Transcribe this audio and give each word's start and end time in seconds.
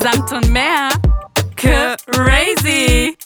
Samt 0.00 0.32
und 0.32 0.50
mehr. 0.50 0.90
Crazy. 1.56 3.16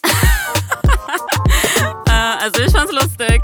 äh, 2.06 2.10
also 2.10 2.62
ich 2.62 2.72
fand's 2.72 2.92
lustig. 2.92 3.42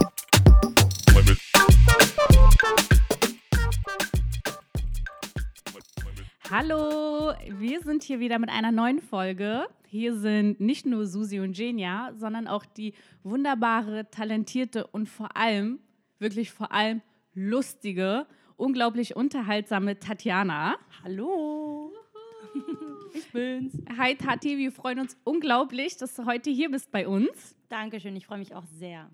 Hallo, 6.50 7.32
wir 7.48 7.80
sind 7.80 8.04
hier 8.04 8.20
wieder 8.20 8.38
mit 8.38 8.50
einer 8.50 8.70
neuen 8.70 9.00
Folge. 9.00 9.66
Hier 9.88 10.14
sind 10.14 10.60
nicht 10.60 10.86
nur 10.86 11.06
Susi 11.06 11.40
und 11.40 11.56
Genia, 11.56 12.12
sondern 12.16 12.46
auch 12.46 12.64
die 12.64 12.94
wunderbare, 13.24 14.08
talentierte 14.10 14.86
und 14.86 15.08
vor 15.08 15.36
allem, 15.36 15.80
wirklich 16.18 16.52
vor 16.52 16.72
allem 16.72 17.02
lustige, 17.34 18.26
unglaublich 18.56 19.16
unterhaltsame 19.16 19.98
Tatjana. 19.98 20.76
Hallo. 21.02 21.95
Ich 23.14 23.30
bin's. 23.32 23.72
Hi 23.96 24.14
Tati, 24.14 24.58
wir 24.58 24.70
freuen 24.70 24.98
uns 24.98 25.16
unglaublich, 25.24 25.96
dass 25.96 26.14
du 26.14 26.26
heute 26.26 26.50
hier 26.50 26.70
bist 26.70 26.90
bei 26.90 27.08
uns. 27.08 27.56
Dankeschön, 27.70 28.14
ich 28.14 28.26
freue 28.26 28.38
mich 28.38 28.54
auch 28.54 28.66
sehr. 28.78 29.08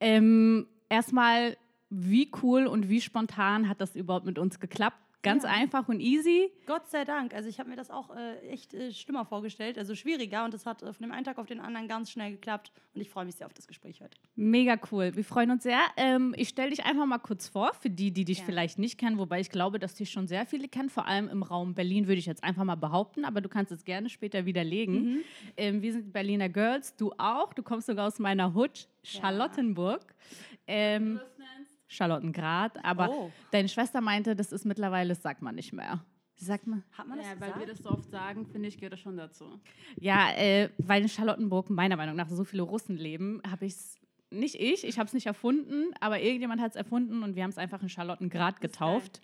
Ähm, 0.00 0.66
erstmal, 0.88 1.56
wie 1.90 2.30
cool 2.42 2.66
und 2.66 2.88
wie 2.88 3.00
spontan 3.00 3.68
hat 3.68 3.80
das 3.80 3.94
überhaupt 3.94 4.24
mit 4.24 4.38
uns 4.38 4.58
geklappt? 4.58 4.96
Ganz 5.22 5.44
Ja. 5.44 5.50
einfach 5.50 5.88
und 5.88 6.00
easy. 6.00 6.50
Gott 6.66 6.88
sei 6.90 7.04
Dank. 7.04 7.32
Also 7.34 7.48
ich 7.48 7.58
habe 7.60 7.70
mir 7.70 7.76
das 7.76 7.90
auch 7.90 8.14
äh, 8.14 8.38
echt 8.48 8.74
äh, 8.74 8.92
schlimmer 8.92 9.24
vorgestellt, 9.24 9.78
also 9.78 9.94
schwieriger 9.94 10.44
und 10.44 10.52
es 10.54 10.66
hat 10.66 10.82
äh, 10.82 10.92
von 10.92 11.02
dem 11.06 11.12
einen 11.12 11.24
Tag 11.24 11.38
auf 11.38 11.46
den 11.46 11.60
anderen 11.60 11.86
ganz 11.88 12.10
schnell 12.10 12.32
geklappt 12.32 12.72
und 12.94 13.00
ich 13.00 13.08
freue 13.08 13.24
mich 13.24 13.36
sehr 13.36 13.46
auf 13.46 13.54
das 13.54 13.66
Gespräch 13.66 14.00
heute. 14.00 14.16
Mega 14.34 14.76
cool. 14.90 15.14
Wir 15.14 15.24
freuen 15.24 15.50
uns 15.52 15.62
sehr. 15.62 15.80
Ähm, 15.96 16.34
ich 16.36 16.48
stelle 16.48 16.70
dich 16.70 16.84
einfach 16.84 17.06
mal 17.06 17.18
kurz 17.18 17.48
vor, 17.48 17.72
für 17.74 17.90
die, 17.90 18.10
die 18.10 18.24
dich 18.24 18.38
Gerne. 18.38 18.52
vielleicht 18.52 18.78
nicht 18.78 18.98
kennen, 18.98 19.18
wobei 19.18 19.40
ich 19.40 19.50
glaube, 19.50 19.78
dass 19.78 19.94
dich 19.94 20.10
schon 20.10 20.26
sehr 20.26 20.44
viele 20.46 20.68
kennen, 20.68 20.90
vor 20.90 21.06
allem 21.06 21.28
im 21.28 21.42
Raum 21.42 21.74
Berlin, 21.74 22.06
würde 22.08 22.18
ich 22.18 22.26
jetzt 22.26 22.42
einfach 22.42 22.64
mal 22.64 22.74
behaupten, 22.74 23.24
aber 23.24 23.40
du 23.40 23.48
kannst 23.48 23.70
es 23.72 23.84
gerne 23.84 24.08
später 24.08 24.44
widerlegen. 24.44 25.22
Ähm, 25.56 25.82
wir 25.82 25.92
sind 25.92 26.12
Berliner 26.12 26.48
Girls, 26.48 26.96
du 26.96 27.12
auch. 27.18 27.52
Du 27.54 27.62
kommst 27.62 27.86
sogar 27.86 28.08
aus 28.08 28.18
meiner 28.18 28.54
Hut, 28.54 28.88
Charlottenburg. 29.04 30.02
Ähm, 30.66 31.20
Charlottengrad, 31.92 32.84
aber 32.84 33.10
Oh. 33.10 33.30
deine 33.50 33.68
Schwester 33.68 34.00
meinte, 34.00 34.34
das 34.36 34.52
ist 34.52 34.64
mittlerweile, 34.64 35.10
das 35.10 35.22
sagt 35.22 35.42
man 35.42 35.54
nicht 35.54 35.72
mehr. 35.72 36.04
Sie 36.34 36.46
sagt 36.46 36.66
mal, 36.66 36.82
Hat 36.92 37.06
man 37.06 37.18
das 37.18 37.26
Ja, 37.26 37.32
weil 37.40 37.48
gesagt? 37.52 37.60
wir 37.60 37.66
das 37.74 37.78
so 37.82 37.90
oft 37.90 38.10
sagen, 38.10 38.46
finde 38.46 38.68
ich, 38.68 38.76
gehört 38.76 38.94
das 38.94 39.00
schon 39.00 39.16
dazu. 39.16 39.60
ja, 40.00 40.30
äh, 40.32 40.70
weil 40.78 41.02
in 41.02 41.08
Charlottenburg 41.08 41.70
meiner 41.70 41.96
Meinung 41.96 42.16
nach 42.16 42.28
so 42.28 42.42
viele 42.44 42.62
Russen 42.62 42.96
leben, 42.96 43.40
habe 43.48 43.66
ich 43.66 43.74
es, 43.74 43.96
nicht 44.30 44.54
ich, 44.56 44.84
ich 44.84 44.98
habe 44.98 45.06
es 45.06 45.12
nicht 45.12 45.26
erfunden, 45.26 45.92
aber 46.00 46.20
irgendjemand 46.20 46.60
hat 46.60 46.70
es 46.70 46.76
erfunden 46.76 47.22
und 47.22 47.36
wir 47.36 47.42
haben 47.44 47.50
es 47.50 47.58
einfach 47.58 47.82
in 47.82 47.88
Charlottengrad 47.90 48.60
getauft. 48.60 49.20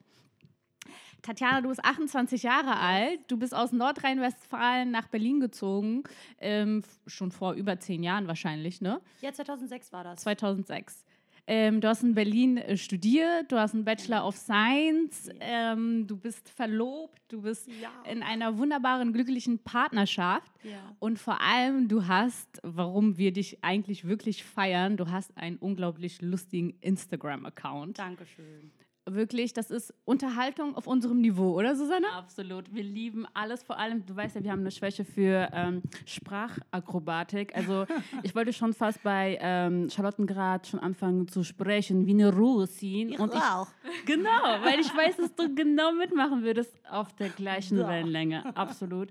Tatjana, 1.22 1.60
du 1.62 1.68
bist 1.70 1.84
28 1.84 2.44
Jahre 2.44 2.76
alt, 2.78 3.18
du 3.28 3.36
bist 3.38 3.52
aus 3.54 3.72
Nordrhein-Westfalen 3.72 4.90
nach 4.92 5.08
Berlin 5.08 5.40
gezogen, 5.40 6.04
ähm, 6.38 6.84
schon 7.08 7.32
vor 7.32 7.54
über 7.54 7.80
zehn 7.80 8.02
Jahren 8.04 8.28
wahrscheinlich, 8.28 8.80
ne? 8.80 9.00
ja, 9.20 9.32
2006 9.32 9.92
war 9.92 10.04
das. 10.04 10.20
2006. 10.20 11.04
Ähm, 11.50 11.80
du 11.80 11.88
hast 11.88 12.02
in 12.02 12.14
Berlin 12.14 12.58
äh, 12.58 12.76
studiert, 12.76 13.50
du 13.50 13.58
hast 13.58 13.72
einen 13.74 13.82
Bachelor 13.84 14.26
of 14.26 14.36
Science, 14.36 15.30
ähm, 15.40 16.06
du 16.06 16.14
bist 16.18 16.50
verlobt, 16.50 17.18
du 17.28 17.40
bist 17.40 17.66
Ja. 17.80 17.90
in 18.10 18.22
einer 18.22 18.58
wunderbaren, 18.58 19.14
glücklichen 19.14 19.58
Partnerschaft. 19.58 20.52
Ja. 20.62 20.94
Und 20.98 21.18
vor 21.18 21.40
allem, 21.40 21.88
du 21.88 22.06
hast, 22.06 22.60
warum 22.62 23.16
wir 23.16 23.32
dich 23.32 23.64
eigentlich 23.64 24.06
wirklich 24.06 24.44
feiern, 24.44 24.98
du 24.98 25.10
hast 25.10 25.34
einen 25.38 25.56
unglaublich 25.56 26.20
lustigen 26.20 26.74
Instagram-Account. 26.82 27.98
Dankeschön. 27.98 28.70
Wirklich, 29.14 29.52
das 29.52 29.70
ist 29.70 29.94
Unterhaltung 30.04 30.76
auf 30.76 30.86
unserem 30.86 31.20
Niveau, 31.20 31.52
oder 31.52 31.74
Susanne? 31.76 32.06
Absolut. 32.14 32.74
Wir 32.74 32.82
lieben 32.82 33.26
alles. 33.34 33.62
Vor 33.62 33.78
allem, 33.78 34.04
du 34.06 34.14
weißt 34.14 34.36
ja, 34.36 34.44
wir 34.44 34.52
haben 34.52 34.60
eine 34.60 34.70
Schwäche 34.70 35.04
für 35.04 35.48
ähm, 35.52 35.82
Sprachakrobatik. 36.06 37.56
Also 37.56 37.86
ich 38.22 38.34
wollte 38.34 38.52
schon 38.52 38.74
fast 38.74 39.02
bei 39.02 39.38
ähm, 39.40 39.88
Charlottengrad 39.90 40.66
schon 40.66 40.80
anfangen 40.80 41.28
zu 41.28 41.42
sprechen, 41.42 42.06
wie 42.06 42.12
eine 42.12 42.34
Russin. 42.34 43.16
Und 43.18 43.34
ich, 43.34 43.40
auch. 43.40 43.68
genau, 44.04 44.42
weil 44.62 44.80
ich 44.80 44.94
weiß, 44.94 45.16
dass 45.16 45.34
du 45.34 45.54
genau 45.54 45.92
mitmachen 45.92 46.42
würdest 46.42 46.72
auf 46.90 47.14
der 47.14 47.28
gleichen. 47.30 47.78
Wellenlänge. 47.78 48.56
Absolut. 48.56 49.08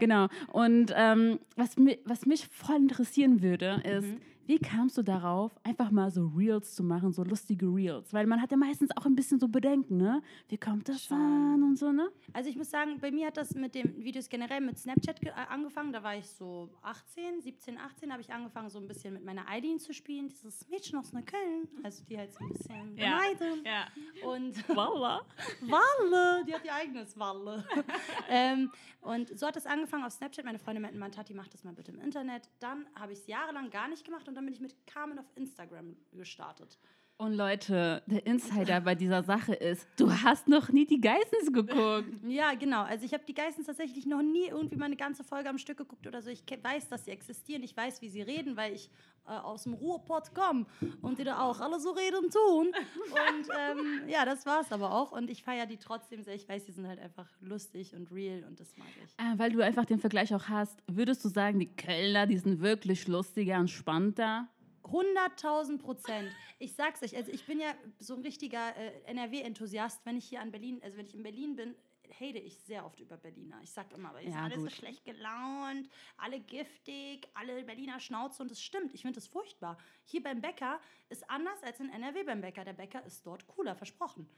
Genau. 0.00 0.28
Und 0.48 0.92
ähm, 0.96 1.38
was, 1.56 1.76
mi 1.76 1.98
was 2.04 2.26
mich 2.26 2.46
voll 2.46 2.76
interessieren 2.76 3.42
würde, 3.42 3.80
ist, 3.84 4.08
wie 4.46 4.58
kamst 4.58 4.98
du 4.98 5.02
darauf, 5.02 5.52
einfach 5.64 5.90
mal 5.90 6.10
so 6.10 6.26
Reels 6.36 6.74
zu 6.74 6.82
machen, 6.82 7.12
so 7.12 7.22
lustige 7.22 7.66
Reels? 7.66 8.12
Weil 8.12 8.26
man 8.26 8.40
hat 8.42 8.50
ja 8.50 8.56
meistens 8.56 8.90
auch 8.96 9.06
ein 9.06 9.14
bisschen 9.14 9.38
so 9.38 9.48
Bedenken, 9.48 9.96
ne? 9.96 10.22
Wie 10.48 10.58
kommt 10.58 10.88
das 10.88 11.04
Schon. 11.04 11.16
an 11.16 11.62
und 11.62 11.78
so, 11.78 11.92
ne? 11.92 12.10
Also 12.32 12.50
ich 12.50 12.56
muss 12.56 12.70
sagen, 12.70 12.98
bei 13.00 13.10
mir 13.10 13.28
hat 13.28 13.36
das 13.36 13.54
mit 13.54 13.74
den 13.74 14.02
Videos 14.04 14.28
generell 14.28 14.60
mit 14.60 14.78
Snapchat 14.78 15.22
äh, 15.24 15.30
angefangen. 15.48 15.92
Da 15.92 16.02
war 16.02 16.16
ich 16.16 16.26
so 16.28 16.70
18, 16.82 17.40
17, 17.40 17.78
18, 17.78 18.10
habe 18.12 18.20
ich 18.22 18.32
angefangen, 18.32 18.68
so 18.70 18.78
ein 18.78 18.88
bisschen 18.88 19.14
mit 19.14 19.24
meiner 19.24 19.48
Eileen 19.48 19.78
zu 19.78 19.92
spielen. 19.94 20.28
Dieses 20.28 20.68
Mädchen 20.68 20.98
aus 20.98 21.12
Neukölln. 21.12 21.68
Also 21.82 22.04
die 22.04 22.18
halt 22.18 22.32
so 22.32 22.44
ein 22.44 22.52
bisschen 22.52 22.96
Ja. 22.96 23.18
beneiden. 23.18 23.64
Ja. 23.64 24.28
Und 24.28 24.56
Voila. 24.68 25.20
Walle, 25.60 26.44
die 26.46 26.54
hat 26.54 26.64
ihr 26.64 26.74
eigenes 26.74 27.18
Walle. 27.18 27.64
ähm, 28.28 28.70
und 29.00 29.36
so 29.38 29.46
hat 29.46 29.56
es 29.56 29.66
angefangen 29.66 30.04
auf 30.04 30.12
Snapchat. 30.12 30.44
Meine 30.44 30.58
Freunde 30.58 30.80
meinten, 30.80 30.98
man, 30.98 31.10
Tati, 31.12 31.34
mach 31.34 31.48
das 31.48 31.64
mal 31.64 31.72
bitte 31.72 31.92
im 31.92 32.00
Internet. 32.00 32.48
Dann 32.60 32.86
habe 32.94 33.12
ich 33.12 33.18
es 33.20 33.26
jahrelang 33.26 33.70
gar 33.70 33.88
nicht 33.88 34.04
gemacht 34.04 34.28
und 34.32 34.36
dann 34.36 34.46
bin 34.46 34.54
ich 34.54 34.60
mit 34.60 34.86
Carmen 34.86 35.18
auf 35.18 35.30
Instagram 35.34 35.94
gestartet. 36.12 36.78
Und 37.18 37.34
Leute, 37.34 38.02
der 38.06 38.26
Insider 38.26 38.80
bei 38.80 38.96
dieser 38.96 39.22
Sache 39.22 39.54
ist, 39.54 39.86
du 39.96 40.10
hast 40.10 40.48
noch 40.48 40.70
nie 40.70 40.86
die 40.86 41.00
Geissens 41.00 41.52
geguckt. 41.52 42.08
Ja, 42.26 42.54
genau. 42.54 42.82
Also 42.82 43.04
ich 43.04 43.14
habe 43.14 43.22
die 43.24 43.34
Geissens 43.34 43.66
tatsächlich 43.66 44.06
noch 44.06 44.22
nie 44.22 44.48
irgendwie 44.48 44.76
mal 44.76 44.86
eine 44.86 44.96
ganze 44.96 45.22
Folge 45.22 45.48
am 45.48 45.58
Stück 45.58 45.78
geguckt 45.78 46.06
oder 46.06 46.20
so. 46.20 46.30
Ich 46.30 46.42
weiß, 46.42 46.88
dass 46.88 47.04
sie 47.04 47.12
existieren. 47.12 47.62
Ich 47.62 47.76
weiß, 47.76 48.02
wie 48.02 48.08
sie 48.08 48.22
reden, 48.22 48.56
weil 48.56 48.74
ich 48.74 48.90
äh, 49.26 49.30
aus 49.30 49.62
dem 49.62 49.74
Ruhrpott 49.74 50.34
komme 50.34 50.66
und 51.00 51.18
die 51.18 51.24
da 51.24 51.42
auch 51.42 51.60
alle 51.60 51.78
so 51.78 51.90
reden 51.90 52.28
tun. 52.28 52.66
Und 52.66 53.48
ähm, 53.56 54.08
ja, 54.08 54.24
das 54.24 54.44
war's 54.44 54.72
aber 54.72 54.92
auch. 54.92 55.12
Und 55.12 55.30
ich 55.30 55.44
feiere 55.44 55.66
die 55.66 55.76
trotzdem 55.76 56.24
sehr. 56.24 56.34
Ich 56.34 56.48
weiß, 56.48 56.64
die 56.64 56.72
sind 56.72 56.88
halt 56.88 56.98
einfach 56.98 57.28
lustig 57.40 57.94
und 57.94 58.10
real 58.10 58.42
und 58.48 58.58
das 58.58 58.76
mag 58.76 58.88
ich. 59.04 59.10
Ah, 59.18 59.34
weil 59.36 59.52
du 59.52 59.60
einfach 59.60 59.84
den 59.84 60.00
Vergleich 60.00 60.34
auch 60.34 60.48
hast, 60.48 60.82
würdest 60.88 61.24
du 61.24 61.28
sagen, 61.28 61.60
die 61.60 61.72
Kölner, 61.72 62.26
die 62.26 62.38
sind 62.38 62.60
wirklich 62.60 63.06
lustiger 63.06 63.60
und 63.60 63.70
spannender? 63.70 64.48
100.000 64.92 65.78
Prozent. 65.78 66.30
Ich 66.58 66.74
sag's 66.74 67.02
euch, 67.02 67.16
also 67.16 67.32
ich 67.32 67.46
bin 67.46 67.58
ja 67.58 67.74
so 67.98 68.14
ein 68.14 68.20
richtiger 68.20 68.76
äh, 68.76 69.02
NRW-Enthusiast. 69.06 70.00
Wenn 70.04 70.18
ich 70.18 70.26
hier 70.26 70.40
an 70.40 70.50
Berlin, 70.50 70.80
also 70.82 70.98
wenn 70.98 71.06
ich 71.06 71.14
in 71.14 71.22
Berlin 71.22 71.56
bin, 71.56 71.74
hate 72.20 72.38
ich 72.38 72.58
sehr 72.58 72.84
oft 72.84 73.00
über 73.00 73.16
Berliner. 73.16 73.58
Ich 73.62 73.70
sag 73.70 73.92
immer, 73.92 74.10
aber 74.10 74.20
Ja, 74.20 74.44
alle 74.44 74.60
so 74.60 74.68
schlecht 74.68 75.04
gelaunt, 75.04 75.88
alle 76.16 76.40
giftig, 76.40 77.28
alle 77.34 77.64
Berliner 77.64 78.00
Schnauze 78.00 78.42
und 78.42 78.50
das 78.50 78.62
stimmt. 78.62 78.94
Ich 78.94 79.02
finde 79.02 79.16
das 79.16 79.26
furchtbar. 79.26 79.78
Hier 80.04 80.22
beim 80.22 80.40
Bäcker 80.40 80.80
ist 81.08 81.28
anders 81.30 81.62
als 81.62 81.80
in 81.80 81.88
NRW 81.88 82.24
beim 82.24 82.40
Bäcker. 82.40 82.64
Der 82.64 82.74
Bäcker 82.74 83.04
ist 83.04 83.26
dort 83.26 83.46
cooler, 83.46 83.74
versprochen. 83.74 84.28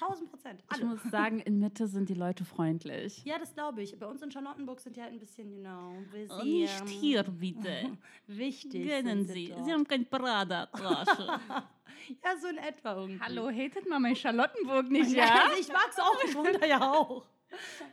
1000 0.00 0.30
Prozent. 0.30 0.62
Ich 0.64 0.76
Alle. 0.76 0.84
muss 0.86 1.02
sagen, 1.10 1.40
in 1.40 1.58
Mitte 1.58 1.86
sind 1.86 2.08
die 2.08 2.14
Leute 2.14 2.44
freundlich. 2.44 3.24
Ja, 3.24 3.38
das 3.38 3.52
glaube 3.54 3.82
ich. 3.82 3.98
Bei 3.98 4.06
uns 4.06 4.22
in 4.22 4.30
Charlottenburg 4.30 4.80
sind 4.80 4.96
die 4.96 5.02
halt 5.02 5.12
ein 5.12 5.18
bisschen, 5.18 5.50
you 5.50 5.60
know, 5.60 5.92
busy, 6.12 6.28
Oh, 6.30 6.42
nicht 6.44 6.88
hier, 6.88 7.22
bitte. 7.24 7.96
Wichtig. 8.26 8.86
Gönnen 8.86 9.26
Sie. 9.26 9.48
dort. 9.48 9.64
Sie 9.64 9.72
haben 9.72 9.86
kein 9.86 10.06
Prada-Tasche. 10.08 11.26
ja, 12.24 12.36
so 12.40 12.48
in 12.48 12.58
etwa 12.58 12.94
irgendwie. 12.96 13.20
Hallo, 13.20 13.50
hatet 13.50 13.88
man 13.88 14.02
mein 14.02 14.14
Charlottenburg 14.16 14.88
nicht, 14.90 15.10
Ja, 15.10 15.24
ja? 15.26 15.42
also 15.48 15.60
ich 15.60 15.68
mag's 15.68 15.98
auch, 15.98 16.16
ich 16.24 16.34
wohne 16.34 16.52
da 16.58 16.66
ja 16.66 16.80
auch. 16.92 17.24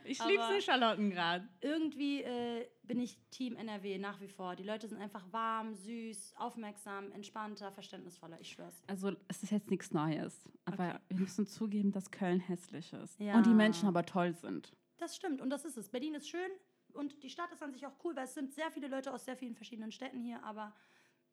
Ich 0.04 0.22
lieb's 0.24 0.42
aber- 0.44 0.54
in 0.54 0.60
Charlottengrad. 0.62 1.42
Irgendwie 1.60 2.22
äh, 2.22 2.68
bin 2.84 3.00
ich 3.00 3.18
Team 3.30 3.56
NRW 3.56 3.98
nach 3.98 4.20
wie 4.20 4.28
vor. 4.28 4.54
Die 4.54 4.62
Leute 4.62 4.86
sind 4.88 4.98
einfach 5.00 5.24
warm, 5.32 5.74
süß, 5.74 6.34
aufmerksam, 6.36 7.10
entspannter, 7.12 7.72
verständnisvoller, 7.72 8.40
ich 8.40 8.50
schwör's. 8.52 8.82
Also, 8.86 9.12
es 9.28 9.42
ist 9.42 9.50
jetzt 9.50 9.70
nichts 9.70 9.92
Neues. 9.92 10.48
Aber 10.66 10.88
Okay. 10.88 10.98
wir 11.08 11.20
müssen 11.20 11.46
zugeben, 11.46 11.90
dass 11.92 12.10
Köln 12.10 12.40
hässlich 12.40 12.92
ist. 12.92 13.18
Ja. 13.18 13.34
Und 13.36 13.46
die 13.46 13.54
Menschen 13.54 13.88
aber 13.88 14.04
toll 14.04 14.34
sind. 14.34 14.74
Das 14.98 15.16
stimmt 15.16 15.40
und 15.40 15.50
das 15.50 15.64
ist 15.64 15.76
es. 15.76 15.88
Berlin 15.88 16.14
ist 16.14 16.28
schön 16.28 16.50
und 16.92 17.22
die 17.22 17.30
Stadt 17.30 17.50
ist 17.52 17.62
an 17.62 17.72
sich 17.72 17.86
auch 17.86 17.92
cool, 18.04 18.14
weil 18.16 18.24
es 18.24 18.34
sind 18.34 18.52
sehr 18.54 18.70
viele 18.70 18.88
Leute 18.88 19.12
aus 19.12 19.24
sehr 19.24 19.36
vielen 19.36 19.54
verschiedenen 19.54 19.92
Städten 19.92 20.20
hier, 20.20 20.42
aber 20.44 20.74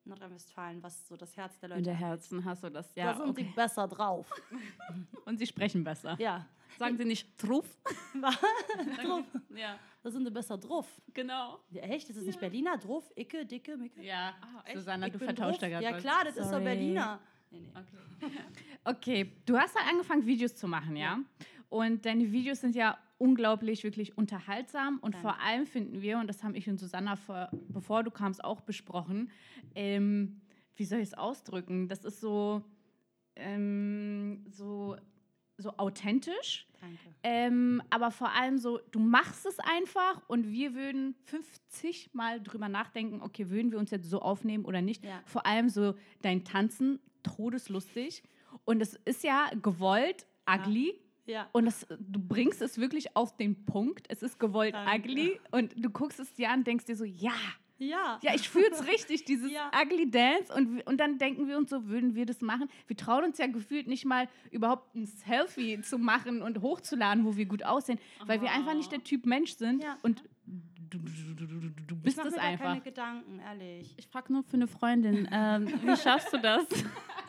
Nordrhein-Westfalen, 0.05 0.83
was 0.83 1.07
so 1.07 1.15
das 1.15 1.37
Herz 1.37 1.57
der 1.59 1.69
Leute 1.69 1.79
In 1.79 1.85
der 1.85 1.93
Herzen 1.95 2.43
hast 2.43 2.63
du 2.63 2.69
das. 2.69 2.93
da 2.93 3.01
Ja, 3.01 3.15
sind 3.15 3.35
sie 3.37 3.43
okay. 3.43 3.53
besser 3.55 3.87
drauf. 3.87 4.27
Und 5.25 5.37
sie 5.37 5.47
sprechen 5.47 5.83
besser. 5.83 6.17
Ja. 6.19 6.45
Sagen 6.79 6.97
Sie 6.97 7.05
nicht 7.05 7.37
Truff? 7.37 7.77
drauf. 9.01 9.25
Ja, 9.55 9.77
Da 10.01 10.11
sind 10.11 10.25
sie 10.25 10.31
besser 10.31 10.57
drauf. 10.57 10.87
genau. 11.13 11.59
Ja, 11.71 11.83
echt? 11.83 12.09
Ist 12.09 12.17
es 12.17 12.25
nicht 12.25 12.39
Berliner? 12.39 12.77
Drauf, 12.77 13.11
Icke, 13.15 13.45
Dicke, 13.45 13.77
Micke? 13.77 14.01
Ja, 14.03 14.33
echt? 14.65 14.77
Susanna, 14.77 15.07
Ich 15.07 15.13
du 15.13 15.19
vertauscht 15.19 15.61
da 15.61 15.69
gerade 15.69 15.85
Ja 15.85 15.93
was. 15.93 16.01
klar, 16.01 16.23
das 16.25 16.35
ist 16.37 16.45
doch 16.45 16.51
Sorry. 16.51 16.63
Berliner. 16.63 17.19
Nee, 17.51 17.59
nee. 17.61 17.69
Okay. 17.75 18.31
Okay, 18.85 19.31
du 19.45 19.57
hast 19.57 19.75
halt 19.75 19.87
angefangen, 19.89 20.25
Videos 20.25 20.55
zu 20.55 20.67
machen, 20.67 20.97
ja? 20.97 21.19
Und 21.69 22.05
deine 22.05 22.31
Videos 22.33 22.59
sind 22.59 22.75
ja 22.75 22.97
unglaublich, 23.17 23.83
wirklich 23.85 24.17
unterhaltsam. 24.17 24.99
Und 24.99 25.13
Danke. 25.15 25.27
vor 25.27 25.39
allem 25.39 25.65
finden 25.65 26.01
wir, 26.01 26.17
und 26.17 26.27
das 26.27 26.43
haben 26.43 26.53
ich 26.53 26.67
und 26.69 26.77
Susanna, 26.79 27.15
vor, 27.15 27.49
bevor 27.69 28.03
du 28.03 28.11
kamst, 28.11 28.43
auch 28.43 28.59
besprochen, 28.61 29.31
ähm, 29.73 30.41
wie 30.75 30.83
soll 30.83 30.99
ich 30.99 31.09
es 31.09 31.13
ausdrücken? 31.13 31.87
Das 31.87 32.03
ist 32.03 32.19
so, 32.19 32.61
ähm, 33.37 34.45
so 34.49 34.97
so 35.57 35.77
authentisch. 35.77 36.67
Ähm, 37.23 37.81
aber 37.89 38.11
vor 38.11 38.31
allem 38.31 38.57
so, 38.57 38.79
du 38.91 38.99
machst 38.99 39.45
es 39.45 39.57
einfach 39.59 40.21
und 40.27 40.51
wir 40.51 40.75
würden 40.75 41.15
50 41.25 42.13
Mal 42.13 42.41
drüber 42.41 42.67
nachdenken, 42.67 43.21
okay, 43.21 43.49
würden 43.49 43.71
wir 43.71 43.79
uns 43.79 43.91
jetzt 43.91 44.09
so 44.09 44.21
aufnehmen 44.21 44.65
oder 44.65 44.81
nicht. 44.81 45.05
Ja. 45.05 45.21
Vor 45.25 45.45
allem 45.45 45.69
so 45.69 45.95
dein 46.21 46.43
Tanzen, 46.43 46.99
todeslustig. 47.23 48.23
Und 48.65 48.81
es 48.81 48.95
ist 49.05 49.23
ja 49.23 49.49
gewollt, 49.61 50.27
ugly. 50.45 50.99
Ja. 51.25 51.47
Und 51.53 51.65
das, 51.65 51.87
du 51.87 52.19
bringst 52.19 52.61
es 52.61 52.77
wirklich 52.77 53.15
auf 53.15 53.37
den 53.37 53.63
Punkt. 53.65 54.07
Es 54.09 54.21
ist 54.21 54.39
gewollt 54.39 54.73
Danke. 54.73 55.09
ugly. 55.09 55.39
Und 55.51 55.73
du 55.77 55.89
guckst 55.89 56.19
es 56.19 56.33
dir 56.33 56.49
an 56.49 56.59
und 56.59 56.67
denkst 56.67 56.85
dir 56.85 56.97
so, 56.97 57.05
ja, 57.05 57.31
Ja. 57.89 58.19
ja, 58.21 58.33
ich 58.35 58.49
fühle 58.49 58.69
es 58.71 58.87
richtig, 58.87 59.25
dieses 59.25 59.51
Ja. 59.51 59.71
ugly 59.81 60.09
Dance. 60.09 60.53
Und, 60.53 60.81
und 60.87 60.97
dann 60.97 61.17
denken 61.17 61.47
wir 61.47 61.57
uns 61.57 61.69
so, 61.69 61.87
würden 61.87 62.15
wir 62.15 62.25
das 62.25 62.41
machen? 62.41 62.69
Wir 62.87 62.97
trauen 62.97 63.23
uns 63.25 63.37
ja 63.37 63.47
gefühlt 63.47 63.87
nicht 63.87 64.05
mal, 64.05 64.27
überhaupt 64.51 64.95
ein 64.95 65.05
Selfie 65.05 65.81
zu 65.81 65.97
machen 65.97 66.41
und 66.41 66.61
hochzuladen, 66.61 67.25
wo 67.25 67.35
wir 67.35 67.45
gut 67.45 67.63
aussehen, 67.63 67.99
weil 68.25 68.41
wir 68.41 68.51
einfach 68.51 68.73
nicht 68.75 68.91
der 68.91 69.03
Typ 69.03 69.25
Mensch 69.25 69.55
sind. 69.55 69.83
Ja. 69.83 69.97
Und 70.03 70.23
du, 70.89 70.97
du, 70.99 71.45
du, 71.45 71.45
du, 71.69 71.95
Ich 71.95 72.01
bist 72.03 72.19
es 72.19 72.25
mir 72.25 72.31
da 72.31 72.41
einfach. 72.41 72.65
keine 72.65 72.81
Gedanken, 72.81 73.39
ehrlich. 73.39 73.93
Ich 73.97 74.07
frage 74.07 74.31
nur 74.33 74.43
für 74.43 74.53
eine 74.55 74.67
Freundin, 74.67 75.27
ähm, 75.31 75.67
wie 75.83 75.95
schaffst 75.97 76.31
du 76.33 76.37
das? 76.37 76.65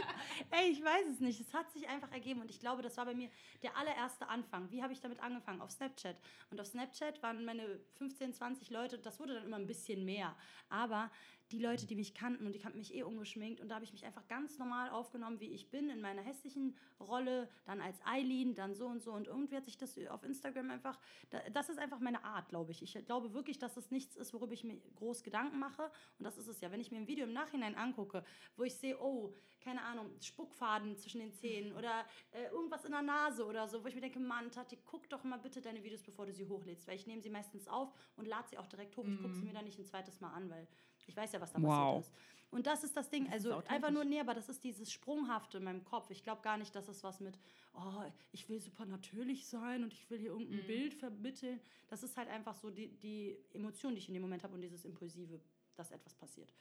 Ey, 0.57 0.71
ich 0.71 0.85
weiß 0.85 1.07
es 1.11 1.19
nicht. 1.19 1.41
Es 1.41 1.53
hat 1.53 1.69
sich 1.73 1.89
einfach 1.89 2.13
ergeben 2.13 2.41
und 2.41 2.49
ich 2.49 2.61
glaube, 2.61 2.81
das 2.81 2.97
war 2.97 3.07
bei 3.07 3.15
mir 3.15 3.29
der 3.65 3.77
allererste 3.77 4.29
Anfang. 4.29 4.71
Wie 4.71 4.85
habe 4.85 4.93
ich 4.93 5.01
damit 5.01 5.21
angefangen? 5.21 5.61
Auf 5.61 5.73
Snapchat. 5.73 6.17
Und 6.51 6.61
auf 6.61 6.69
Snapchat 6.69 7.21
waren 7.25 7.45
meine 7.45 7.81
15, 7.99 8.33
20 8.35 8.71
Leute, 8.71 8.99
das 8.99 9.19
wurde 9.19 9.35
dann 9.35 9.47
immer 9.47 9.57
ein 9.57 9.67
bisschen 9.67 10.05
mehr. 10.05 10.37
Aber 10.69 11.11
die 11.55 11.63
Leute, 11.63 11.87
die 11.87 11.95
mich 11.95 12.15
kannten 12.15 12.47
und 12.47 12.53
die 12.53 12.59
kannten 12.59 12.79
mich 12.79 12.95
eh 12.95 13.03
ungeschminkt 13.05 13.61
und 13.61 13.69
da 13.69 13.77
habe 13.77 13.85
ich 13.85 13.93
mich 13.93 14.05
einfach 14.05 14.27
ganz 14.27 14.59
normal 14.59 14.91
aufgenommen, 14.91 15.39
wie 15.41 15.53
ich 15.53 15.71
bin, 15.71 15.89
in 15.89 16.01
meiner 16.01 16.23
hässlichen 16.23 16.77
Rolle, 17.01 17.49
dann 17.65 17.81
als 17.81 17.97
Eileen, 18.05 18.55
dann 18.55 18.75
so 18.75 18.87
und 18.87 19.01
so 19.03 19.13
und 19.13 19.27
irgendwie 19.29 19.57
hat 19.57 19.65
sich 19.65 19.79
das 19.79 19.97
auf 20.09 20.25
Instagram 20.25 20.71
einfach, 20.71 20.99
da- 21.31 21.49
das 21.51 21.69
ist 21.69 21.79
einfach 21.79 22.01
meine 22.01 22.25
Art, 22.25 22.49
glaube 22.49 22.73
ich. 22.73 22.83
Ich 22.83 23.05
glaube 23.07 23.33
wirklich, 23.35 23.59
dass 23.59 23.77
es 23.77 23.91
nichts 23.91 24.17
ist, 24.17 24.35
worüber 24.35 24.53
ich 24.53 24.65
mir 24.65 24.77
groß 24.97 25.23
Gedanken 25.23 25.59
mache 25.59 25.85
und 26.19 26.25
das 26.25 26.37
ist 26.39 26.49
es 26.49 26.61
ja. 26.61 26.71
Wenn 26.73 26.81
ich 26.81 26.91
mir 26.91 26.99
ein 26.99 27.07
Video 27.07 27.25
im 27.25 27.33
Nachhinein 27.33 27.77
angucke, 27.77 28.25
wo 28.57 28.65
ich 28.65 28.75
sehe, 28.75 29.01
oh, 29.01 29.33
keine 29.61 29.83
Ahnung, 29.83 30.11
Spuckfaden 30.21 30.97
zwischen 30.99 31.21
den 31.21 31.33
Zähnen 31.33 31.73
oder 31.73 32.05
äh, 32.33 32.45
irgendwas 32.51 32.85
in 32.85 32.91
der 32.91 33.01
Nase 33.03 33.47
oder 33.47 33.67
so, 33.69 33.83
wo 33.83 33.89
ich 33.89 33.95
mir 33.95 34.03
denke, 34.03 34.19
Mann, 34.19 34.51
Tati, 34.51 34.77
guck 34.85 35.09
doch 35.09 35.25
mal 35.25 35.39
bitte 35.39 35.63
deine 35.63 35.83
Videos, 35.83 36.03
bevor 36.03 36.27
du 36.27 36.33
sie 36.33 36.47
hochlädst, 36.47 36.87
weil 36.87 36.97
ich 36.97 37.07
nehme 37.07 37.23
sie 37.23 37.31
meistens 37.31 37.67
auf 37.69 37.91
und 38.17 38.27
lade 38.29 38.49
sie 38.49 38.59
auch 38.59 38.67
direkt 38.67 38.97
hoch. 38.97 39.07
Ich 39.07 39.17
gucke 39.23 39.35
sie 39.35 39.45
mir 39.45 39.55
dann 39.55 39.65
nicht 39.65 39.79
ein 39.79 39.87
zweites 39.87 40.21
Mal 40.21 40.33
an, 40.33 40.51
weil 40.51 40.67
ich 41.07 41.17
weiß 41.17 41.33
ja, 41.33 41.41
was 41.41 41.53
da 41.53 41.63
Wow. 41.63 41.69
passiert 41.69 42.01
ist. 42.07 42.13
Und 42.51 42.67
das 42.69 42.85
ist 42.85 42.97
das 42.97 43.11
Ding, 43.11 43.29
also 43.33 43.63
einfach 43.67 43.91
nur, 43.91 44.05
nee, 44.05 44.21
aber 44.21 44.33
das 44.33 44.49
ist 44.49 44.63
dieses 44.63 44.93
Sprunghafte 44.93 45.59
in 45.59 45.65
meinem 45.65 45.85
Kopf. 45.85 46.11
Ich 46.11 46.23
glaube 46.23 46.41
gar 46.43 46.57
nicht, 46.57 46.73
dass 46.77 46.87
es 46.89 47.03
was 47.03 47.19
mit, 47.19 47.37
oh, 47.75 48.03
ich 48.31 48.49
will 48.49 48.61
super 48.61 48.87
natürlich 48.87 49.47
sein 49.49 49.83
und 49.83 49.93
ich 49.93 50.09
will 50.09 50.21
hier 50.21 50.31
irgendein 50.31 50.65
Bild 50.65 50.95
vermitteln. 50.95 51.59
Das 51.89 52.05
ist 52.05 52.17
halt 52.17 52.29
einfach 52.29 52.55
so 52.55 52.71
die, 52.71 52.89
die 53.01 53.37
Emotion, 53.55 53.93
die 53.95 53.99
ich 53.99 54.07
in 54.09 54.15
dem 54.15 54.23
Moment 54.23 54.45
habe 54.45 54.55
und 54.55 54.61
dieses 54.61 54.85
Impulsive, 54.85 55.41
dass 55.75 55.91
etwas 55.91 56.15
passiert. 56.15 56.53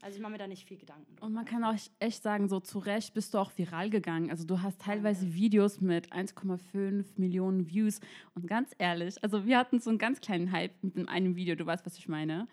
Also 0.00 0.16
ich 0.16 0.22
mache 0.22 0.32
mir 0.32 0.38
da 0.38 0.48
nicht 0.48 0.66
viel 0.66 0.78
Gedanken. 0.78 1.14
drüber. 1.14 1.26
Und 1.26 1.32
man 1.32 1.44
kann 1.44 1.62
auch 1.64 1.76
echt 2.00 2.22
sagen, 2.24 2.48
so 2.48 2.58
zu 2.58 2.80
Recht 2.80 3.14
bist 3.14 3.34
du 3.34 3.38
auch 3.38 3.52
viral 3.56 3.88
gegangen. 3.88 4.30
Also 4.30 4.44
du 4.44 4.60
hast 4.60 4.80
teilweise 4.80 5.32
Videos 5.34 5.80
mit 5.80 6.12
1,5 6.12 7.04
Millionen 7.16 7.68
Views. 7.68 8.00
Und 8.34 8.46
ganz 8.48 8.74
ehrlich, 8.78 9.22
also 9.22 9.46
wir 9.46 9.58
hatten 9.58 9.78
so 9.78 9.90
einen 9.90 10.00
ganz 10.00 10.20
kleinen 10.20 10.50
Hype 10.50 10.72
mit 10.82 10.96
dem 10.96 11.08
einen 11.08 11.36
Video, 11.36 11.54
du 11.54 11.66
weißt, 11.66 11.86
was 11.86 11.98
ich 11.98 12.08
meine. 12.08 12.48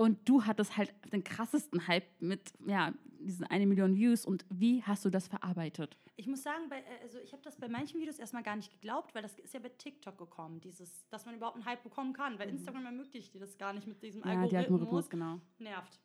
Und 0.00 0.26
du 0.26 0.46
hattest 0.46 0.78
halt 0.78 0.94
den 1.12 1.22
krassesten 1.22 1.86
Hype 1.86 2.06
mit, 2.22 2.54
ja, 2.66 2.94
diesen 3.18 3.44
eine 3.44 3.66
Million 3.66 3.96
Views. 3.96 4.24
Und 4.24 4.46
wie 4.48 4.82
hast 4.82 5.04
du 5.04 5.10
das 5.10 5.28
verarbeitet? 5.28 5.98
Ich 6.16 6.26
muss 6.26 6.42
sagen, 6.42 6.70
bei, 6.70 6.78
äh, 6.78 7.02
also 7.02 7.18
ich 7.18 7.34
habe 7.34 7.42
das 7.42 7.58
bei 7.58 7.68
manchen 7.68 8.00
Videos 8.00 8.18
erstmal 8.18 8.42
gar 8.42 8.56
nicht 8.56 8.72
geglaubt, 8.72 9.14
weil 9.14 9.20
das 9.20 9.38
ist 9.38 9.52
ja 9.52 9.60
bei 9.60 9.68
TikTok 9.68 10.16
gekommen, 10.16 10.58
dieses, 10.62 11.06
dass 11.10 11.26
man 11.26 11.34
überhaupt 11.34 11.56
einen 11.56 11.66
Hype 11.66 11.82
bekommen 11.82 12.14
kann, 12.14 12.38
weil 12.38 12.48
Instagram 12.48 12.86
ermöglicht 12.86 13.34
dir 13.34 13.40
das 13.40 13.58
gar 13.58 13.74
nicht 13.74 13.86
mit 13.86 14.02
diesem 14.02 14.22
Mhm. 14.22 14.26
Ja, 14.26 14.32
Algorithmus. 14.40 14.62
Algorithmus, 14.80 15.10
genau. 15.10 15.40
Nervt. 15.58 16.00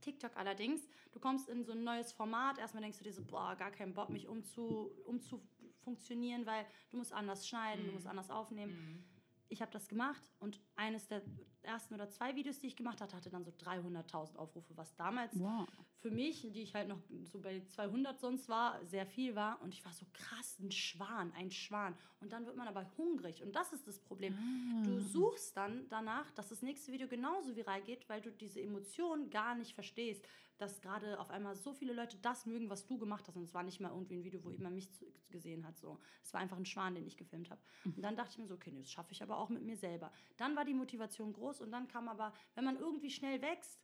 TikTok 0.00 0.36
allerdings, 0.36 0.88
du 1.12 1.20
kommst 1.20 1.48
in 1.48 1.62
so 1.64 1.72
ein 1.72 1.84
neues 1.84 2.10
Format, 2.10 2.58
erstmal 2.58 2.82
denkst 2.82 2.98
du 2.98 3.04
dir 3.04 3.12
so, 3.12 3.22
boah, 3.22 3.54
gar 3.54 3.70
keinen 3.70 3.94
Bock, 3.94 4.10
mich 4.10 4.26
umzu, 4.26 4.90
umzufunktionieren, 5.04 6.44
weil 6.44 6.66
du 6.90 6.96
musst 6.96 7.12
anders 7.12 7.46
schneiden, 7.46 7.86
du 7.86 7.92
musst 7.92 8.08
anders 8.08 8.30
aufnehmen. 8.30 9.04
Ich 9.48 9.62
habe 9.62 9.70
das 9.72 9.88
gemacht 9.88 10.22
und 10.40 10.60
eines 10.74 11.06
der 11.06 11.22
ersten 11.62 11.94
oder 11.94 12.08
zwei 12.08 12.34
Videos, 12.36 12.58
die 12.58 12.66
ich 12.68 12.76
gemacht 12.76 13.00
hatte, 13.00 13.16
hatte 13.16 13.30
dann 13.30 13.44
so 13.44 13.50
300.000 13.52 14.36
Aufrufe, 14.36 14.76
was 14.76 14.94
damals 14.96 15.32
Wow. 15.38 15.66
für 16.00 16.10
mich, 16.10 16.42
die 16.52 16.62
ich 16.62 16.74
halt 16.74 16.88
noch 16.88 16.98
so 17.24 17.40
bei 17.40 17.60
200 17.74 18.18
sonst 18.20 18.48
war, 18.48 18.84
sehr 18.84 19.06
viel 19.06 19.34
war. 19.34 19.60
Und 19.62 19.74
ich 19.74 19.84
war 19.84 19.92
so 19.92 20.06
krass, 20.12 20.58
ein 20.60 20.70
Schwan, 20.70 21.32
ein 21.34 21.50
Schwan. 21.50 21.96
Und 22.20 22.32
dann 22.32 22.46
wird 22.46 22.56
man 22.56 22.68
aber 22.68 22.90
hungrig. 22.96 23.42
Und 23.42 23.54
das 23.54 23.72
ist 23.72 23.86
das 23.86 23.98
Problem. 24.00 24.36
Du 24.84 25.00
suchst 25.00 25.56
dann 25.56 25.88
danach, 25.88 26.30
dass 26.32 26.48
das 26.48 26.62
nächste 26.62 26.92
Video 26.92 27.08
genauso 27.08 27.54
viral 27.56 27.82
geht, 27.82 28.08
weil 28.08 28.20
du 28.20 28.30
diese 28.30 28.60
Emotion 28.60 29.30
gar 29.30 29.54
nicht 29.54 29.74
verstehst, 29.74 30.24
dass 30.58 30.80
gerade 30.80 31.18
auf 31.20 31.30
einmal 31.30 31.54
so 31.56 31.72
viele 31.72 31.92
Leute 31.92 32.16
das 32.22 32.46
mögen, 32.46 32.70
was 32.70 32.86
du 32.86 32.98
gemacht 32.98 33.26
hast. 33.28 33.36
Und 33.36 33.42
es 33.42 33.54
war 33.54 33.62
nicht 33.62 33.80
mal 33.80 33.90
irgendwie 33.90 34.16
ein 34.16 34.24
Video, 34.24 34.42
wo 34.44 34.50
jemand 34.50 34.74
mich 34.74 34.88
gesehen 35.30 35.66
hat. 35.66 35.78
So. 35.78 35.98
Es 36.22 36.32
war 36.32 36.40
einfach 36.40 36.56
ein 36.56 36.66
Schwan, 36.66 36.94
den 36.94 37.06
ich 37.06 37.16
gefilmt 37.16 37.50
habe. 37.50 37.60
Und 37.84 38.02
dann 38.02 38.16
dachte 38.16 38.32
ich 38.32 38.38
mir 38.38 38.46
so, 38.46 38.54
okay, 38.54 38.70
nee, 38.72 38.80
das 38.80 38.90
schaffe 38.90 39.12
ich 39.12 39.22
aber 39.22 39.38
auch 39.38 39.48
mit 39.48 39.62
mir 39.62 39.76
selber. 39.76 40.12
Dann 40.36 40.56
war 40.56 40.64
die 40.64 40.74
Motivation 40.74 41.32
groß 41.32 41.60
und 41.60 41.70
dann 41.70 41.88
kam 41.88 42.08
aber, 42.08 42.32
wenn 42.54 42.64
man 42.64 42.78
irgendwie 42.78 43.10
schnell 43.10 43.42
wächst, 43.42 43.80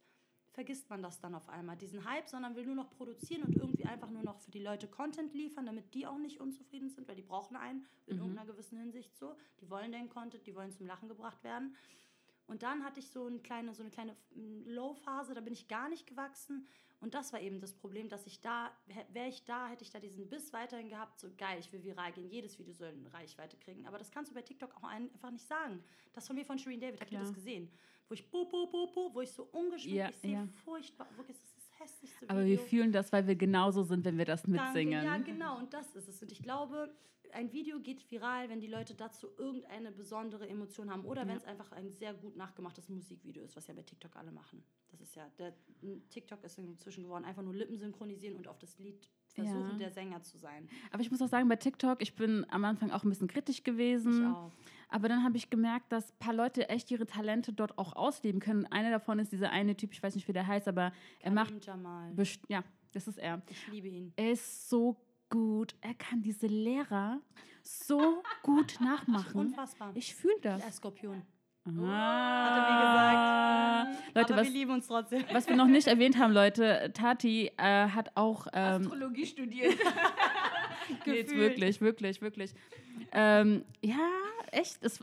vergisst 0.52 0.90
man 0.90 1.02
das 1.02 1.18
dann 1.18 1.34
auf 1.34 1.48
einmal, 1.48 1.76
diesen 1.76 2.04
Hype, 2.04 2.28
sondern 2.28 2.54
will 2.56 2.66
nur 2.66 2.74
noch 2.74 2.90
produzieren 2.90 3.42
und 3.42 3.56
irgendwie 3.56 3.86
einfach 3.86 4.10
nur 4.10 4.22
noch 4.22 4.38
für 4.38 4.50
die 4.50 4.58
Leute 4.58 4.86
Content 4.86 5.32
liefern, 5.32 5.64
damit 5.66 5.94
die 5.94 6.06
auch 6.06 6.18
nicht 6.18 6.40
unzufrieden 6.40 6.90
sind, 6.90 7.08
weil 7.08 7.16
die 7.16 7.22
brauchen 7.22 7.56
einen 7.56 7.86
in 8.06 8.18
irgendeiner 8.18 8.46
gewissen 8.46 8.78
Hinsicht 8.78 9.16
so. 9.16 9.34
Die 9.60 9.70
wollen 9.70 9.92
den 9.92 10.10
Content, 10.10 10.46
die 10.46 10.54
wollen 10.54 10.70
zum 10.70 10.86
Lachen 10.86 11.08
gebracht 11.08 11.42
werden. 11.42 11.74
Und 12.52 12.62
dann 12.62 12.84
hatte 12.84 13.00
ich 13.00 13.08
so 13.08 13.24
eine 13.26 13.38
kleine, 13.38 13.72
so 13.74 13.82
eine 13.82 13.90
kleine 13.90 14.12
mm, 14.34 14.68
Low-Phase, 14.68 15.32
da 15.32 15.40
bin 15.40 15.54
ich 15.54 15.68
gar 15.68 15.88
nicht 15.88 16.06
gewachsen. 16.06 16.66
Und 17.00 17.14
das 17.14 17.32
war 17.32 17.40
eben 17.40 17.60
das 17.60 17.72
Problem, 17.72 18.10
dass 18.10 18.26
ich 18.26 18.40
da, 18.42 18.70
wäre 19.12 19.28
ich 19.28 19.42
da, 19.44 19.68
hätte 19.68 19.82
ich 19.84 19.90
da 19.90 19.98
diesen 19.98 20.28
Biss 20.28 20.52
weiterhin 20.52 20.90
gehabt, 20.90 21.18
so 21.18 21.28
geil, 21.38 21.56
ich 21.58 21.72
will 21.72 21.82
viral 21.82 22.12
gehen, 22.12 22.28
jedes 22.28 22.58
Video 22.58 22.74
soll 22.74 22.88
eine 22.88 23.12
Reichweite 23.12 23.56
kriegen. 23.56 23.86
Aber 23.86 23.96
das 23.98 24.10
kannst 24.10 24.30
du 24.30 24.34
bei 24.34 24.42
TikTok 24.42 24.76
auch 24.76 24.84
ein- 24.84 25.10
einfach 25.14 25.30
nicht 25.30 25.46
sagen. 25.48 25.82
Das 26.12 26.26
von 26.26 26.36
mir 26.36 26.44
von 26.44 26.58
Shireen 26.58 26.78
David, 26.78 27.00
habt 27.00 27.10
ihr 27.10 27.18
das 27.20 27.32
gesehen? 27.32 27.70
Wo 28.08 28.14
ich 28.14 28.30
bu, 28.30 28.44
bu, 28.46 28.66
bu, 28.70 28.86
bu, 28.92 29.14
wo 29.14 29.20
ich 29.22 29.32
so 29.32 29.44
ungeschminkt, 29.50 29.98
Ja, 29.98 30.10
ich 30.10 30.16
sehe 30.18 30.32
ja. 30.34 30.46
furchtbar, 30.64 31.08
wirklich, 31.16 31.38
das 31.38 31.56
ist 31.56 31.80
hässlichste 31.80 32.28
Aber 32.30 32.44
Video. 32.44 32.58
wir 32.58 32.66
fühlen 32.68 32.92
das, 32.92 33.10
weil 33.12 33.26
wir 33.26 33.34
genauso 33.34 33.82
sind, 33.82 34.04
wenn 34.04 34.18
wir 34.18 34.26
das 34.26 34.46
mitsingen. 34.46 35.04
Danke, 35.06 35.30
ja, 35.30 35.34
genau, 35.34 35.56
und 35.58 35.72
das 35.72 35.96
ist 35.96 36.06
es. 36.08 36.20
Und 36.22 36.30
ich 36.30 36.42
glaube, 36.42 36.94
ein 37.32 37.52
Video 37.52 37.80
geht 37.80 38.10
viral, 38.10 38.48
wenn 38.48 38.60
die 38.60 38.66
Leute 38.66 38.94
dazu 38.94 39.28
irgendeine 39.38 39.90
besondere 39.92 40.48
Emotion 40.48 40.90
haben 40.90 41.04
oder 41.04 41.26
wenn 41.26 41.36
es 41.36 41.44
einfach 41.44 41.72
ein 41.72 41.90
sehr 41.90 42.14
gut 42.14 42.36
nachgemachtes 42.36 42.88
Musikvideo 42.88 43.42
ist, 43.44 43.56
was 43.56 43.66
ja 43.66 43.74
bei 43.74 43.82
TikTok 43.82 44.14
alle 44.16 44.30
machen. 44.32 44.62
Das 44.90 45.00
ist 45.00 45.14
ja, 45.16 45.28
der 45.38 45.54
TikTok 46.10 46.44
ist 46.44 46.58
inzwischen 46.58 47.04
geworden, 47.04 47.24
einfach 47.24 47.42
nur 47.42 47.54
Lippen 47.54 47.76
synchronisieren 47.78 48.36
und 48.36 48.46
auf 48.48 48.58
das 48.58 48.78
Lied 48.78 49.08
versuchen, 49.28 49.70
Ja. 49.72 49.78
der 49.78 49.90
Sänger 49.90 50.22
zu 50.22 50.36
sein. 50.38 50.68
Aber 50.90 51.00
ich 51.02 51.10
muss 51.10 51.22
auch 51.22 51.28
sagen, 51.28 51.48
bei 51.48 51.56
TikTok, 51.56 52.02
ich 52.02 52.14
bin 52.14 52.44
am 52.50 52.64
Anfang 52.64 52.90
auch 52.90 53.02
ein 53.02 53.08
bisschen 53.08 53.28
kritisch 53.28 53.58
Ich 53.58 53.64
gewesen. 53.64 54.26
auch. 54.26 54.52
Aber 54.90 55.08
dann 55.08 55.24
habe 55.24 55.38
ich 55.38 55.48
gemerkt, 55.48 55.90
dass 55.90 56.12
ein 56.12 56.18
paar 56.18 56.34
Leute 56.34 56.68
echt 56.68 56.90
ihre 56.90 57.06
Talente 57.06 57.54
dort 57.54 57.78
auch 57.78 57.96
ausleben 57.96 58.40
können. 58.40 58.66
Einer 58.66 58.90
davon 58.90 59.18
ist 59.18 59.32
dieser 59.32 59.48
eine 59.50 59.74
Typ, 59.74 59.92
ich 59.94 60.02
weiß 60.02 60.14
nicht, 60.14 60.28
wie 60.28 60.34
der 60.34 60.46
heißt, 60.46 60.68
aber 60.68 60.92
er 61.20 61.30
macht. 61.30 61.48
Karim 61.48 61.62
Jamal. 61.62 62.14
Ja, 62.48 62.62
das 62.92 63.08
ist 63.08 63.18
er. 63.18 63.40
Ich 63.48 63.66
liebe 63.68 63.88
ihn. 63.88 64.12
Er 64.16 64.32
ist 64.32 64.68
so 64.68 64.96
gut. 65.32 65.74
Er 65.80 65.94
kann 65.94 66.22
diese 66.22 66.46
Lehrer 66.46 67.20
so 67.62 68.22
gut 68.42 68.78
nachmachen. 68.80 69.40
Unfassbar. 69.40 69.90
Ich 69.94 70.14
fühle 70.14 70.38
das. 70.42 70.62
Der 70.62 70.70
Skorpion. 70.72 71.22
Ah. 71.64 72.44
Hat 72.44 72.56
er 72.58 72.64
mir 72.74 73.94
gesagt. 73.94 74.14
Leute, 74.16 74.32
Aber 74.34 74.42
was, 74.42 74.46
wir 74.48 74.52
lieben 74.52 74.72
uns 74.72 74.86
trotzdem. 74.88 75.24
was 75.32 75.48
wir 75.48 75.56
noch 75.56 75.68
nicht 75.68 75.86
erwähnt 75.86 76.18
haben, 76.18 76.32
Leute, 76.32 76.90
Tati 76.92 77.52
äh, 77.56 77.88
hat 77.88 78.16
auch. 78.16 78.46
Ähm, 78.52 78.82
Astrologie 78.82 79.26
studiert. 79.26 79.74
Nee, 81.06 81.14
jetzt 81.14 81.34
wirklich, 81.34 81.80
wirklich, 81.80 82.20
wirklich. 82.20 82.54
Ähm, 83.12 83.64
ja, 83.82 84.08
echt. 84.50 84.78
Es, 84.82 85.02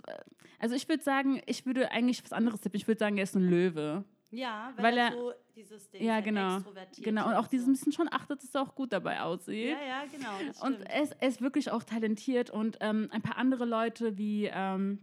also 0.59 0.75
ich 0.75 0.87
würde 0.89 1.01
sagen, 1.01 1.41
ich 1.45 1.65
würde 1.65 1.89
eigentlich 1.91 2.21
was 2.23 2.33
anderes 2.33 2.59
tippen. 2.59 2.75
Ich 2.77 2.87
würde 2.87 2.99
sagen, 2.99 3.17
er 3.17 3.23
ist 3.23 3.35
ein 3.35 3.49
Löwe. 3.49 4.03
Ja, 4.31 4.73
weil, 4.75 4.83
Weil 4.83 4.97
er, 4.97 5.11
so 5.11 5.33
dieses 5.55 5.89
Ding 5.89 6.03
Ja, 6.03 6.15
halt 6.15 6.25
genau. 6.25 6.55
extrovertiert 6.57 7.05
Genau. 7.05 7.27
Und 7.27 7.33
auch 7.33 7.47
dieses 7.47 7.65
so. 7.65 7.71
bisschen 7.71 7.91
schon 7.91 8.11
achtet, 8.11 8.43
dass 8.43 8.53
er 8.53 8.61
auch 8.61 8.75
gut 8.75 8.93
dabei 8.93 9.21
aussieht. 9.21 9.69
Ja, 9.71 9.85
ja, 9.85 10.03
genau. 10.11 10.65
Und 10.65 10.81
er 10.81 11.01
ist, 11.03 11.15
er 11.19 11.27
ist 11.27 11.41
wirklich 11.41 11.71
auch 11.71 11.83
talentiert. 11.83 12.49
Und 12.49 12.77
ähm, 12.81 13.09
ein 13.11 13.21
paar 13.21 13.37
andere 13.37 13.65
Leute 13.65 14.17
wie. 14.17 14.49
Ähm, 14.51 14.99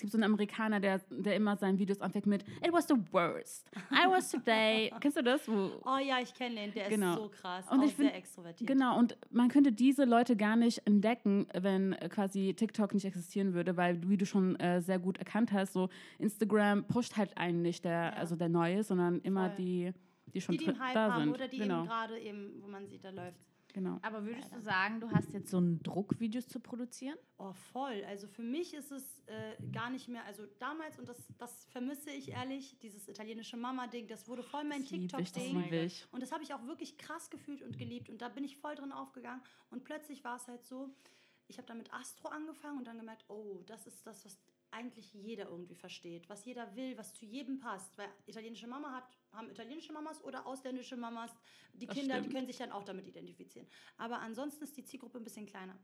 es 0.00 0.02
gibt 0.02 0.12
so 0.12 0.16
einen 0.16 0.24
Amerikaner, 0.32 0.80
der, 0.80 0.98
der 1.10 1.36
immer 1.36 1.56
seine 1.58 1.78
Videos 1.78 2.00
anfängt 2.00 2.24
mit 2.24 2.42
It 2.64 2.72
was 2.72 2.88
the 2.88 2.94
worst. 3.12 3.70
I 3.92 4.08
was 4.08 4.30
today. 4.30 4.90
Kennst 5.00 5.18
du 5.18 5.22
das? 5.22 5.46
Wo, 5.46 5.72
Oh 5.84 5.98
ja, 6.02 6.20
ich 6.22 6.32
kenne 6.32 6.54
den, 6.54 6.72
der 6.72 6.88
Genau. 6.88 7.10
ist 7.10 7.16
so 7.18 7.28
krass. 7.28 7.66
Und 7.70 7.80
auch 7.80 7.84
ich 7.84 7.94
find- 7.94 8.08
sehr 8.08 8.16
extrovertiert. 8.16 8.66
Genau, 8.66 8.98
und 8.98 9.18
man 9.30 9.48
könnte 9.50 9.72
diese 9.72 10.06
Leute 10.06 10.36
gar 10.36 10.56
nicht 10.56 10.86
entdecken, 10.86 11.46
wenn 11.52 11.94
quasi 12.08 12.54
TikTok 12.54 12.94
nicht 12.94 13.04
existieren 13.04 13.52
würde, 13.52 13.76
weil, 13.76 14.08
wie 14.08 14.16
du 14.16 14.24
schon 14.24 14.56
äh, 14.58 14.80
sehr 14.80 14.98
gut 14.98 15.18
erkannt 15.18 15.52
hast, 15.52 15.74
so 15.74 15.90
Instagram 16.18 16.84
pusht 16.84 17.18
halt 17.18 17.36
einen 17.36 17.60
nicht, 17.60 17.84
der, 17.84 18.16
also 18.16 18.36
der 18.36 18.48
Neue, 18.48 18.82
sondern 18.82 19.20
immer 19.20 19.48
Voll. 19.48 19.56
die, 19.58 19.92
die 20.32 20.40
schon 20.40 20.52
Die, 20.54 20.58
die 20.60 20.64
drin- 20.64 20.80
Hype 20.80 20.94
da 20.94 21.12
haben 21.12 21.24
sind. 21.24 21.34
oder 21.34 21.48
die 21.48 21.58
genau. 21.58 21.80
eben 21.80 21.88
gerade 21.88 22.18
eben, 22.18 22.62
wo 22.62 22.68
man 22.68 22.86
sieht, 22.86 23.04
da 23.04 23.10
läuft. 23.10 23.49
Genau. 23.72 23.98
Aber 24.02 24.24
würdest 24.24 24.52
du 24.52 24.60
sagen, 24.60 25.00
du 25.00 25.10
hast 25.10 25.32
jetzt 25.32 25.50
so 25.50 25.58
einen 25.58 25.82
Druck, 25.82 26.18
Videos 26.20 26.48
zu 26.48 26.60
produzieren? 26.60 27.16
Oh, 27.38 27.52
voll. 27.72 28.04
Also 28.06 28.26
für 28.26 28.42
mich 28.42 28.74
ist 28.74 28.90
es 28.90 29.22
äh, 29.26 29.56
gar 29.72 29.90
nicht 29.90 30.08
mehr, 30.08 30.24
also 30.24 30.44
damals, 30.58 30.98
und 30.98 31.08
das, 31.08 31.16
das 31.38 31.64
vermisse 31.66 32.10
ich 32.10 32.30
ehrlich, 32.30 32.78
dieses 32.80 33.08
italienische 33.08 33.56
Mama-Ding, 33.56 34.08
das 34.08 34.28
wurde 34.28 34.42
voll 34.42 34.64
mein 34.64 34.84
TikTok-Ding. 34.84 35.72
ich. 35.72 36.06
Und 36.12 36.22
das 36.22 36.32
habe 36.32 36.42
ich 36.42 36.52
auch 36.54 36.66
wirklich 36.66 36.98
krass 36.98 37.30
gefühlt 37.30 37.62
und 37.62 37.78
geliebt. 37.78 38.10
Und 38.10 38.20
da 38.22 38.28
bin 38.28 38.44
ich 38.44 38.56
voll 38.56 38.74
drin 38.74 38.92
aufgegangen. 38.92 39.42
Und 39.70 39.84
plötzlich 39.84 40.24
war 40.24 40.36
es 40.36 40.48
halt 40.48 40.64
so, 40.64 40.90
ich 41.48 41.58
habe 41.58 41.66
dann 41.66 41.78
mit 41.78 41.92
Astro 41.92 42.28
angefangen 42.28 42.78
und 42.78 42.86
dann 42.86 42.98
gemerkt, 42.98 43.24
oh, 43.28 43.62
das 43.66 43.86
ist 43.86 44.06
das, 44.06 44.24
was 44.24 44.38
eigentlich 44.70 45.12
jeder 45.12 45.48
irgendwie 45.48 45.74
versteht, 45.74 46.28
was 46.28 46.44
jeder 46.44 46.74
will, 46.76 46.96
was 46.96 47.14
zu 47.14 47.24
jedem 47.24 47.58
passt. 47.58 47.98
Weil 47.98 48.08
italienische 48.26 48.68
Mama 48.68 48.92
hat, 48.92 49.08
haben 49.32 49.50
italienische 49.50 49.92
Mamas 49.92 50.22
oder 50.24 50.46
ausländische 50.46 50.96
Mamas. 50.96 51.30
Die 51.74 51.86
Das 51.86 51.96
Kinder, 51.96 52.20
die 52.20 52.28
können 52.28 52.46
sich 52.46 52.58
dann 52.58 52.72
auch 52.72 52.84
damit 52.84 53.06
identifizieren. 53.06 53.66
Aber 53.96 54.20
ansonsten 54.20 54.64
ist 54.64 54.76
die 54.76 54.84
Zielgruppe 54.84 55.18
ein 55.18 55.24
bisschen 55.24 55.46
kleiner. 55.46 55.78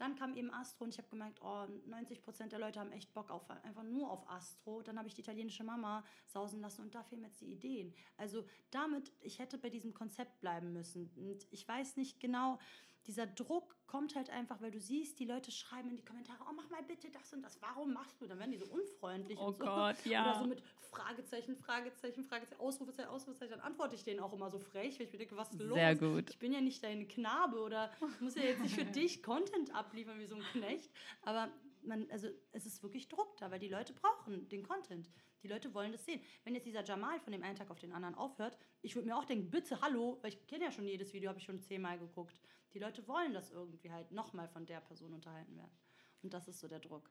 Dann 0.00 0.16
kam 0.16 0.34
eben 0.34 0.50
Astro 0.50 0.84
und 0.84 0.94
ich 0.94 0.98
habe 0.98 1.08
gemerkt, 1.10 1.40
oh, 1.42 1.66
90 1.84 2.22
Prozent 2.22 2.52
der 2.52 2.58
Leute 2.58 2.80
haben 2.80 2.90
echt 2.90 3.12
Bock 3.12 3.30
auf 3.30 3.50
einfach 3.50 3.82
nur 3.82 4.10
auf 4.10 4.26
Astro. 4.30 4.80
Dann 4.80 4.96
habe 4.96 5.08
ich 5.08 5.14
die 5.14 5.20
italienische 5.20 5.62
Mama 5.62 6.02
sausen 6.24 6.62
lassen 6.62 6.80
und 6.80 6.94
da 6.94 7.02
fehlen 7.02 7.20
mir 7.20 7.26
jetzt 7.26 7.42
die 7.42 7.52
Ideen. 7.52 7.94
Also 8.16 8.46
damit, 8.70 9.12
ich 9.20 9.38
hätte 9.38 9.58
bei 9.58 9.68
diesem 9.68 9.92
Konzept 9.92 10.40
bleiben 10.40 10.72
müssen. 10.72 11.10
Und 11.16 11.46
ich 11.50 11.68
weiß 11.68 11.98
nicht 11.98 12.18
genau, 12.18 12.58
dieser 13.06 13.26
Druck 13.26 13.76
kommt 13.86 14.14
halt 14.14 14.30
einfach, 14.30 14.60
weil 14.62 14.70
du 14.70 14.80
siehst, 14.80 15.18
die 15.18 15.24
Leute 15.24 15.50
schreiben 15.50 15.90
in 15.90 15.96
die 15.96 16.04
Kommentare, 16.04 16.38
oh, 16.48 16.52
mach 16.54 16.70
mal 16.70 16.82
bitte 16.82 17.10
das 17.10 17.32
und 17.32 17.42
das, 17.42 17.60
warum 17.60 17.92
machst 17.92 18.20
du? 18.20 18.26
Dann 18.26 18.38
werden 18.38 18.52
die 18.52 18.58
so 18.58 18.66
unfreundlich 18.66 19.38
Oh 19.38 19.48
und 19.48 19.58
so. 19.58 19.64
Gott, 19.64 19.96
ja. 20.06 20.22
Oder 20.22 20.38
so 20.38 20.46
mit 20.46 20.62
Fragezeichen, 20.90 21.56
Fragezeichen, 21.56 22.24
Fragezeichen, 22.24 22.60
Ausrufezeichen, 22.60 23.10
Ausrufezeichen. 23.10 23.52
Dann 23.52 23.60
antworte 23.60 23.94
ich 23.94 24.04
denen 24.04 24.20
auch 24.20 24.32
immer 24.32 24.50
so 24.50 24.58
frech, 24.58 24.98
weil 24.98 25.06
ich 25.06 25.12
mir 25.12 25.18
denke, 25.18 25.36
was 25.36 25.52
ist 25.52 25.62
los? 25.62 25.78
Sehr 25.78 25.94
gut. 25.94 26.30
Ich 26.30 26.38
bin 26.38 26.52
ja 26.52 26.60
nicht 26.60 26.82
dein 26.82 27.06
Knabe 27.06 27.60
oder 27.60 27.92
muss 28.20 28.34
ja 28.34 28.42
jetzt 28.42 28.60
nicht 28.60 28.74
für 28.74 28.84
dich 28.84 29.22
Content 29.22 29.74
abliefern 29.74 30.18
wie 30.18 30.26
so 30.26 30.34
ein 30.34 30.42
Knecht. 30.52 30.90
Aber 31.22 31.50
man, 31.82 32.10
also 32.10 32.28
es 32.52 32.66
ist 32.66 32.82
wirklich 32.82 33.08
Druck 33.08 33.36
da, 33.38 33.50
weil 33.50 33.60
die 33.60 33.68
Leute 33.68 33.92
brauchen 33.92 34.48
den 34.48 34.62
Content. 34.62 35.08
Die 35.42 35.48
Leute 35.48 35.72
wollen 35.74 35.92
das 35.92 36.04
sehen. 36.04 36.20
Wenn 36.44 36.54
jetzt 36.54 36.66
dieser 36.66 36.84
Jamal 36.84 37.18
von 37.20 37.32
dem 37.32 37.42
einen 37.42 37.56
Tag 37.56 37.70
auf 37.70 37.78
den 37.78 37.92
anderen 37.92 38.14
aufhört, 38.14 38.58
ich 38.82 38.94
würde 38.94 39.08
mir 39.08 39.16
auch 39.16 39.24
denken, 39.24 39.50
bitte, 39.50 39.80
hallo, 39.80 40.18
weil 40.22 40.30
ich 40.30 40.46
kenne 40.46 40.64
ja 40.64 40.72
schon 40.72 40.86
jedes 40.86 41.12
Video, 41.12 41.28
habe 41.28 41.38
ich 41.38 41.44
schon 41.44 41.60
zehnmal 41.60 41.98
geguckt. 41.98 42.40
Die 42.74 42.78
Leute 42.78 43.06
wollen 43.08 43.32
das 43.32 43.50
irgendwie 43.50 43.90
halt 43.90 44.12
nochmal 44.12 44.48
von 44.48 44.66
der 44.66 44.80
Person 44.80 45.14
unterhalten 45.14 45.56
werden. 45.56 45.76
Und 46.22 46.34
das 46.34 46.48
ist 46.48 46.60
so 46.60 46.68
der 46.68 46.80
Druck. 46.80 47.10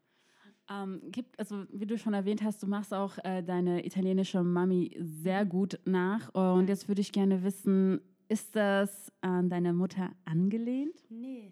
Ähm, 0.69 1.01
gibt, 1.11 1.37
also 1.39 1.65
wie 1.71 1.85
du 1.85 1.97
schon 1.97 2.13
erwähnt 2.13 2.43
hast, 2.43 2.61
du 2.61 2.67
machst 2.67 2.93
auch 2.93 3.17
äh, 3.23 3.41
deine 3.41 3.85
italienische 3.85 4.43
Mami 4.43 4.95
sehr 4.99 5.45
gut 5.45 5.79
nach. 5.85 6.33
Und 6.33 6.69
jetzt 6.69 6.87
würde 6.87 7.01
ich 7.01 7.11
gerne 7.11 7.43
wissen, 7.43 8.01
ist 8.27 8.55
das 8.55 9.11
an 9.21 9.49
deine 9.49 9.73
Mutter 9.73 10.11
angelehnt? 10.25 10.95
Nee. 11.09 11.51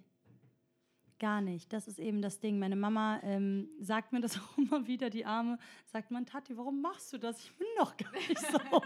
Gar 1.19 1.41
nicht. 1.41 1.73
Das 1.73 1.87
ist 1.87 1.97
eben 1.97 2.21
das 2.21 2.39
Ding. 2.39 2.59
Meine 2.59 2.75
Mama 2.75 3.19
ähm, 3.23 3.69
sagt 3.79 4.13
mir 4.13 4.21
das 4.21 4.37
auch 4.39 4.57
immer 4.57 4.85
wieder, 4.85 5.09
die 5.09 5.25
Arme, 5.25 5.57
sagt 5.85 6.11
man, 6.11 6.25
Tati, 6.27 6.55
warum 6.55 6.81
machst 6.81 7.11
du 7.11 7.17
das? 7.17 7.39
Ich 7.39 7.55
bin 7.57 7.67
doch 7.79 7.97
gar 7.97 8.11
nicht 8.11 8.37
so. 8.37 8.81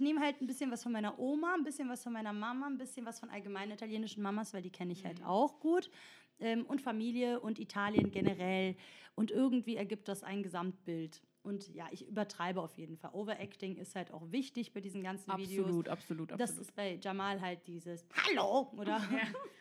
Ich 0.00 0.04
nehme 0.04 0.20
halt 0.22 0.40
ein 0.40 0.46
bisschen 0.46 0.70
was 0.70 0.82
von 0.82 0.92
meiner 0.92 1.18
Oma, 1.18 1.52
ein 1.52 1.62
bisschen 1.62 1.90
was 1.90 2.02
von 2.02 2.14
meiner 2.14 2.32
Mama, 2.32 2.66
ein 2.66 2.78
bisschen 2.78 3.04
was 3.04 3.20
von 3.20 3.28
allgemeinen 3.28 3.72
italienischen 3.72 4.22
Mamas, 4.22 4.54
weil 4.54 4.62
die 4.62 4.70
kenne 4.70 4.92
ich 4.94 5.04
halt 5.04 5.22
auch 5.22 5.60
gut. 5.60 5.90
Ähm, 6.38 6.64
und 6.64 6.80
Familie 6.80 7.38
und 7.38 7.58
Italien 7.58 8.10
generell. 8.10 8.76
Und 9.14 9.30
irgendwie 9.30 9.76
ergibt 9.76 10.08
das 10.08 10.22
ein 10.22 10.42
Gesamtbild. 10.42 11.20
Und 11.42 11.68
ja, 11.74 11.86
ich 11.90 12.08
übertreibe 12.08 12.62
auf 12.62 12.78
jeden 12.78 12.96
Fall. 12.96 13.10
Overacting 13.12 13.76
ist 13.76 13.94
halt 13.94 14.10
auch 14.10 14.32
wichtig 14.32 14.72
bei 14.72 14.80
diesen 14.80 15.02
ganzen 15.02 15.36
Videos. 15.36 15.66
Absolut, 15.66 15.88
absolut, 15.90 16.30
Das 16.30 16.40
absolut. 16.40 16.60
ist 16.62 16.74
bei 16.74 16.98
Jamal 16.98 17.38
halt 17.42 17.66
dieses 17.66 18.06
Hallo 18.26 18.72
oder 18.78 18.96
Aber 18.96 19.04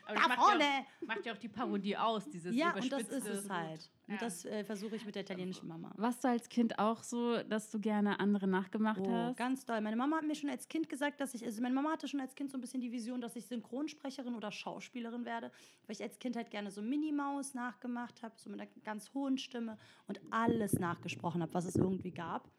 da 0.08 0.14
das 0.14 0.28
macht 0.30 0.40
vorne. 0.40 0.64
Ja 0.64 0.70
auch, 1.02 1.08
macht 1.08 1.26
ja 1.26 1.34
auch 1.34 1.38
die 1.38 1.50
Parodie 1.50 1.98
aus, 1.98 2.30
dieses 2.30 2.56
Ja, 2.56 2.74
und 2.76 2.90
das 2.90 3.02
ist 3.10 3.28
es 3.28 3.50
halt. 3.50 3.92
Und 4.10 4.16
Ja. 4.16 4.22
das 4.22 4.44
äh, 4.46 4.64
versuche 4.64 4.96
ich 4.96 5.06
mit 5.06 5.14
der 5.14 5.22
italienischen 5.22 5.68
Mama. 5.68 5.92
Warst 5.96 6.24
du 6.24 6.30
als 6.30 6.50
Kind 6.50 6.80
auch 6.80 7.04
so, 7.04 7.44
dass 7.44 7.70
du 7.70 7.80
gerne 7.80 8.20
andere 8.20 8.48
nachgemacht 8.48 9.00
Oh, 9.02 9.08
hast? 9.12 9.38
ganz 9.38 9.66
doll. 9.66 9.80
Meine 9.82 9.96
Mama 9.96 10.18
hat 10.18 10.26
mir 10.26 10.34
schon 10.34 10.50
als 10.50 10.68
Kind 10.68 10.90
gesagt, 10.90 11.22
dass 11.22 11.36
ich, 11.36 11.46
also 11.46 11.62
meine 11.62 11.76
Mama 11.76 11.92
hatte 11.92 12.08
schon 12.08 12.20
als 12.20 12.34
Kind 12.34 12.50
so 12.50 12.58
ein 12.58 12.62
bisschen 12.62 12.82
die 12.82 12.92
Vision, 12.92 13.22
dass 13.22 13.36
ich 13.36 13.46
Synchronsprecherin 13.46 14.34
oder 14.34 14.52
Schauspielerin 14.52 15.26
werde, 15.26 15.52
weil 15.86 15.96
ich 15.96 16.02
als 16.02 16.18
Kind 16.18 16.36
halt 16.36 16.50
gerne 16.50 16.72
so 16.72 16.82
Minnie 16.82 17.12
Maus 17.12 17.54
nachgemacht 17.54 18.24
habe, 18.24 18.34
so 18.38 18.50
mit 18.50 18.60
einer 18.60 18.70
ganz 18.84 19.14
hohen 19.14 19.38
Stimme 19.38 19.78
und 20.08 20.20
alles 20.32 20.74
nachgesprochen 20.74 21.44
habe, 21.44 21.54
was 21.54 21.66
es 21.66 21.76
irgendwie 21.76 22.12
gab. 22.12 22.50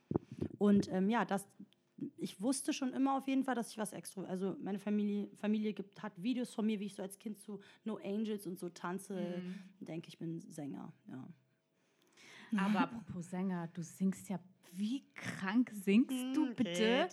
Und 0.58 0.88
ähm, 0.92 1.08
ja, 1.10 1.24
das, 1.24 1.48
ich 2.16 2.40
wusste 2.40 2.72
schon 2.72 2.92
immer 2.92 3.16
auf 3.16 3.28
jeden 3.28 3.44
Fall, 3.44 3.54
dass 3.54 3.70
ich 3.70 3.78
was 3.78 3.92
extra, 3.92 4.22
also 4.24 4.56
meine 4.62 4.78
Familie, 4.78 5.28
Familie 5.36 5.72
gibt, 5.72 6.02
hat 6.02 6.12
Videos 6.22 6.54
von 6.54 6.66
mir, 6.66 6.80
wie 6.80 6.86
ich 6.86 6.94
so 6.94 7.02
als 7.02 7.18
Kind 7.18 7.38
zu 7.40 7.60
No 7.84 7.96
Angels 7.98 8.46
und 8.46 8.58
so 8.58 8.68
tanze, 8.70 9.42
Mhm. 9.44 9.62
denke 9.80 10.08
ich 10.08 10.18
bin 10.18 10.40
Sänger, 10.40 10.92
ja. 11.08 11.28
Aber 12.56 12.80
apropos 12.80 13.30
Sänger, 13.30 13.68
du 13.68 13.82
singst 13.82 14.28
ja, 14.28 14.38
wie 14.72 15.04
krank 15.14 15.70
singst 15.72 16.36
du 16.36 16.46
bitte? 16.54 17.08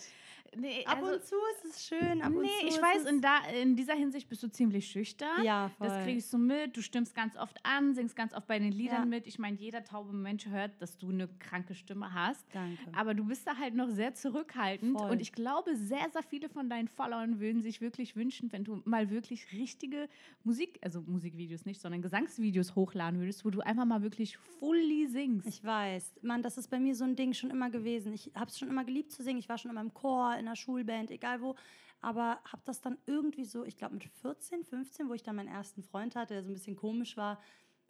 Nee, 0.55 0.85
Ab 0.85 0.99
also- 1.01 1.13
und 1.15 1.23
zu 1.23 1.35
ist 1.55 1.65
es 1.75 1.85
schön, 1.85 2.21
ab 2.21 2.31
und 2.33 2.41
nee, 2.41 2.47
zu 2.61 2.67
ich 2.67 2.81
weiß, 2.81 3.05
in, 3.05 3.21
da, 3.21 3.39
in 3.61 3.75
dieser 3.75 3.93
Hinsicht 3.93 4.29
bist 4.29 4.41
du 4.43 4.47
ziemlich 4.49 4.87
schüchtern. 4.87 5.43
Ja, 5.43 5.69
voll. 5.77 5.87
Das 5.87 6.03
kriegst 6.03 6.31
du 6.33 6.37
mit. 6.37 6.75
Du 6.77 6.81
stimmst 6.81 7.13
ganz 7.15 7.35
oft 7.35 7.57
an, 7.63 7.93
singst 7.93 8.15
ganz 8.15 8.33
oft 8.33 8.47
bei 8.47 8.59
den 8.59 8.71
Liedern 8.71 9.01
Ja. 9.01 9.05
mit. 9.05 9.27
Ich 9.27 9.39
meine, 9.39 9.57
jeder 9.57 9.83
taube 9.83 10.13
Mensch 10.13 10.45
hört, 10.47 10.81
dass 10.81 10.97
du 10.97 11.09
eine 11.09 11.27
kranke 11.39 11.75
Stimme 11.75 12.13
hast. 12.13 12.45
Danke. 12.53 12.77
Aber 12.95 13.13
du 13.13 13.25
bist 13.25 13.45
da 13.47 13.57
halt 13.57 13.75
noch 13.75 13.89
sehr 13.89 14.13
zurückhaltend. 14.13 14.97
Voll. 14.97 15.11
Und 15.11 15.21
ich 15.21 15.31
glaube, 15.31 15.75
sehr, 15.75 16.09
sehr 16.11 16.23
viele 16.23 16.49
von 16.49 16.69
deinen 16.69 16.87
Followern 16.87 17.39
würden 17.39 17.61
sich 17.61 17.81
wirklich 17.81 18.15
wünschen, 18.15 18.51
wenn 18.51 18.63
du 18.63 18.81
mal 18.85 19.09
wirklich 19.09 19.51
richtige 19.51 20.07
Musik, 20.43 20.79
also 20.81 21.01
Musikvideos 21.01 21.65
nicht, 21.65 21.81
sondern 21.81 22.01
Gesangsvideos 22.01 22.75
hochladen 22.75 23.19
würdest, 23.19 23.43
wo 23.45 23.49
du 23.49 23.59
einfach 23.61 23.85
mal 23.85 24.01
wirklich 24.01 24.37
fully 24.37 25.07
singst. 25.07 25.47
Ich 25.47 25.63
weiß. 25.63 26.13
Mann, 26.21 26.41
das 26.41 26.57
ist 26.57 26.69
bei 26.69 26.79
mir 26.79 26.95
so 26.95 27.03
ein 27.03 27.15
Ding 27.15 27.33
schon 27.33 27.49
immer 27.49 27.69
gewesen. 27.69 28.13
Ich 28.13 28.31
habe 28.35 28.47
es 28.49 28.57
schon 28.57 28.69
immer 28.69 28.83
geliebt 28.85 29.11
zu 29.11 29.23
singen. 29.23 29.39
Ich 29.39 29.49
war 29.49 29.57
schon 29.57 29.71
immer 29.71 29.81
im 29.81 29.93
Chor, 29.93 30.36
in 30.37 30.45
der 30.45 30.55
Schulband, 30.55 31.11
egal 31.11 31.41
wo. 31.41 31.55
Aber 32.01 32.39
habe 32.43 32.61
das 32.65 32.81
dann 32.81 32.97
irgendwie 33.05 33.45
so, 33.45 33.63
ich 33.65 33.77
glaube 33.77 33.95
mit 33.95 34.03
14, 34.03 34.63
15, 34.63 35.09
wo 35.09 35.13
ich 35.13 35.23
dann 35.23 35.35
meinen 35.35 35.47
ersten 35.47 35.83
Freund 35.83 36.15
hatte, 36.15 36.35
der 36.35 36.43
so 36.43 36.49
ein 36.49 36.53
bisschen 36.53 36.75
komisch 36.75 37.17
war, 37.17 37.41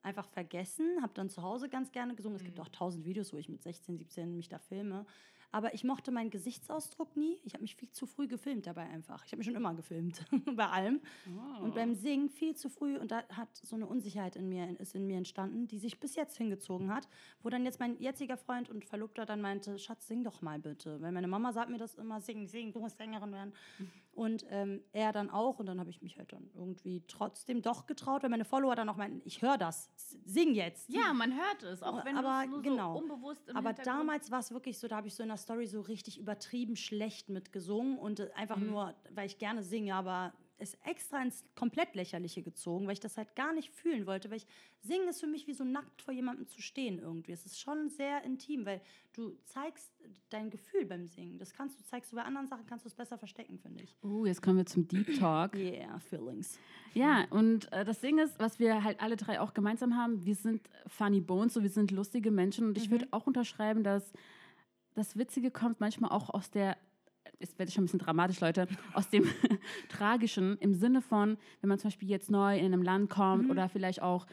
einfach 0.01 0.27
vergessen. 0.27 1.01
Habe 1.01 1.13
dann 1.13 1.29
zu 1.29 1.41
Hause 1.41 1.69
ganz 1.69 1.91
gerne 1.91 2.15
gesungen. 2.15 2.37
Es 2.37 2.43
gibt 2.43 2.59
auch 2.59 2.69
tausend 2.69 3.05
Videos, 3.05 3.33
wo 3.33 3.37
ich 3.37 3.49
mit 3.49 3.61
16, 3.61 3.97
17 3.97 4.35
mich 4.35 4.47
da 4.47 4.59
filme. 4.59 5.05
Aber 5.51 5.73
ich 5.73 5.83
mochte 5.83 6.11
meinen 6.11 6.29
Gesichtsausdruck 6.29 7.15
nie. 7.15 7.39
Ich 7.43 7.53
habe 7.53 7.61
mich 7.61 7.75
viel 7.75 7.89
zu 7.91 8.05
früh 8.05 8.27
gefilmt 8.27 8.67
dabei 8.67 8.83
einfach. 8.83 9.25
Ich 9.25 9.31
habe 9.31 9.37
mich 9.37 9.47
schon 9.47 9.55
immer 9.55 9.73
gefilmt, 9.73 10.25
bei 10.55 10.67
allem. 10.67 11.01
Und 11.61 11.75
beim 11.75 11.95
Singen 11.95 12.29
viel 12.29 12.55
zu 12.55 12.69
früh. 12.69 12.97
Und 12.97 13.11
da 13.11 13.23
hat 13.29 13.49
so 13.63 13.75
eine 13.75 13.87
Unsicherheit 13.87 14.35
in 14.35 14.49
mir, 14.49 14.79
ist 14.79 14.95
in 14.95 15.07
mir 15.07 15.17
entstanden, 15.17 15.67
die 15.67 15.79
sich 15.79 15.99
bis 15.99 16.15
jetzt 16.15 16.37
hingezogen 16.37 16.93
hat. 16.93 17.07
Wo 17.41 17.49
dann 17.49 17.65
jetzt 17.65 17.79
mein 17.79 17.97
jetziger 17.99 18.37
Freund 18.37 18.69
und 18.69 18.85
Verlobter 18.85 19.25
dann 19.25 19.41
meinte, 19.41 19.79
Schatz, 19.79 20.07
sing 20.07 20.23
doch 20.23 20.41
mal 20.41 20.59
bitte. 20.59 21.01
Weil 21.01 21.11
meine 21.11 21.27
Mama 21.27 21.53
sagt 21.53 21.69
mir 21.69 21.77
das 21.77 21.95
immer, 21.95 22.19
sing, 22.19 22.47
sing, 22.47 22.71
du 22.73 22.79
musst 22.79 22.97
Sängerin 22.97 23.31
werden. 23.31 23.53
Und 24.17 24.45
ähm, 24.49 24.81
er 24.93 25.11
dann 25.11 25.29
auch. 25.29 25.59
Und 25.59 25.67
dann 25.67 25.79
habe 25.79 25.91
ich 25.91 26.01
mich 26.01 26.17
halt 26.17 26.33
dann 26.33 26.49
irgendwie 26.55 27.03
trotzdem 27.07 27.61
doch 27.61 27.85
getraut, 27.85 28.23
weil 28.23 28.31
meine 28.31 28.45
Follower 28.45 28.75
dann 28.75 28.89
auch 28.89 28.95
meinten, 28.97 29.21
ich 29.25 29.43
höre 29.43 29.57
das, 29.59 29.91
sing 30.25 30.55
jetzt. 30.55 30.89
ja, 30.89 31.13
man 31.13 31.35
hört 31.35 31.61
es, 31.61 31.83
auch 31.83 32.03
wenn 32.03 32.17
Aber 32.17 32.47
nur 32.47 32.63
genau. 32.63 32.93
so 32.93 32.99
unbewusst 33.03 33.47
im 33.47 33.55
Aber 33.55 33.73
damals 33.73 34.31
war 34.31 34.39
es 34.39 34.51
wirklich 34.51 34.79
so, 34.79 34.87
da 34.87 34.95
habe 34.97 35.07
ich 35.07 35.13
so 35.13 35.21
in 35.21 35.29
der 35.29 35.37
Story 35.37 35.67
so 35.67 35.81
richtig 35.81 36.17
übertrieben 36.19 36.75
schlecht 36.75 37.29
mit 37.29 37.51
gesungen 37.53 37.99
und 37.99 38.19
äh, 38.19 38.29
einfach 38.35 38.57
Mhm. 38.57 38.67
nur, 38.71 38.95
weil 39.11 39.27
ich 39.27 39.37
gerne 39.37 39.61
singe, 39.61 39.93
aber 39.93 40.33
es 40.59 40.75
extra 40.85 41.21
ins 41.21 41.45
komplett 41.55 41.93
Lächerliche 41.95 42.41
gezogen, 42.41 42.87
weil 42.87 42.93
ich 42.93 42.99
das 42.99 43.17
halt 43.17 43.35
gar 43.35 43.53
nicht 43.53 43.69
fühlen 43.71 44.05
wollte, 44.07 44.29
weil 44.29 44.37
ich 44.37 44.47
singen 44.81 45.07
ist 45.07 45.19
für 45.19 45.27
mich 45.27 45.47
wie 45.47 45.53
so 45.53 45.63
nackt 45.63 46.01
vor 46.01 46.13
jemandem 46.13 46.47
zu 46.47 46.61
stehen 46.61 46.99
irgendwie. 46.99 47.31
Es 47.31 47.45
ist 47.45 47.59
schon 47.59 47.89
sehr 47.89 48.23
intim, 48.23 48.65
weil 48.65 48.81
du 49.13 49.37
zeigst 49.45 49.91
dein 50.29 50.49
Gefühl 50.49 50.85
beim 50.85 51.05
Singen. 51.05 51.37
Das 51.37 51.53
kannst 51.53 51.79
du 51.79 51.83
zeigst 51.83 52.11
du 52.11 52.15
bei 52.15 52.23
anderen 52.23 52.47
Sachen 52.47 52.65
kannst 52.65 52.85
du 52.85 52.89
es 52.89 52.95
besser 52.95 53.17
verstecken, 53.17 53.59
finde 53.59 53.83
ich. 53.83 53.95
Uh, 54.03 54.25
jetzt 54.25 54.41
kommen 54.41 54.57
wir 54.57 54.65
zum 54.65 54.87
Deep 54.87 55.19
Talk. 55.19 55.55
Yeah, 55.67 55.99
Feelings. 55.99 56.59
Ja, 56.93 57.25
und 57.29 57.71
äh, 57.71 57.83
das 57.83 57.99
Ding 57.99 58.19
ist, 58.19 58.39
was 58.39 58.59
wir 58.59 58.83
halt 58.83 58.99
alle 59.01 59.15
drei 59.15 59.39
auch 59.39 59.53
gemeinsam 59.53 59.95
haben, 59.95 60.25
wir 60.25 60.35
sind 60.35 60.69
funny 60.87 61.19
bones, 61.19 61.53
so 61.53 61.61
wir 61.61 61.69
sind 61.69 61.91
lustige 61.91 62.31
Menschen 62.31 62.67
und 62.67 62.77
ich 62.77 62.89
würde 62.89 63.07
auch 63.11 63.27
unterschreiben, 63.27 63.83
dass 63.83 64.13
das 64.97 65.15
Witzige 65.15 65.51
kommt 65.51 65.79
manchmal 65.79 66.11
auch 66.11 66.31
aus 66.31 66.49
der, 66.49 66.75
jetzt 67.39 67.57
werde 67.59 67.69
ich 67.69 67.75
schon 67.75 67.83
ein 67.83 67.85
bisschen 67.85 67.99
dramatisch, 67.99 68.39
Leute, 68.39 68.67
aus 68.93 69.09
dem 69.09 69.25
Tragischen 69.89 70.57
im 70.59 70.73
Sinne 70.73 71.01
von, 71.01 71.37
wenn 71.61 71.69
man 71.69 71.77
zum 71.79 71.89
Beispiel 71.89 72.09
jetzt 72.09 72.29
neu 72.31 72.57
in 72.57 72.65
einem 72.65 72.81
Land 72.81 73.09
kommt 73.09 73.49
oder 73.49 73.69
vielleicht 73.69 74.01
auch 74.01 74.25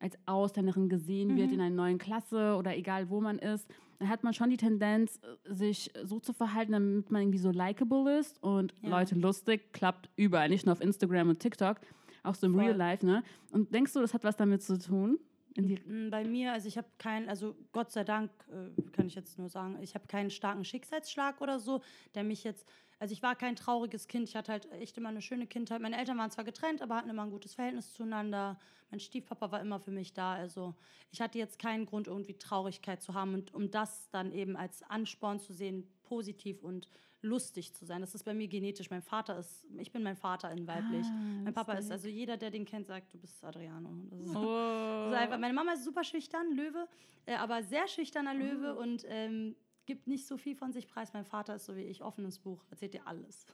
als 0.00 0.16
Ausländerin 0.26 0.88
gesehen 0.88 1.36
wird 1.36 1.50
in 1.50 1.60
einer 1.60 1.74
neuen 1.74 1.98
Klasse 1.98 2.54
oder 2.56 2.76
egal 2.76 3.10
wo 3.10 3.20
man 3.20 3.38
ist, 3.38 3.68
dann 3.98 4.08
hat 4.08 4.22
man 4.22 4.32
schon 4.32 4.48
die 4.48 4.56
Tendenz, 4.56 5.20
sich 5.44 5.90
so 6.04 6.20
zu 6.20 6.32
verhalten, 6.32 6.70
damit 6.70 7.10
man 7.10 7.22
irgendwie 7.22 7.38
so 7.38 7.50
likable 7.50 8.18
ist 8.18 8.40
und 8.42 8.72
Ja. 8.82 8.90
Leute 8.90 9.16
lustig, 9.16 9.72
klappt 9.72 10.08
überall, 10.14 10.48
nicht 10.50 10.66
nur 10.66 10.72
auf 10.72 10.80
Instagram 10.80 11.30
und 11.30 11.40
TikTok, 11.40 11.78
auch 12.22 12.36
so 12.36 12.46
im 12.46 12.54
Voll. 12.54 12.64
Real 12.64 12.76
Life, 12.76 13.04
ne? 13.04 13.24
Und 13.50 13.74
denkst 13.74 13.92
du, 13.92 14.00
das 14.00 14.14
hat 14.14 14.22
was 14.22 14.36
damit 14.36 14.62
zu 14.62 14.78
tun? 14.78 15.18
Die 15.58 15.76
Mm, 15.84 16.10
Bei 16.10 16.24
mir, 16.24 16.52
also 16.52 16.68
ich 16.68 16.78
habe 16.78 16.88
keinen, 16.98 17.28
also 17.28 17.56
Gott 17.72 17.90
sei 17.90 18.04
Dank, 18.04 18.30
äh, 18.48 18.70
kann 18.92 19.06
ich 19.06 19.14
jetzt 19.14 19.38
nur 19.38 19.48
sagen, 19.48 19.78
ich 19.82 19.94
habe 19.94 20.06
keinen 20.06 20.30
starken 20.30 20.64
Schicksalsschlag 20.64 21.40
oder 21.40 21.58
so, 21.58 21.82
der 22.14 22.22
mich 22.24 22.44
jetzt, 22.44 22.66
also 23.00 23.12
ich 23.12 23.22
war 23.22 23.34
kein 23.34 23.56
trauriges 23.56 24.06
Kind, 24.06 24.28
ich 24.28 24.36
hatte 24.36 24.52
halt 24.52 24.70
echt 24.72 24.96
immer 24.98 25.08
eine 25.08 25.20
schöne 25.22 25.46
Kindheit. 25.48 25.80
Meine 25.80 25.98
Eltern 25.98 26.16
waren 26.18 26.30
zwar 26.30 26.44
getrennt, 26.44 26.80
aber 26.80 26.96
hatten 26.96 27.10
immer 27.10 27.24
ein 27.24 27.30
gutes 27.30 27.54
Verhältnis 27.54 27.92
zueinander. 27.92 28.58
Mein 28.90 29.00
Stiefpapa 29.00 29.50
war 29.50 29.60
immer 29.60 29.80
für 29.80 29.90
mich 29.90 30.12
da, 30.14 30.34
also 30.34 30.74
ich 31.10 31.20
hatte 31.20 31.38
jetzt 31.38 31.58
keinen 31.58 31.86
Grund, 31.86 32.06
irgendwie 32.06 32.38
Traurigkeit 32.38 33.02
zu 33.02 33.14
haben 33.14 33.34
und 33.34 33.52
um 33.52 33.70
das 33.70 34.10
dann 34.10 34.32
eben 34.32 34.56
als 34.56 34.82
Ansporn 34.84 35.40
zu 35.40 35.52
sehen, 35.52 35.88
positiv 36.08 36.62
und 36.62 36.88
lustig 37.20 37.74
zu 37.74 37.84
sein. 37.84 38.00
Das 38.00 38.14
ist 38.14 38.24
bei 38.24 38.32
mir 38.34 38.48
genetisch. 38.48 38.90
Mein 38.90 39.02
Vater 39.02 39.38
ist, 39.38 39.66
ich 39.76 39.90
bin 39.92 40.02
mein 40.02 40.16
Vater 40.16 40.50
in 40.52 40.66
weiblich. 40.66 41.06
Ah, 41.06 41.40
mein 41.44 41.54
Papa 41.54 41.72
ist, 41.74 41.90
also 41.90 42.08
jeder, 42.08 42.36
der 42.36 42.50
den 42.50 42.64
kennt, 42.64 42.86
sagt, 42.86 43.12
du 43.12 43.18
bist 43.18 43.44
Adriano. 43.44 43.90
Das 44.10 44.20
ist, 44.20 44.36
Oh. 44.36 44.44
das 44.44 45.12
ist 45.12 45.18
einfach, 45.18 45.38
meine 45.38 45.54
Mama 45.54 45.72
ist 45.72 45.84
super 45.84 46.04
schüchtern, 46.04 46.52
Löwe, 46.52 46.88
äh, 47.26 47.34
aber 47.34 47.62
sehr 47.62 47.88
schüchterner 47.88 48.34
Löwe 48.34 48.76
Oh. 48.76 48.82
und 48.82 49.04
ähm, 49.08 49.56
gibt 49.84 50.06
nicht 50.06 50.26
so 50.26 50.36
viel 50.36 50.54
von 50.54 50.72
sich 50.72 50.86
preis. 50.86 51.12
Mein 51.12 51.24
Vater 51.24 51.56
ist 51.56 51.66
so 51.66 51.74
wie 51.74 51.82
ich, 51.82 52.02
offenes 52.02 52.38
Buch, 52.38 52.64
erzählt 52.70 52.94
dir 52.94 53.06
alles. 53.06 53.46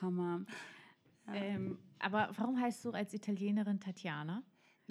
Hammer. 0.00 0.44
Ähm, 1.32 1.78
aber 2.00 2.30
warum 2.36 2.58
heißt 2.60 2.84
du 2.84 2.90
als 2.90 3.14
Italienerin 3.14 3.78
Tatjana? 3.78 4.42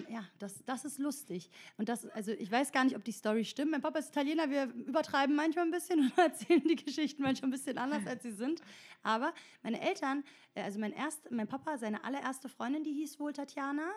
Ja, 0.08 0.24
das, 0.38 0.64
das 0.64 0.84
ist 0.84 0.98
lustig. 0.98 1.50
Und 1.76 1.88
das, 1.88 2.06
also 2.10 2.32
ich 2.32 2.50
weiß 2.50 2.72
gar 2.72 2.84
nicht, 2.84 2.96
ob 2.96 3.04
die 3.04 3.12
Story 3.12 3.44
stimmt. 3.44 3.72
Mein 3.72 3.80
Papa 3.80 3.98
ist 3.98 4.08
Italiener, 4.08 4.50
wir 4.50 4.64
übertreiben 4.64 5.34
manchmal 5.36 5.66
ein 5.66 5.70
bisschen 5.70 6.00
und 6.16 6.18
erzählen 6.18 6.62
die 6.66 6.76
Geschichten 6.76 7.22
manchmal 7.22 7.48
ein 7.48 7.52
bisschen 7.52 7.78
anders, 7.78 8.06
als 8.06 8.22
sie 8.22 8.32
sind. 8.32 8.62
Aber 9.02 9.32
meine 9.62 9.80
Eltern, 9.80 10.24
äh, 10.54 10.62
also 10.62 10.78
mein, 10.78 10.92
erst, 10.92 11.30
mein 11.30 11.48
Papa, 11.48 11.78
seine 11.78 12.04
allererste 12.04 12.48
Freundin, 12.48 12.84
die 12.84 12.92
hieß 12.92 13.18
wohl 13.20 13.32
Tatjana. 13.32 13.90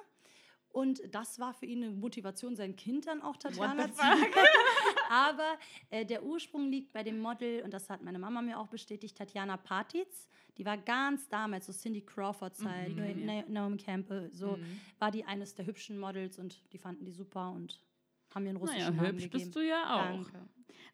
Und 0.73 1.01
das 1.13 1.39
war 1.39 1.53
für 1.53 1.65
ihn 1.67 1.83
eine 1.83 1.93
Motivation, 1.93 2.55
sein 2.57 2.75
Kind 2.75 3.05
dann 3.07 3.21
auch 3.21 3.37
Tatjana 3.37 3.93
zu 3.93 4.03
nennen. 4.03 4.25
Aber 5.09 5.57
äh, 5.91 6.03
der 6.05 6.23
Ursprung 6.23 6.69
liegt 6.69 6.91
bei 6.91 7.03
dem 7.03 7.19
Model, 7.19 7.61
und 7.61 7.71
das 7.73 7.89
hat 7.89 8.01
meine 8.03 8.17
Mama 8.19 8.41
mir 8.41 8.59
auch 8.59 8.67
bestätigt, 8.67 9.15
Tatjana 9.17 9.55
Partitz. 9.57 10.27
Die 10.57 10.65
war 10.65 10.77
ganz 10.77 11.29
damals, 11.29 11.67
so 11.67 11.73
Cindy 11.73 12.01
Crawford-Zeit, 12.01 12.89
Mhm. 12.95 13.25
Na- 13.25 13.43
Naomi 13.47 13.77
Campbell, 13.77 14.29
so 14.33 14.57
war 14.99 15.11
die 15.11 15.23
eines 15.25 15.53
der 15.55 15.65
hübschen 15.67 15.97
Models 15.99 16.37
und 16.39 16.59
die 16.73 16.77
fanden 16.79 17.05
die 17.05 17.11
super 17.11 17.51
und 17.51 17.79
haben 18.33 18.43
mir 18.43 18.49
einen 18.49 18.57
russischen 18.57 18.81
Naja, 18.81 18.91
Namen 18.95 19.09
hübsch 19.13 19.23
gegeben. 19.23 19.43
bist 19.43 19.55
du 19.55 19.59
ja 19.61 19.83
auch. 19.95 20.29
Danke. 20.29 20.49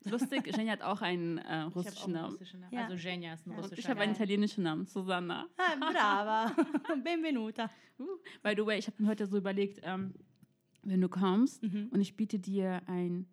Lustig, 0.06 0.48
Jenny 0.56 0.70
hat 0.70 0.82
auch 0.82 1.02
einen 1.02 1.38
äh, 1.40 1.42
Ich 1.42 1.48
auch 1.72 1.76
russischen 1.76 2.04
einen 2.06 2.14
Namen. 2.14 2.32
russischen 2.34 2.60
Namen. 2.62 2.74
Ja. 2.74 2.82
Also 2.86 2.96
Jenja 2.96 3.34
ist 3.34 3.46
ein 3.48 3.52
russischer 3.54 3.80
ich 3.80 3.88
habe 3.90 4.00
einen 4.02 4.12
Name. 4.14 4.24
italienischen 4.24 4.64
Namen, 4.64 4.86
Susanna. 4.86 5.48
Ah, 5.58 5.76
brava. 5.76 6.56
Benvenuta. 7.04 7.70
By 8.44 8.54
the 8.56 8.66
way, 8.66 8.80
ich 8.80 8.88
habe 8.88 9.02
mir 9.04 9.10
heute 9.10 9.26
so 9.28 9.38
überlegt, 9.38 9.80
ähm, 9.84 10.14
wenn 10.84 11.02
du 11.02 11.10
kommst 11.10 11.62
Mhm. 11.64 11.90
und 11.92 12.00
ich 12.02 12.16
biete 12.16 12.40
dir 12.40 12.82
ein 12.88 13.28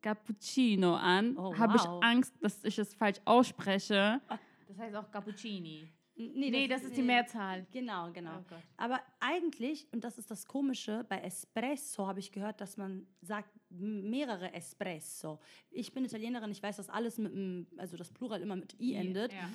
Cappuccino 0.00 0.94
an, 0.94 1.36
Oh, 1.36 1.56
habe 1.58 1.76
ich 1.76 1.82
wow. 1.84 2.02
Angst, 2.02 2.32
dass 2.40 2.62
ich 2.64 2.78
es 2.78 2.94
falsch 2.94 3.18
ausspreche. 3.24 4.20
Das 4.68 4.78
heißt 4.78 4.94
auch 4.96 5.10
Cappuccini. 5.10 5.88
Nee, 6.18 6.50
Nee, 6.50 6.66
das 6.66 6.82
ist 6.82 6.96
die 6.96 7.02
Mehrzahl. 7.02 7.64
Genau, 7.70 8.10
genau. 8.12 8.44
Oh. 8.50 8.54
Aber 8.76 9.00
eigentlich, 9.20 9.86
und 9.92 10.02
das 10.02 10.18
ist 10.18 10.30
das 10.30 10.46
Komische, 10.46 11.06
bei 11.08 11.20
Espresso 11.20 12.08
habe 12.08 12.18
ich 12.18 12.32
gehört, 12.32 12.60
dass 12.60 12.76
man 12.76 13.06
sagt 13.20 13.48
mehrere 13.70 14.52
Espresso. 14.52 15.38
Ich 15.70 15.92
bin 15.92 16.04
Italienerin, 16.04 16.50
ich 16.50 16.62
weiß, 16.62 16.78
dass 16.78 16.88
alles 16.88 17.18
mit 17.18 17.68
also 17.78 17.96
das 17.96 18.10
Plural 18.10 18.42
immer 18.42 18.56
mit 18.56 18.74
I 18.80 18.94
endet, 18.94 19.32
Ja. 19.32 19.48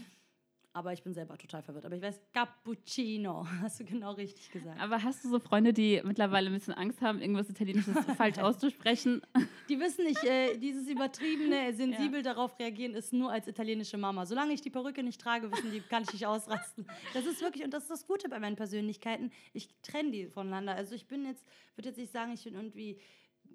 Aber 0.74 0.92
ich 0.92 1.04
bin 1.04 1.14
selber 1.14 1.38
total 1.38 1.62
verwirrt. 1.62 1.86
Aber 1.86 1.96
ich 1.96 2.02
weiß, 2.02 2.20
Cappuccino, 2.34 3.46
hast 3.62 3.80
du 3.80 3.86
genau 3.86 4.12
richtig 4.14 4.52
gesagt. 4.52 4.80
Aber 4.82 5.02
hast 5.04 5.24
du 5.24 5.30
so 5.30 5.40
Freunde, 5.40 5.72
die 5.72 6.02
mittlerweile 6.04 6.48
ein 6.48 6.54
bisschen 6.54 6.74
Angst 6.74 7.02
haben, 7.02 7.22
irgendwas 7.22 7.50
Italienisches 7.50 7.96
falsch 8.18 8.40
auszusprechen? 8.40 9.22
Die 9.70 9.80
wissen 9.80 10.04
nicht, 10.04 10.24
äh, 10.26 10.58
dieses 10.58 10.90
übertriebene, 10.90 11.74
sensibel 11.74 12.22
darauf 12.22 12.60
reagieren, 12.60 12.96
ist 12.96 13.14
nur 13.14 13.32
als 13.32 13.48
italienische 13.48 13.98
Mama. 13.98 14.26
Solange 14.26 14.54
ich 14.54 14.62
die 14.62 14.70
Perücke 14.70 15.04
nicht 15.04 15.22
trage, 15.22 15.50
wissen 15.52 15.72
die, 15.72 15.80
kann 15.80 16.04
ich 16.04 16.12
nicht 16.12 16.26
ausrasten. 16.26 16.86
Das 17.14 17.26
ist 17.26 17.42
wirklich, 17.42 17.64
und 17.64 17.74
das 17.74 17.84
ist 17.84 17.92
das 17.92 18.06
Gute 18.06 18.28
bei 18.28 18.40
meinen 18.40 18.58
Persönlichkeiten, 18.58 19.32
ich 19.54 19.70
trenne 19.82 20.12
die 20.12 20.28
voneinander. 20.28 20.76
Also 20.76 20.96
ich 20.96 21.08
bin 21.08 21.26
jetzt, 21.26 21.46
würde 21.76 21.90
jetzt 21.90 21.98
nicht 21.98 22.12
sagen, 22.12 22.34
ich 22.34 22.44
bin 22.44 22.56
irgendwie, 22.56 23.00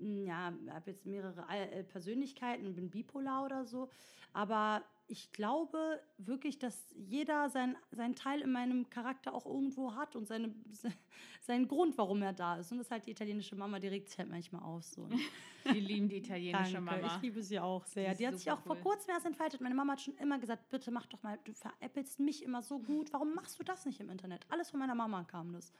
mh, 0.00 0.26
ja, 0.26 0.52
habe 0.70 0.90
jetzt 0.90 1.04
mehrere 1.04 1.44
äh, 1.50 1.84
Persönlichkeiten 1.84 2.74
bin 2.74 2.88
bipolar 2.88 3.44
oder 3.44 3.66
so, 3.66 3.90
aber 4.32 4.82
ich 5.10 5.32
glaube 5.32 6.00
wirklich, 6.18 6.58
dass 6.58 6.92
jeder 6.94 7.48
sein, 7.48 7.76
seinen 7.90 8.14
Teil 8.14 8.42
in 8.42 8.52
meinem 8.52 8.88
Charakter 8.90 9.32
auch 9.34 9.46
irgendwo 9.46 9.94
hat 9.94 10.14
und 10.14 10.26
seine, 10.28 10.54
seinen 11.40 11.66
Grund, 11.66 11.96
warum 11.96 12.20
er 12.22 12.32
da 12.34 12.56
ist. 12.56 12.70
Und 12.70 12.78
das 12.78 12.86
ist 12.88 12.90
halt 12.90 13.06
die 13.06 13.10
italienische 13.12 13.56
Mama, 13.56 13.78
die 13.78 13.88
regt 13.88 14.10
sich 14.10 14.18
halt 14.18 14.28
manchmal 14.28 14.62
auf. 14.62 14.84
So. 14.84 15.08
Wir 15.64 15.80
lieben 15.80 16.08
die 16.08 16.18
italienische 16.18 16.74
Danke, 16.74 16.80
Mama. 16.80 17.16
ich 17.16 17.22
liebe 17.22 17.42
sie 17.42 17.58
auch 17.58 17.84
sehr. 17.86 18.12
Die 18.12 18.18
Die, 18.18 18.26
hat 18.28 18.38
sich 18.38 18.50
auch 18.50 18.58
super 18.58 18.66
vor 18.68 18.76
cool. 18.76 18.82
kurzem 18.82 19.10
erst 19.14 19.26
entfaltet. 19.26 19.60
Meine 19.60 19.74
Mama 19.74 19.92
hat 19.92 20.00
schon 20.02 20.16
immer 20.18 20.38
gesagt, 20.38 20.68
bitte 20.68 20.90
mach 20.90 21.06
doch 21.06 21.22
mal, 21.22 21.38
du 21.44 21.52
veräppelst 21.52 22.20
mich 22.20 22.42
immer 22.42 22.62
so 22.62 22.78
gut. 22.78 23.12
Warum 23.12 23.34
machst 23.34 23.58
du 23.58 23.64
das 23.64 23.86
nicht 23.86 24.00
im 24.00 24.10
Internet? 24.10 24.46
Alles 24.50 24.70
von 24.70 24.78
meiner 24.78 24.94
Mama 24.94 25.24
kam 25.24 25.52
das. 25.52 25.72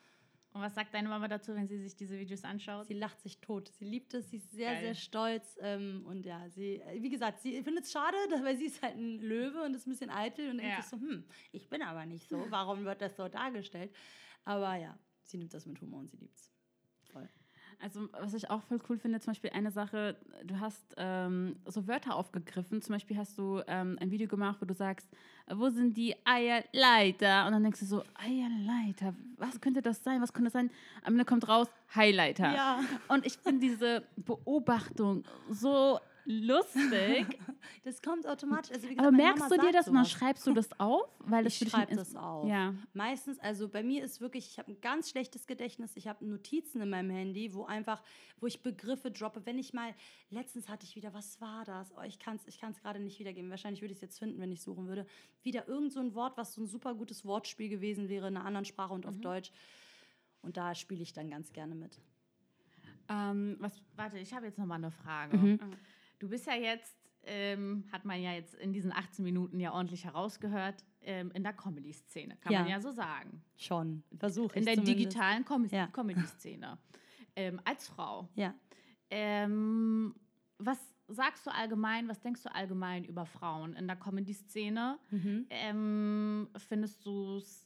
Und 0.53 0.63
was 0.63 0.75
sagt 0.75 0.95
deine 0.95 1.09
Mama 1.09 1.29
dazu, 1.29 1.55
wenn 1.55 1.69
sie 1.69 1.79
sich 1.79 1.95
diese 1.95 2.19
Videos 2.19 2.43
anschaut? 2.43 2.87
Sie 2.87 2.95
lacht 2.95 3.21
sich 3.21 3.39
tot. 3.41 3.69
Sie 3.75 3.85
liebt 3.85 4.15
es, 4.15 4.31
sie 4.31 4.39
ist 4.39 4.51
sehr, 4.51 4.73
Geil. 4.73 4.81
sehr 4.81 4.95
stolz. 4.95 5.59
Ähm, 5.61 6.05
und 6.07 6.25
ja, 6.25 6.49
sie, 6.49 6.77
äh, 6.81 7.03
wie 7.03 7.11
gesagt, 7.11 7.41
sie 7.41 7.63
findet 7.63 7.85
es 7.85 7.93
schade, 7.93 8.17
weil 8.43 8.57
sie 8.57 8.65
ist 8.67 8.83
halt 8.83 8.97
ein 8.97 9.21
Löwe 9.21 9.63
und 9.63 9.75
ist 9.75 9.87
ein 9.87 9.91
bisschen 9.91 10.11
eitel 10.11 10.51
und 10.51 10.59
denkt 10.59 10.73
Ja. 10.73 10.81
sich 10.83 10.91
so, 10.91 10.97
hm, 10.97 11.25
ich 11.53 11.69
bin 11.69 11.83
aber 11.83 12.07
nicht 12.07 12.29
so. 12.29 12.47
Warum 12.51 12.85
wird 12.85 13.03
das 13.03 13.17
so 13.17 13.29
dargestellt? 13.29 13.95
Aber 14.45 14.75
ja, 14.77 14.99
sie 15.23 15.37
nimmt 15.37 15.53
das 15.53 15.67
mit 15.67 15.81
Humor 15.83 16.01
und 16.01 16.09
sie 16.11 16.17
liebt 16.17 16.35
es. 16.37 16.51
Also, 17.81 18.09
was 18.13 18.35
ich 18.35 18.51
auch 18.51 18.63
voll 18.63 18.81
cool 18.89 18.99
finde, 18.99 19.21
zum 19.21 19.33
Beispiel 19.33 19.51
eine 19.51 19.71
Sache, 19.71 20.17
du 20.45 20.59
hast 20.59 20.83
ähm, 20.97 21.57
so 21.67 21.87
Wörter 21.87 22.17
aufgegriffen. 22.17 22.83
Zum 22.83 22.95
Beispiel 22.95 23.17
hast 23.17 23.39
du 23.39 23.63
ähm, 23.69 23.97
ein 24.01 24.11
Video 24.11 24.27
gemacht, 24.27 24.59
wo 24.61 24.67
du 24.67 24.75
sagst, 24.75 25.07
wo 25.49 25.69
sind 25.69 25.97
die 25.97 26.17
Eierleiter? 26.25 27.47
Und 27.47 27.53
dann 27.53 27.63
denkst 27.63 27.81
du 27.81 27.87
so, 27.87 28.03
Eierleiter, 28.15 29.15
was 29.37 29.61
könnte 29.61 29.81
das 29.81 30.03
sein? 30.03 30.21
Was 30.21 30.33
könnte 30.33 30.47
das 30.47 30.55
sein? 30.55 30.71
Am 31.05 31.13
Ende 31.13 31.25
kommt 31.25 31.49
raus, 31.49 31.69
Highlighter. 31.95 32.53
Ja. 32.53 32.81
Und 33.07 33.25
ich 33.25 33.35
finde 33.35 33.61
diese 33.61 34.03
Beobachtung 34.17 35.25
so 35.49 36.01
lustig. 36.29 37.27
Das 37.85 38.03
kommt 38.03 38.27
automatisch. 38.27 38.71
Also, 38.71 38.89
wie 38.89 38.95
gesagt, 38.95 39.07
Aber 39.07 39.17
merkst 39.17 39.51
du 39.51 39.57
dir 39.57 39.73
das 39.73 39.87
sowas. 39.87 40.11
schreibst 40.11 40.47
du 40.47 40.53
das 40.53 40.69
auf? 40.79 41.09
Weil 41.21 41.45
das 41.45 41.61
Ich 41.61 41.71
schreibe 41.71 41.95
das 41.95 42.15
auf. 42.17 42.47
Ja. 42.49 42.75
Meistens, 42.93 43.39
also 43.39 43.69
bei 43.69 43.83
mir 43.83 44.05
ist 44.05 44.21
wirklich, 44.21 44.47
ich 44.51 44.59
habe 44.59 44.73
ein 44.73 44.81
ganz 44.81 45.11
schlechtes 45.11 45.47
Gedächtnis. 45.47 45.93
Ich 45.97 46.07
habe 46.07 46.25
Notizen 46.25 46.81
in 46.81 46.91
meinem 46.91 47.11
Handy, 47.11 47.55
wo 47.55 47.65
einfach, 47.65 48.03
wo 48.41 48.47
ich 48.47 48.63
Begriffe 48.63 49.11
droppe. 49.11 49.45
Wenn 49.45 49.59
ich 49.59 49.73
mal, 49.73 49.95
letztens 50.31 50.69
hatte 50.69 50.85
ich 50.85 50.97
wieder, 50.97 51.15
was 51.15 51.41
war 51.41 51.65
das? 51.65 51.93
Oh, 51.97 52.03
ich 52.03 52.19
kann 52.19 52.37
es 52.37 52.47
ich 52.47 52.61
kann's 52.61 52.81
gerade 52.81 53.01
nicht 53.01 53.19
wiedergeben. 53.19 53.51
Wahrscheinlich 53.51 53.81
würde 53.81 53.93
ich 53.93 53.99
es 53.99 54.03
jetzt 54.03 54.19
finden, 54.19 54.41
wenn 54.41 54.53
ich 54.53 54.63
suchen 54.63 54.87
würde. 54.87 55.07
Wieder 55.43 55.67
irgend 55.69 55.93
so 55.93 56.01
ein 56.01 56.15
Wort, 56.15 56.37
was 56.37 56.55
so 56.55 56.63
ein 56.63 56.67
super 56.67 56.95
gutes 56.95 57.25
Wortspiel 57.25 57.69
gewesen 57.69 58.09
wäre 58.09 58.29
in 58.29 58.37
einer 58.37 58.45
anderen 58.45 58.65
Sprache 58.65 58.93
und 58.93 59.07
auf 59.07 59.19
Deutsch. 59.19 59.51
Und 60.43 60.57
da 60.57 60.75
spiele 60.75 61.03
ich 61.03 61.13
dann 61.13 61.31
ganz 61.31 61.53
gerne 61.53 61.75
mit. 61.75 62.01
Ähm, 63.09 63.57
was, 63.61 63.81
Warte, 63.97 64.19
ich 64.19 64.33
habe 64.35 64.47
jetzt 64.47 64.59
noch 64.59 64.67
mal 64.67 64.75
eine 64.77 64.91
Frage. 64.91 65.37
Mhm. 65.37 65.61
Du 66.19 66.29
bist 66.29 66.47
ja 66.47 66.55
jetzt, 66.55 66.97
ähm, 67.25 67.85
hat 67.93 68.05
man 68.05 68.21
ja 68.23 68.33
jetzt 68.33 68.55
in 68.55 68.73
diesen 68.73 68.93
18 68.93 69.25
Minuten 69.25 69.61
ja 69.61 69.73
ordentlich 69.73 70.05
herausgehört, 70.05 70.85
ähm, 71.03 71.31
in 71.33 71.43
der 71.45 71.53
Comedy-Szene, 71.53 72.37
kann 72.41 72.53
man 72.53 72.67
Ja. 72.67 72.73
ja 72.77 72.81
so 72.81 72.91
sagen. 72.91 73.43
Schon. 73.57 74.03
Versuche 74.19 74.53
ich 74.55 74.57
In 74.61 74.65
der 74.67 74.75
zumindest. 74.75 74.99
digitalen 74.99 75.45
Com 75.45 75.65
Ja. 75.67 75.87
Comedy-Szene. 75.89 76.79
ähm, 77.37 77.61
als 77.65 77.87
Frau. 77.89 78.29
Ja. 78.35 78.55
Ähm, 79.11 80.15
was 80.59 80.79
sagst 81.07 81.47
du 81.47 81.51
allgemein, 81.55 82.09
was 82.09 82.21
denkst 82.21 82.43
du 82.43 82.53
allgemein 82.55 83.05
über 83.05 83.25
Frauen 83.25 83.75
in 83.77 83.87
der 83.87 83.97
Comedy-Szene? 83.97 84.99
Mhm. 85.11 85.47
Ähm, 85.51 86.49
findest 86.57 87.05
du 87.07 87.37
es, 87.37 87.65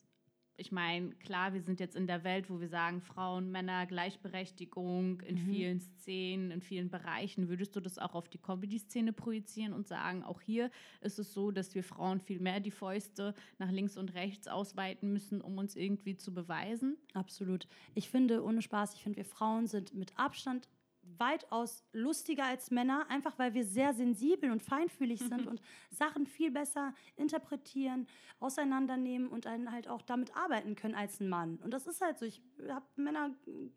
ich 0.57 0.71
meine, 0.71 1.11
klar, 1.17 1.55
wir 1.55 1.63
sind 1.63 1.81
jetzt 1.81 1.97
in 1.97 2.07
der 2.07 2.25
Welt, 2.25 2.51
wo 2.51 2.61
wir 2.61 2.69
sagen, 2.69 3.01
Frauen, 3.01 3.51
Männer, 3.51 3.87
Gleichberechtigung 3.87 5.21
in 5.23 5.35
Mhm. 5.37 5.51
vielen 5.51 5.81
Szenen, 5.81 6.51
in 6.51 6.61
vielen 6.61 6.91
Bereichen. 6.91 7.49
Würdest 7.49 7.75
du 7.75 7.81
das 7.81 7.99
auch 7.99 8.15
auf 8.15 8.29
die 8.29 8.39
Comedy-Szene 8.39 9.13
projizieren 9.13 9.73
und 9.73 9.89
sagen, 9.89 10.23
auch 10.23 10.41
hier 10.41 10.71
ist 11.01 11.19
es 11.19 11.33
so, 11.33 11.51
dass 11.51 11.75
wir 11.75 11.83
Frauen 11.83 12.21
viel 12.21 12.39
mehr 12.41 12.61
die 12.61 12.71
Fäuste 12.71 13.35
nach 13.59 13.71
links 13.71 13.97
und 13.97 14.15
rechts 14.15 14.47
ausweiten 14.49 15.13
müssen, 15.13 15.41
um 15.41 15.59
uns 15.59 15.75
irgendwie 15.75 16.17
zu 16.17 16.33
beweisen? 16.35 16.97
Absolut. 17.15 17.67
Ich 17.95 18.09
finde, 18.11 18.45
ohne 18.45 18.63
Spaß, 18.63 18.95
ich 18.95 19.03
finde, 19.03 19.17
wir 19.19 19.25
Frauen 19.25 19.67
sind 19.67 19.95
mit 19.95 20.19
Abstand 20.19 20.69
weitaus 21.19 21.85
lustiger 21.93 22.45
als 22.45 22.71
Männer, 22.71 23.07
einfach 23.09 23.39
weil 23.39 23.55
wir 23.55 23.65
sehr 23.65 23.95
sensibel 23.95 24.51
und 24.51 24.63
feinfühlig 24.63 25.21
sind 25.21 25.47
und 25.47 25.61
Sachen 25.91 26.27
viel 26.27 26.51
besser 26.51 26.95
interpretieren, 27.17 28.07
auseinandernehmen 28.41 29.29
und 29.29 29.45
dann 29.47 29.71
halt 29.71 29.89
auch 29.89 30.03
damit 30.03 30.37
arbeiten 30.37 30.75
können 30.75 30.95
als 30.95 31.21
ein 31.21 31.29
Mann. 31.29 31.59
Und 31.63 31.73
das 31.73 31.87
ist 31.87 32.01
halt 32.01 32.19
so. 32.19 32.27
Ich 32.27 32.43
habe 32.69 32.85
Männer 32.97 33.31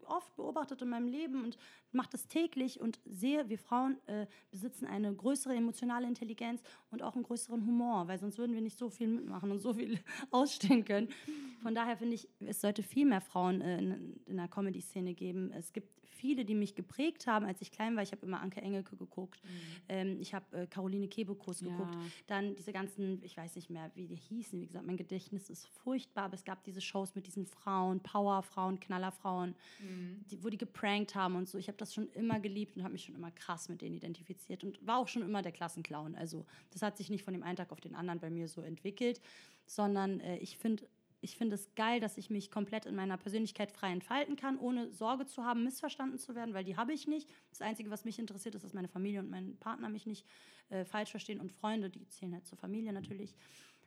oft 0.05 0.35
beobachtet 0.35 0.81
in 0.81 0.89
meinem 0.89 1.07
Leben 1.07 1.43
und 1.43 1.57
mache 1.91 2.09
das 2.11 2.27
täglich 2.27 2.79
und 2.81 2.99
sehe, 3.05 3.47
wir 3.49 3.57
Frauen 3.57 3.97
äh, 4.07 4.27
besitzen 4.51 4.85
eine 4.85 5.13
größere 5.13 5.55
emotionale 5.55 6.07
Intelligenz 6.07 6.61
und 6.91 7.03
auch 7.03 7.15
einen 7.15 7.23
größeren 7.23 7.65
Humor, 7.65 8.07
weil 8.07 8.19
sonst 8.19 8.37
würden 8.37 8.53
wir 8.53 8.61
nicht 8.61 8.77
so 8.77 8.89
viel 8.89 9.07
mitmachen 9.07 9.51
und 9.51 9.59
so 9.59 9.73
viel 9.73 9.99
ausstehen 10.31 10.83
können. 10.85 11.09
Von 11.61 11.75
daher 11.75 11.97
finde 11.97 12.15
ich, 12.15 12.27
es 12.39 12.61
sollte 12.61 12.83
viel 12.83 13.05
mehr 13.05 13.21
Frauen 13.21 13.61
äh, 13.61 13.77
in, 13.77 14.19
in 14.25 14.37
der 14.37 14.47
Comedy-Szene 14.47 15.13
geben. 15.13 15.51
Es 15.51 15.73
gibt 15.73 16.04
viele, 16.25 16.43
die 16.43 16.55
mich 16.55 16.73
geprägt 16.73 17.27
haben, 17.27 17.45
als 17.45 17.61
ich 17.61 17.69
klein 17.71 17.95
war. 17.95 18.01
Ich 18.01 18.11
habe 18.11 18.25
immer 18.25 18.41
Anke 18.41 18.59
Engelke 18.59 18.95
geguckt. 18.95 19.39
Ähm, 19.87 20.17
ich 20.19 20.33
habe 20.33 20.57
äh, 20.57 20.65
Caroline 20.65 21.07
Kebekus 21.07 21.61
Ja. 21.61 21.67
geguckt. 21.67 21.95
Dann 22.25 22.55
diese 22.55 22.73
ganzen, 22.73 23.21
ich 23.23 23.37
weiß 23.37 23.55
nicht 23.55 23.69
mehr, 23.69 23.91
wie 23.93 24.07
die 24.07 24.15
hießen. 24.15 24.59
Wie 24.59 24.65
gesagt, 24.65 24.87
mein 24.87 24.97
Gedächtnis 24.97 25.51
ist 25.51 25.67
furchtbar. 25.67 26.23
Aber 26.25 26.33
es 26.33 26.43
gab 26.43 26.63
diese 26.63 26.81
Shows 26.81 27.13
mit 27.13 27.27
diesen 27.27 27.45
Frauen, 27.45 27.99
Powerfrauen, 27.99 28.79
Knallerfrauen, 28.79 29.53
die, 30.31 30.43
wo 30.43 30.49
die 30.49 30.57
geprankt 30.57 31.13
haben 31.13 31.35
und 31.35 31.47
so. 31.47 31.59
Ich 31.59 31.67
habe 31.67 31.77
das 31.77 31.93
schon 31.93 32.09
immer 32.13 32.39
geliebt 32.39 32.75
und 32.75 32.81
habe 32.83 32.93
mich 32.93 33.03
schon 33.03 33.13
immer 33.15 33.29
krass 33.29 33.69
mit 33.69 33.81
denen 33.81 33.93
identifiziert 33.95 34.63
und 34.63 34.83
war 34.85 34.97
auch 34.97 35.07
schon 35.07 35.21
immer 35.21 35.43
der 35.43 35.51
Klassenclown. 35.51 36.15
Also 36.15 36.43
das 36.71 36.81
hat 36.81 36.97
sich 36.97 37.11
nicht 37.11 37.23
von 37.23 37.33
dem 37.35 37.43
einen 37.43 37.57
Tag 37.57 37.71
auf 37.71 37.81
den 37.81 37.93
anderen 37.93 38.19
bei 38.19 38.31
mir 38.31 38.47
so 38.47 38.61
entwickelt, 38.61 39.21
sondern 39.67 40.19
äh, 40.21 40.37
ich 40.37 40.57
finde 40.57 40.87
ich 41.25 41.37
finde 41.37 41.55
es 41.55 41.73
geil, 41.73 41.99
dass 41.99 42.17
ich 42.17 42.29
mich 42.29 42.51
komplett 42.51 42.85
in 42.85 42.95
meiner 42.95 43.17
Persönlichkeit 43.17 43.71
frei 43.71 43.91
entfalten 43.91 44.35
kann, 44.35 44.59
ohne 44.59 44.91
Sorge 44.91 45.25
zu 45.25 45.43
haben, 45.43 45.63
missverstanden 45.63 46.19
zu 46.19 46.35
werden, 46.35 46.53
weil 46.53 46.63
die 46.63 46.77
habe 46.77 46.93
ich 46.93 47.07
nicht. 47.07 47.27
Das 47.49 47.61
Einzige, 47.61 47.89
was 47.89 48.05
mich 48.05 48.19
interessiert, 48.19 48.53
ist, 48.53 48.63
dass 48.63 48.73
meine 48.73 48.87
Familie 48.87 49.21
und 49.21 49.31
mein 49.31 49.57
Partner 49.57 49.89
mich 49.89 50.05
nicht 50.05 50.25
äh, 50.69 50.85
falsch 50.85 51.09
verstehen 51.09 51.41
und 51.41 51.51
Freunde, 51.51 51.89
die 51.89 52.07
zählen 52.09 52.33
halt 52.33 52.45
zur 52.45 52.59
Familie 52.59 52.93
natürlich. 52.93 53.35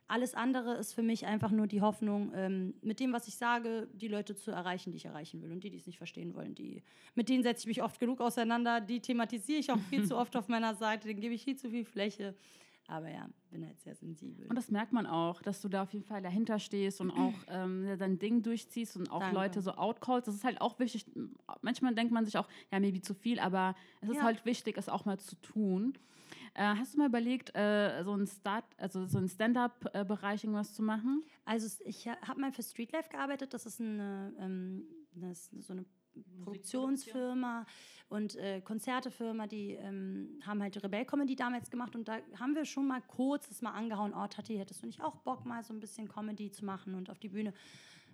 Alles 0.09 0.33
andere 0.33 0.73
ist 0.73 0.93
für 0.93 1.01
mich 1.01 1.27
einfach 1.27 1.51
nur 1.51 1.67
die 1.67 1.79
Hoffnung, 1.79 2.33
ähm, 2.35 2.73
mit 2.81 2.99
dem, 2.99 3.13
was 3.13 3.27
ich 3.29 3.35
sage, 3.35 3.87
die 3.93 4.09
Leute 4.09 4.35
zu 4.35 4.51
erreichen, 4.51 4.91
die 4.91 4.97
ich 4.97 5.05
erreichen 5.05 5.41
will. 5.41 5.51
Und 5.53 5.63
die, 5.63 5.69
die 5.69 5.77
es 5.77 5.87
nicht 5.87 5.99
verstehen 5.99 6.33
wollen, 6.33 6.55
die, 6.55 6.83
mit 7.15 7.29
denen 7.29 7.43
setze 7.43 7.61
ich 7.61 7.67
mich 7.67 7.83
oft 7.83 8.01
genug 8.01 8.19
auseinander. 8.19 8.81
Die 8.81 8.99
thematisiere 8.99 9.59
ich 9.59 9.71
auch 9.71 9.79
viel 9.89 10.05
zu 10.07 10.17
oft 10.17 10.35
auf 10.35 10.49
meiner 10.49 10.75
Seite, 10.75 11.07
denen 11.07 11.21
gebe 11.21 11.35
ich 11.35 11.45
viel 11.45 11.55
zu 11.55 11.69
viel 11.69 11.85
Fläche. 11.85 12.35
Aber 12.89 13.07
ja, 13.07 13.29
bin 13.51 13.63
halt 13.63 13.79
sehr 13.79 13.93
sensibel. 13.93 14.47
Und 14.47 14.55
das 14.55 14.71
merkt 14.71 14.93
man 14.93 15.05
auch, 15.05 15.43
dass 15.43 15.61
du 15.61 15.69
da 15.69 15.83
auf 15.83 15.93
jeden 15.93 16.05
Fall 16.05 16.23
dahinter 16.23 16.57
stehst 16.57 17.01
und 17.01 17.11
auch 17.11 17.35
ähm, 17.47 17.85
dein 17.99 18.17
Ding 18.17 18.41
durchziehst 18.41 18.97
und 18.97 19.11
auch 19.11 19.19
Danke. 19.19 19.35
Leute 19.35 19.61
so 19.61 19.73
outcallst. 19.73 20.27
Das 20.27 20.33
ist 20.33 20.43
halt 20.43 20.59
auch 20.59 20.79
wichtig. 20.79 21.05
Manchmal 21.61 21.93
denkt 21.93 22.11
man 22.11 22.25
sich 22.25 22.35
auch, 22.35 22.47
ja, 22.71 22.79
maybe 22.79 22.99
zu 22.99 23.13
viel, 23.13 23.39
aber 23.39 23.75
es 24.01 24.09
ist 24.09 24.15
Ja. 24.15 24.23
halt 24.23 24.43
wichtig, 24.45 24.75
es 24.77 24.89
auch 24.89 25.05
mal 25.05 25.19
zu 25.19 25.35
tun. 25.35 25.93
Äh, 26.55 26.63
hast 26.63 26.95
du 26.95 26.97
mal 26.97 27.07
überlegt, 27.07 27.55
äh, 27.55 28.01
so 28.03 28.13
ein 28.15 28.25
Start, 28.25 28.65
also 28.77 29.05
so 29.05 29.19
ein 29.19 29.27
Stand-up-Bereich 29.29 30.43
irgendwas 30.43 30.73
zu 30.73 30.81
machen? 30.81 31.23
Also 31.45 31.67
ich 31.85 32.07
habe 32.07 32.41
mal 32.41 32.51
für 32.51 32.63
Streetlife 32.63 33.09
gearbeitet. 33.09 33.53
Das 33.53 33.67
ist 33.67 33.79
eine, 33.79 34.33
ähm, 34.39 34.83
das 35.13 35.47
ist 35.53 35.67
so 35.67 35.73
eine 35.73 35.85
Produktionsfirma 36.43 37.65
und 38.09 38.35
äh, 38.35 38.61
Konzertefirma, 38.61 39.47
die 39.47 39.73
ähm, 39.73 40.39
haben 40.45 40.61
halt 40.61 40.83
Rebell-Comedy 40.83 41.35
damals 41.35 41.69
gemacht 41.69 41.95
und 41.95 42.07
da 42.07 42.17
haben 42.39 42.55
wir 42.55 42.65
schon 42.65 42.87
mal 42.87 43.01
kurz 43.01 43.47
das 43.47 43.61
mal 43.61 43.71
angehauen, 43.71 44.13
oh 44.15 44.27
Tati, 44.27 44.57
hättest 44.57 44.81
du 44.81 44.87
nicht 44.87 45.01
auch 45.01 45.15
Bock 45.17 45.45
mal 45.45 45.63
so 45.63 45.73
ein 45.73 45.79
bisschen 45.79 46.07
Comedy 46.07 46.51
zu 46.51 46.65
machen 46.65 46.95
und 46.95 47.09
auf 47.09 47.19
die 47.19 47.29
Bühne? 47.29 47.53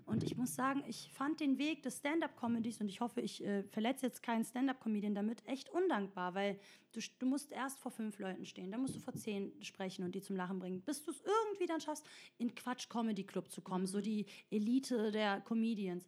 Und 0.06 0.24
ich 0.24 0.38
muss 0.38 0.54
sagen, 0.54 0.84
ich 0.88 1.10
fand 1.14 1.40
den 1.40 1.58
Weg 1.58 1.82
des 1.82 1.98
Stand-up-Comedies 1.98 2.80
und 2.80 2.90
ich 2.90 3.02
hoffe, 3.02 3.22
ich 3.22 3.44
äh, 3.44 3.64
verletze 3.64 4.06
jetzt 4.06 4.22
keinen 4.22 4.46
Stand-up-Comedian 4.46 5.16
damit 5.16 5.44
echt 5.48 5.70
undankbar, 5.70 6.36
weil 6.36 6.60
du, 6.92 7.00
du 7.18 7.26
musst 7.26 7.52
erst 7.52 7.80
vor 7.80 7.92
fünf 7.92 8.20
Leuten 8.20 8.46
stehen, 8.46 8.72
dann 8.72 8.82
musst 8.82 8.96
du 8.96 9.00
vor 9.00 9.16
zehn 9.16 9.52
sprechen 9.64 10.06
und 10.06 10.14
die 10.14 10.22
zum 10.22 10.36
Lachen 10.36 10.60
bringen, 10.60 10.82
bis 10.82 11.04
du 11.04 11.10
es 11.10 11.22
irgendwie 11.22 11.66
dann 11.66 11.82
schaffst, 11.82 12.06
in 12.38 12.54
Quatsch-Comedy-Club 12.54 13.50
zu 13.50 13.62
kommen, 13.62 13.88
so 13.88 14.00
die 14.00 14.28
Elite 14.52 15.12
der 15.12 15.42
Comedians. 15.42 16.06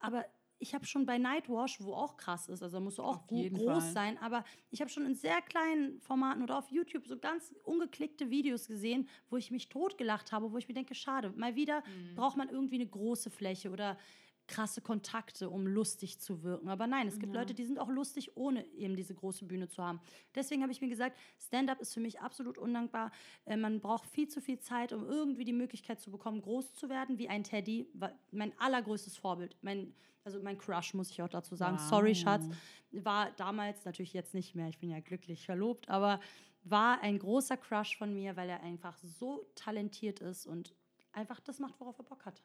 Aber 0.00 0.26
ich 0.64 0.74
habe 0.74 0.86
schon 0.86 1.04
bei 1.06 1.18
Nightwash, 1.18 1.80
wo 1.80 1.92
auch 1.94 2.16
krass 2.16 2.48
ist, 2.48 2.62
also 2.62 2.80
musst 2.80 2.98
du 2.98 3.02
auch 3.02 3.26
groß 3.26 3.92
Fall. 3.92 3.92
sein, 3.92 4.18
aber 4.18 4.44
ich 4.70 4.80
habe 4.80 4.90
schon 4.90 5.04
in 5.04 5.14
sehr 5.14 5.40
kleinen 5.42 6.00
Formaten 6.00 6.42
oder 6.42 6.58
auf 6.58 6.70
YouTube 6.70 7.06
so 7.06 7.18
ganz 7.18 7.54
ungeklickte 7.64 8.30
Videos 8.30 8.66
gesehen, 8.66 9.08
wo 9.28 9.36
ich 9.36 9.50
mich 9.50 9.68
totgelacht 9.68 10.32
habe, 10.32 10.50
wo 10.52 10.56
ich 10.58 10.66
mir 10.68 10.74
denke, 10.74 10.94
schade, 10.94 11.32
mal 11.36 11.54
wieder 11.54 11.82
Mhm. 11.86 12.14
braucht 12.14 12.36
man 12.36 12.48
irgendwie 12.48 12.76
eine 12.76 12.86
große 12.86 13.30
Fläche 13.30 13.70
oder 13.70 13.98
krasse 14.46 14.80
Kontakte, 14.80 15.48
um 15.48 15.66
lustig 15.66 16.20
zu 16.20 16.42
wirken. 16.42 16.68
Aber 16.68 16.86
nein, 16.86 17.08
es 17.08 17.18
gibt 17.18 17.34
Ja. 17.34 17.40
Leute, 17.40 17.54
die 17.54 17.64
sind 17.64 17.78
auch 17.78 17.88
lustig, 17.88 18.36
ohne 18.36 18.64
eben 18.74 18.96
diese 18.96 19.14
große 19.14 19.44
Bühne 19.46 19.68
zu 19.68 19.82
haben. 19.82 20.00
Deswegen 20.34 20.62
habe 20.62 20.72
ich 20.72 20.80
mir 20.80 20.88
gesagt, 20.88 21.18
Stand-up 21.38 21.80
ist 21.80 21.94
für 21.94 22.00
mich 22.00 22.20
absolut 22.20 22.58
undankbar. 22.58 23.10
Äh, 23.46 23.56
man 23.56 23.80
braucht 23.80 24.06
viel 24.06 24.28
zu 24.28 24.40
viel 24.40 24.58
Zeit, 24.60 24.92
um 24.92 25.04
irgendwie 25.06 25.44
die 25.44 25.52
Möglichkeit 25.52 26.00
zu 26.00 26.10
bekommen, 26.10 26.42
groß 26.42 26.74
zu 26.74 26.88
werden, 26.88 27.18
wie 27.18 27.28
ein 27.28 27.44
Teddy. 27.44 27.88
Mein 28.32 28.52
allergrößtes 28.58 29.16
Vorbild, 29.16 29.56
mein, 29.62 29.94
also 30.24 30.42
mein 30.42 30.58
Crush, 30.58 30.94
muss 30.94 31.10
ich 31.10 31.22
auch 31.22 31.28
dazu 31.28 31.56
sagen. 31.56 31.78
Wow. 31.78 31.88
Sorry, 31.88 32.14
Schatz. 32.14 32.44
War 32.92 33.30
damals 33.32 33.84
natürlich 33.84 34.12
jetzt 34.12 34.34
nicht 34.34 34.54
mehr, 34.54 34.68
ich 34.68 34.78
bin 34.78 34.90
ja 34.90 35.00
glücklich 35.00 35.44
verlobt, 35.46 35.88
aber 35.88 36.20
war 36.64 37.00
ein 37.02 37.18
großer 37.18 37.56
Crush 37.56 37.96
von 37.96 38.14
mir, 38.14 38.36
weil 38.36 38.48
er 38.48 38.62
einfach 38.62 38.96
so 38.98 39.46
talentiert 39.54 40.20
ist 40.20 40.46
und 40.46 40.74
einfach 41.12 41.40
das 41.40 41.58
macht, 41.58 41.78
worauf 41.80 41.98
er 41.98 42.04
Bock 42.04 42.24
hat. 42.24 42.42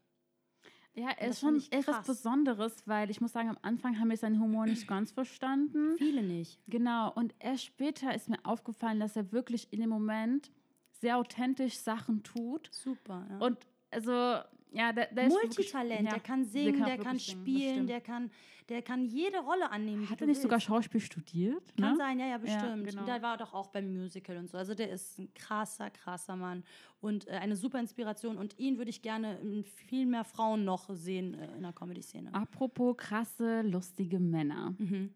Ja, 0.96 1.10
er 1.18 1.30
ist 1.30 1.40
schon 1.40 1.62
etwas. 1.72 2.06
Besonderes, 2.06 2.76
weil 2.86 3.10
ich 3.10 3.22
muss 3.22 3.32
sagen, 3.32 3.50
am 3.50 3.58
Anfang 3.62 4.00
haben 4.00 4.10
wir 4.10 4.18
seinen 4.18 4.40
Humor 4.40 4.66
nicht 4.66 4.88
ganz 4.88 5.12
verstanden. 5.12 5.96
Viele 5.98 6.24
nicht. 6.24 6.60
Genau, 6.68 7.12
und 7.14 7.34
erst 7.40 7.66
später 7.66 8.14
ist 8.14 8.30
mir 8.30 8.40
aufgefallen, 8.44 9.00
dass 9.00 9.16
er 9.16 9.32
wirklich 9.32 9.72
in 9.72 9.82
dem 9.82 9.90
Moment 9.90 10.52
sehr 10.92 11.18
authentisch 11.18 11.78
Sachen 11.78 12.24
tut. 12.24 12.70
Super. 12.72 13.26
Ja. 13.30 13.38
Und 13.38 13.58
also, 13.92 14.40
ja, 14.72 14.94
der, 14.94 15.08
der 15.08 15.28
Multitalent, 15.28 16.04
ja, 16.06 16.12
der 16.12 16.20
kann 16.20 16.46
singen, 16.46 16.84
der, 16.86 16.98
kann 16.98 17.18
singen, 17.18 17.44
das 17.44 17.52
spielen, 17.52 17.74
stimmt. 17.74 17.90
der 17.90 18.02
kann, 18.02 18.32
der 18.70 18.82
kann 18.82 19.04
jede 19.06 19.40
Rolle 19.40 19.72
annehmen. 19.72 20.10
Hat 20.10 20.22
er 20.22 20.28
nicht 20.28 20.42
sogar 20.42 20.58
willst. 20.58 20.68
Schauspiel 20.68 21.02
studiert? 21.02 21.76
Kann 21.76 21.92
ne? 21.92 21.98
sein, 21.98 22.20
ja, 22.20 22.28
ja, 22.28 22.38
bestimmt. 22.38 22.86
genau. 22.86 23.02
Und 23.02 23.08
der 23.08 23.22
war 23.22 23.38
doch 23.38 23.54
auch 23.54 23.68
beim 23.68 23.92
Musical 23.92 24.38
und 24.38 24.50
so. 24.50 24.58
Also 24.58 24.76
der 24.76 24.92
ist 24.92 25.18
ein 25.18 25.34
krasser, 25.34 25.90
krasser 25.90 26.36
Mann 26.36 26.64
und 27.02 27.28
äh, 27.28 27.32
eine 27.32 27.56
super 27.56 27.80
Inspiration. 27.80 28.38
Und 28.38 28.60
ihn 28.60 28.78
würde 28.78 28.92
ich 28.92 29.02
gerne 29.02 29.40
in 29.40 29.64
viel 29.64 30.06
mehr 30.06 30.24
Frauen 30.24 30.66
noch 30.66 30.90
sehen 30.90 31.34
äh, 31.34 31.56
in 31.56 31.64
der 31.64 31.74
Comedy-Szene. 31.74 32.34
Apropos 32.34 32.96
krasse, 32.98 33.62
lustige 33.62 34.20
Männer. 34.20 34.76
Mhm. 34.78 35.14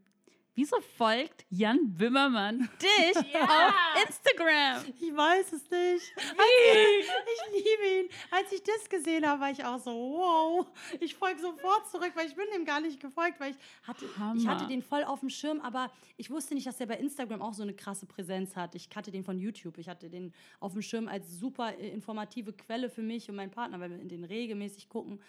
Wieso 0.56 0.80
folgt 0.82 1.46
Jan 1.50 1.96
Böhmermann 1.96 2.70
dich 2.80 3.18
auf 3.42 3.74
Instagram? 4.08 4.86
Ich 5.00 5.16
weiß 5.16 5.52
es 5.54 5.64
nicht. 5.64 6.14
Als, 6.16 7.08
ich 7.34 7.64
liebe 7.64 8.02
ihn. 8.02 8.10
Als 8.30 8.52
ich 8.52 8.62
das 8.62 8.88
gesehen 8.88 9.28
habe, 9.28 9.42
war 9.42 9.50
ich 9.50 9.66
auch 9.66 9.80
so, 9.80 9.90
wow. 9.92 10.68
Ich 11.00 11.16
folge 11.16 11.42
sofort 11.42 11.90
zurück, 11.90 12.12
weil 12.14 12.28
ich 12.28 12.36
bin 12.36 12.46
ihm 12.56 12.66
gar 12.66 12.82
nicht 12.82 13.00
gefolgt, 13.00 13.40
weil 13.40 13.52
ich 13.52 13.58
hatte, 13.88 14.06
ich 14.36 14.48
hatte 14.48 14.68
den 14.68 14.84
voll 14.84 15.04
auf 15.04 15.22
dem 15.22 15.30
Schirm, 15.30 15.60
aber 15.60 15.92
ich 16.18 16.30
wusste 16.30 16.54
nicht, 16.54 16.68
dass 16.68 16.80
er 16.80 16.86
bei 16.86 16.98
Instagram 16.98 17.42
auch 17.42 17.56
so 17.56 17.64
eine 17.64 17.74
krasse 17.74 18.06
Präsenz 18.06 18.56
hat. 18.56 18.76
Ich 18.76 18.92
kannte 18.92 19.10
den 19.10 19.24
von 19.24 19.40
YouTube. 19.40 19.80
Ich 19.80 19.90
hatte 19.90 20.08
den 20.08 20.34
auf 20.60 20.74
dem 20.74 20.84
Schirm 20.84 21.08
als 21.08 21.32
super 21.40 21.76
äh, 21.80 21.90
informative 21.90 22.54
Quelle 22.54 22.92
für 22.92 23.02
mich 23.02 23.28
und 23.28 23.36
meinen 23.38 23.52
Partner, 23.52 23.80
weil 23.80 23.90
wir 23.90 24.00
in 24.00 24.10
den 24.10 24.24
regelmäßig 24.24 24.88
gucken. 24.88 25.20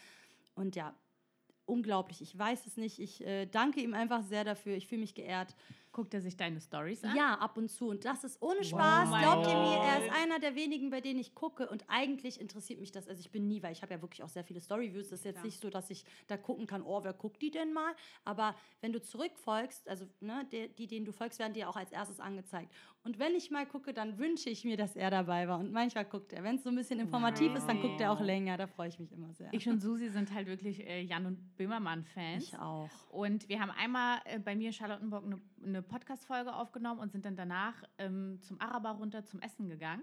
Und 0.55 0.77
ja, 0.77 0.95
unglaublich. 1.67 2.21
Ich 2.21 2.37
weiß 2.39 2.67
es 2.67 2.77
nicht. 2.77 2.99
Ich 2.99 3.25
äh, 3.25 3.47
danke 3.47 3.81
ihm 3.81 3.95
einfach 3.95 4.23
sehr 4.23 4.45
dafür. 4.45 4.77
Ich 4.77 4.87
fühle 4.87 5.01
mich 5.01 5.15
geehrt. 5.15 5.55
Guckt 5.95 6.13
er 6.13 6.21
sich 6.21 6.37
deine 6.37 6.61
Stories 6.61 7.05
an? 7.05 7.17
Ja, 7.17 7.35
ab 7.35 7.57
und 7.57 7.71
zu. 7.71 7.89
Und 7.89 8.05
das 8.05 8.25
ist 8.25 8.43
ohne 8.43 8.65
Spaß. 8.65 9.11
mein 9.11 9.23
Glaubt 9.23 9.47
ihr 9.47 9.55
mir, 9.55 9.77
er 9.77 10.05
ist 10.05 10.13
einer 10.13 10.41
der 10.41 10.57
wenigen, 10.57 10.91
bei 10.91 11.01
denen 11.01 11.21
ich 11.21 11.37
gucke. 11.37 11.69
Und 11.69 11.85
eigentlich 11.87 12.41
interessiert 12.41 12.81
mich 12.81 12.91
das. 12.91 13.07
Also 13.07 13.21
ich 13.21 13.31
bin 13.31 13.47
nie, 13.47 13.63
weil 13.63 13.71
ich 13.71 13.81
habe 13.81 13.95
ja 13.95 14.03
wirklich 14.03 14.25
auch 14.25 14.29
sehr 14.29 14.43
viele 14.43 14.61
Storyviews. 14.61 15.11
Das 15.11 15.21
ist 15.21 15.25
jetzt 15.25 15.45
nicht 15.45 15.61
so, 15.61 15.71
dass 15.71 15.91
ich 15.91 16.05
da 16.27 16.37
gucken 16.37 16.67
kann, 16.67 16.83
oh, 16.83 17.05
wer 17.05 17.13
guckt 17.13 17.41
die 17.41 17.53
denn 17.53 17.73
mal? 17.73 17.95
Aber 18.25 18.57
wenn 18.81 18.93
du 18.93 19.01
zurückfolgst, 19.01 19.89
also 19.89 20.05
ne, 20.19 20.45
die, 20.51 20.69
die, 20.75 20.89
denen 20.89 21.07
du 21.07 21.13
folgst, 21.13 21.39
werden 21.39 21.55
dir 21.55 21.69
auch 21.69 21.77
als 21.77 21.93
erstes 21.93 22.19
angezeigt. 22.19 22.75
Und 23.05 23.19
wenn 23.19 23.35
ich 23.35 23.51
mal 23.51 23.67
gucke, 23.67 23.93
dann 23.93 24.19
wünsche 24.19 24.49
ich 24.49 24.65
mir, 24.65 24.79
dass 24.79 24.97
er 24.97 25.11
dabei 25.11 25.47
war. 25.47 25.59
Und 25.59 25.71
manchmal 25.71 26.07
guckt 26.07 26.33
er. 26.33 26.43
Wenn 26.43 26.57
es 26.57 26.65
so 26.65 26.71
ein 26.71 26.75
bisschen 26.75 26.99
informativ 26.99 27.55
ist, 27.55 27.67
dann 27.69 27.83
guckt 27.83 28.01
er 28.01 28.11
auch 28.11 28.21
länger. 28.21 28.57
Da 28.57 28.67
freue 28.67 28.89
ich 28.89 28.99
mich 28.99 29.13
immer 29.13 29.33
sehr. 29.35 29.51
Ich 29.53 29.69
und 29.69 29.81
Susi 29.81 30.09
sind 30.09 30.33
halt 30.33 30.47
wirklich 30.47 30.81
äh, 30.87 31.03
Jan 31.03 31.27
und 31.27 31.57
Böhmermann-Fans. 31.57 32.45
Ich 32.45 32.59
auch. 32.59 32.89
Und 33.11 33.47
wir 33.49 33.61
haben 33.61 33.71
einmal 33.71 34.21
äh, 34.25 34.39
bei 34.39 34.57
mir 34.57 34.69
in 34.69 34.73
Charlottenburg 34.73 35.25
eine, 35.25 35.39
eine 35.65 35.83
Podcast-Folge 35.83 36.55
aufgenommen 36.55 37.01
und 37.01 37.13
sind 37.13 37.25
dann 37.25 37.37
danach 37.37 37.83
ähm, 37.99 38.39
zum 38.43 38.61
Araber 38.61 38.91
runter 38.91 39.25
zum 39.25 39.41
Essen 39.41 39.69
gegangen. 39.69 40.03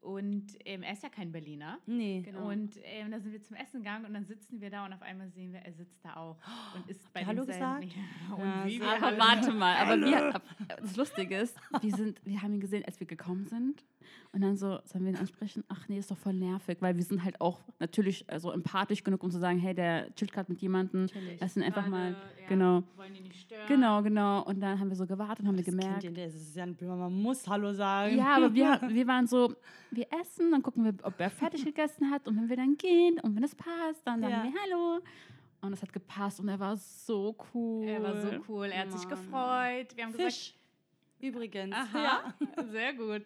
Und 0.00 0.46
ähm, 0.64 0.82
er 0.82 0.92
ist 0.92 1.02
ja 1.02 1.08
kein 1.08 1.32
Berliner. 1.32 1.78
Nee. 1.86 2.24
Und 2.44 2.78
ähm, 2.84 3.10
da 3.10 3.18
sind 3.18 3.32
wir 3.32 3.42
zum 3.42 3.56
Essen 3.56 3.82
gegangen 3.82 4.04
und 4.04 4.14
dann 4.14 4.24
sitzen 4.24 4.60
wir 4.60 4.70
da 4.70 4.84
und 4.84 4.92
auf 4.92 5.02
einmal 5.02 5.28
sehen 5.30 5.52
wir, 5.52 5.60
er 5.60 5.72
sitzt 5.72 6.04
da 6.04 6.14
auch 6.16 6.36
und 6.76 6.88
ist 6.88 7.12
bei 7.12 7.22
ihr 7.22 7.26
Hallo 7.26 7.44
gesagt? 7.44 7.84
Ja, 8.28 8.34
und 8.34 8.68
Ja, 8.68 8.92
Aber 8.92 9.00
Hallo 9.00 9.18
warte 9.18 9.52
mal, 9.52 9.74
aber 9.76 10.00
wir, 10.00 10.40
das 10.80 10.96
Lustige 10.96 11.38
ist, 11.38 11.56
wir, 11.80 11.94
sind, 11.96 12.20
wir 12.24 12.40
haben 12.40 12.54
ihn 12.54 12.60
gesehen, 12.60 12.84
als 12.84 13.00
wir 13.00 13.06
gekommen 13.06 13.46
sind. 13.46 13.84
Und 14.32 14.42
dann 14.42 14.56
so, 14.56 14.78
sollen 14.84 15.04
wir 15.04 15.12
ihn 15.12 15.16
ansprechen? 15.16 15.64
Ach 15.68 15.88
nee, 15.88 15.98
ist 15.98 16.10
doch 16.10 16.18
voll 16.18 16.34
nervig, 16.34 16.76
weil 16.80 16.96
wir 16.96 17.02
sind 17.02 17.24
halt 17.24 17.40
auch 17.40 17.60
natürlich 17.78 18.24
äh, 18.30 18.38
so 18.38 18.50
empathisch 18.52 19.02
genug, 19.02 19.22
um 19.22 19.30
zu 19.30 19.38
sagen, 19.38 19.58
hey, 19.58 19.74
der 19.74 20.14
chillt 20.14 20.32
gerade 20.32 20.52
mit 20.52 20.60
jemandem. 20.60 21.02
Natürlich. 21.02 21.40
Lass 21.40 21.56
ihn 21.56 21.62
einfach 21.62 21.86
mal, 21.86 22.10
ja, 22.12 22.48
genau. 22.48 22.82
Wollen 22.96 23.14
die 23.14 23.20
nicht 23.22 23.40
stören? 23.40 23.66
Genau, 23.68 24.02
genau. 24.02 24.42
Und 24.44 24.60
dann 24.60 24.78
haben 24.78 24.88
wir 24.90 24.96
so 24.96 25.06
gewartet 25.06 25.40
und 25.40 25.48
haben 25.48 25.56
wir 25.56 25.64
Das 25.64 25.72
gemerkt. 25.74 26.00
Kind, 26.00 26.04
in 26.04 26.14
der 26.14 26.26
ist 26.26 26.34
es 26.34 26.54
Jan 26.54 26.74
Böhmermann 26.74 27.12
muss 27.14 27.48
Hallo 27.48 27.72
sagen. 27.72 28.16
Ja, 28.16 28.36
aber 28.36 28.52
wir, 28.54 28.80
wir 28.88 29.06
waren 29.06 29.26
so, 29.26 29.54
wir 29.90 30.06
essen, 30.20 30.50
dann 30.50 30.62
gucken 30.62 30.84
wir, 30.84 30.94
ob 31.02 31.18
er 31.18 31.30
fertig 31.30 31.64
gegessen 31.64 32.10
hat 32.10 32.28
und 32.28 32.36
wenn 32.36 32.48
wir 32.48 32.56
dann 32.56 32.76
gehen 32.76 33.18
und 33.20 33.34
wenn 33.36 33.44
es 33.44 33.54
passt, 33.54 34.02
dann 34.04 34.20
sagen 34.20 34.32
Ja. 34.32 34.42
wir 34.44 34.52
Hallo. 34.64 35.00
Und 35.62 35.72
es 35.72 35.80
hat 35.82 35.92
gepasst 35.92 36.38
und 36.40 36.48
er 36.48 36.60
war 36.60 36.76
so 36.76 37.34
cool. 37.54 37.86
Er 37.86 38.02
war 38.02 38.20
so 38.20 38.28
cool, 38.46 38.66
er 38.66 38.80
hat 38.82 38.92
sich 38.92 39.08
Mann. 39.08 39.10
gefreut. 39.10 39.96
Wir 39.96 40.04
haben 40.04 40.12
gesagt, 40.12 40.32
Fisch. 40.32 40.54
Übrigens. 41.26 41.74
Aha, 41.74 42.02
Ja. 42.02 42.34
sehr 42.70 42.94
gut. 42.94 43.22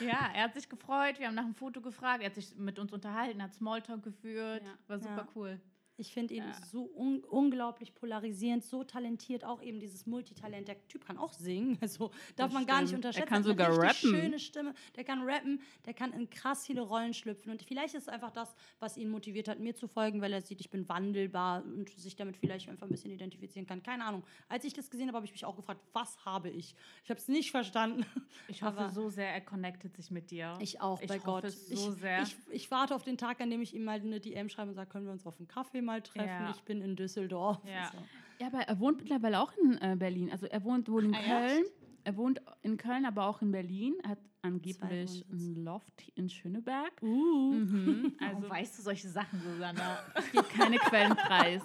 Ja, 0.00 0.30
er 0.34 0.44
hat 0.44 0.54
sich 0.54 0.68
gefreut, 0.68 1.18
wir 1.18 1.26
haben 1.26 1.34
nach 1.34 1.44
einem 1.44 1.54
Foto 1.54 1.80
gefragt, 1.80 2.20
er 2.22 2.26
hat 2.26 2.34
sich 2.34 2.54
mit 2.56 2.78
uns 2.78 2.92
unterhalten, 2.92 3.42
hat 3.42 3.54
Smalltalk 3.54 4.02
geführt, 4.02 4.62
Ja. 4.64 4.72
war 4.88 4.98
super 4.98 5.16
Ja. 5.16 5.28
cool. 5.34 5.60
Ich 6.00 6.12
finde 6.14 6.34
ihn 6.34 6.44
Ja. 6.44 6.54
so 6.66 6.90
un 6.96 7.22
unglaublich 7.24 7.94
polarisierend, 7.94 8.64
so 8.64 8.84
talentiert, 8.84 9.44
auch 9.44 9.60
eben 9.62 9.80
dieses 9.80 10.06
Multitalent. 10.06 10.66
Der 10.66 10.88
Typ 10.88 11.04
kann 11.04 11.18
auch 11.18 11.32
singen, 11.34 11.76
also 11.82 12.08
darf 12.36 12.48
Das 12.48 12.52
man 12.52 12.66
gar 12.66 12.80
nicht 12.80 12.88
stimmt. 12.88 13.04
Er 13.04 13.08
unterschätzen. 13.10 13.28
kann 13.28 13.42
sogar 13.44 13.76
rappen. 13.78 13.94
schöne 14.10 14.38
Stimme, 14.38 14.74
der 14.96 15.04
kann 15.04 15.22
rappen, 15.22 15.60
der 15.84 15.92
kann 15.94 16.12
in 16.12 16.30
krass 16.30 16.64
viele 16.66 16.80
Rollen 16.80 17.12
schlüpfen. 17.12 17.50
Und 17.52 17.62
vielleicht 17.62 17.94
ist 17.94 18.04
es 18.04 18.08
einfach 18.08 18.30
das, 18.30 18.54
was 18.78 18.96
ihn 18.96 19.10
motiviert 19.10 19.46
hat, 19.48 19.60
mir 19.60 19.74
zu 19.74 19.88
folgen, 19.88 20.20
weil 20.22 20.32
er 20.32 20.40
sieht, 20.40 20.60
ich 20.60 20.70
bin 20.70 20.88
wandelbar 20.88 21.62
und 21.64 21.90
sich 21.90 22.16
damit 22.16 22.36
vielleicht 22.38 22.68
einfach 22.68 22.86
ein 22.86 22.90
bisschen 22.90 23.10
identifizieren 23.10 23.66
kann. 23.66 23.82
Keine 23.82 24.04
Ahnung. 24.06 24.24
Als 24.48 24.64
ich 24.64 24.72
das 24.72 24.90
gesehen 24.90 25.08
habe, 25.08 25.16
habe 25.16 25.26
ich 25.26 25.32
mich 25.32 25.44
auch 25.44 25.56
gefragt, 25.56 25.80
was 25.92 26.24
habe 26.24 26.48
ich? 26.48 26.74
Ich 27.04 27.10
habe 27.10 27.20
es 27.20 27.28
nicht 27.28 27.50
verstanden. 27.50 28.06
Ich 28.48 28.62
hoffe 28.62 28.78
Aber- 28.80 28.90
so 28.90 29.10
sehr, 29.10 29.28
er 29.32 29.42
connectet 29.42 29.94
sich 29.96 30.10
mit 30.10 30.30
dir. 30.30 30.56
Ich 30.60 30.80
auch, 30.80 31.00
ich 31.02 31.08
bei 31.08 31.16
hoffe 31.18 31.26
Gott. 31.26 31.44
es 31.44 31.68
so 31.68 31.92
ich, 31.92 32.00
sehr. 32.00 32.22
Ich, 32.22 32.36
ich 32.50 32.70
warte 32.70 32.94
auf 32.94 33.02
den 33.02 33.18
Tag, 33.18 33.40
an 33.42 33.50
dem 33.50 33.60
ich 33.60 33.74
ihm 33.74 33.84
mal 33.84 34.00
eine 34.00 34.18
DM 34.20 34.48
schreibe 34.48 34.70
und 34.70 34.74
sage, 34.74 34.88
können 34.88 35.04
wir 35.04 35.12
uns 35.12 35.26
auf 35.26 35.36
einen 35.38 35.48
Kaffee 35.48 35.82
mal 35.90 36.02
treffen? 36.02 36.28
Ja. 36.28 36.50
Ich 36.50 36.62
bin 36.62 36.80
in 36.82 36.96
Düsseldorf. 36.96 37.58
Ja. 37.64 37.90
So. 37.92 37.98
Ja, 38.40 38.46
aber 38.46 38.60
er 38.60 38.78
wohnt 38.80 38.98
mittlerweile 38.98 39.40
auch 39.40 39.52
in 39.62 39.76
äh, 39.82 39.96
Berlin. 39.98 40.30
Also 40.30 40.46
er 40.46 40.64
wohnt 40.64 40.88
wohl 40.88 41.04
in 41.04 41.14
Ah? 41.14 41.18
Köln. 41.22 41.64
Er 42.04 42.16
wohnt 42.16 42.40
in 42.62 42.76
Köln, 42.78 43.04
aber 43.04 43.26
auch 43.26 43.42
in 43.42 43.52
Berlin. 43.52 43.94
Er 44.02 44.10
hat 44.10 44.18
angeblich 44.42 45.26
ein 45.30 45.54
Loft 45.64 45.92
in 46.14 46.30
Schöneberg. 46.30 46.92
Uh. 47.02 47.52
Mhm. 47.52 48.16
also 48.20 48.36
Also 48.36 48.48
weißt 48.50 48.78
du 48.78 48.82
solche 48.82 49.08
Sachen, 49.08 49.38
Susanna? 49.42 49.98
ich 50.18 50.32
gebe 50.32 50.44
keine 50.44 50.78
Quellenpreis. 50.78 51.62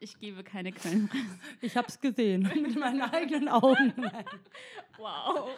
Ich 0.00 0.18
gebe 0.18 0.44
keine 0.44 0.72
Quellenpreis. 0.72 1.22
Ich 1.62 1.74
habe 1.76 1.88
es 1.88 1.98
gesehen 1.98 2.42
mit 2.62 2.76
meinen 2.78 3.00
eigenen 3.00 3.48
Augen. 3.48 3.94
wow. 4.98 5.48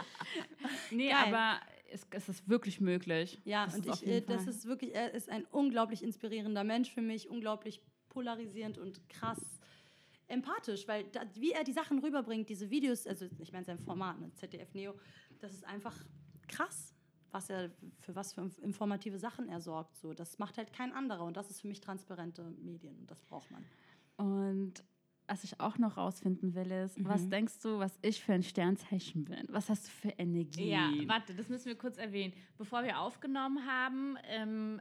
Nee, 0.93 1.09
Geil. 1.11 1.35
aber 1.35 1.61
es, 1.91 2.07
es 2.11 2.29
ist 2.29 2.49
wirklich 2.49 2.81
möglich. 2.81 3.41
Ja, 3.45 3.65
Das 3.65 3.75
und 3.75 3.87
ich, 3.87 4.07
äh, 4.07 4.21
das 4.21 4.47
ist 4.47 4.67
wirklich, 4.67 4.95
er 4.95 5.13
ist 5.13 5.29
ein 5.29 5.45
unglaublich 5.51 6.03
inspirierender 6.05 6.63
Mensch 6.63 6.93
für 6.93 7.03
mich, 7.03 7.29
unglaublich 7.29 7.81
polarisierend 8.11 8.77
und 8.77 9.09
krass 9.09 9.41
empathisch, 10.29 10.87
weil 10.87 11.05
da, 11.05 11.23
wie 11.35 11.53
er 11.53 11.65
die 11.65 11.73
Sachen 11.73 11.99
rüberbringt, 11.99 12.49
diese 12.49 12.71
Videos, 12.71 13.07
also 13.07 13.27
ich 13.39 13.53
meine 13.53 13.65
sein 13.65 13.79
Format, 13.79 14.21
ne, 14.21 14.31
ZDF 14.35 14.75
Neo, 14.75 14.95
das 15.41 15.53
ist 15.53 15.65
einfach 15.65 15.97
krass, 16.47 16.95
was 17.33 17.51
er 17.51 17.71
für 18.01 18.15
was 18.15 18.33
für 18.33 18.51
informative 18.63 19.19
Sachen 19.19 19.49
er 19.49 19.61
sorgt. 19.61 19.97
So, 19.97 20.13
das 20.13 20.39
macht 20.39 20.59
halt 20.59 20.73
kein 20.73 20.93
anderer 20.93 21.25
und 21.25 21.37
das 21.37 21.51
ist 21.51 21.61
für 21.61 21.69
mich 21.69 21.81
transparente 21.81 22.43
Medien 22.63 22.97
und 22.99 23.11
das 23.11 23.23
braucht 23.23 23.51
man. 23.51 23.65
Und 24.17 24.85
was 25.31 25.45
ich 25.45 25.61
auch 25.61 25.79
noch 25.79 25.97
rausfinden 25.97 26.55
will, 26.57 26.73
ist, 26.73 26.97
was 27.05 27.23
Mhm. 27.23 27.31
denkst 27.31 27.61
du, 27.63 27.79
was 27.79 27.97
ich 28.03 28.21
für 28.21 28.33
ein 28.33 28.43
Sternzeichen 28.43 29.25
bin? 29.25 29.45
Was 29.49 29.69
hast 29.69 29.87
du 29.87 29.91
für 29.93 30.09
Energie? 30.19 30.71
Ja, 30.71 30.91
warte, 31.07 31.35
das 31.35 31.49
müssen 31.49 31.67
wir 31.67 31.77
kurz 31.77 31.99
erwähnen. 31.99 32.33
Bevor 32.59 32.83
wir 32.83 32.99
aufgenommen 32.99 33.65
haben, 33.65 34.17
ähm, 34.29 34.81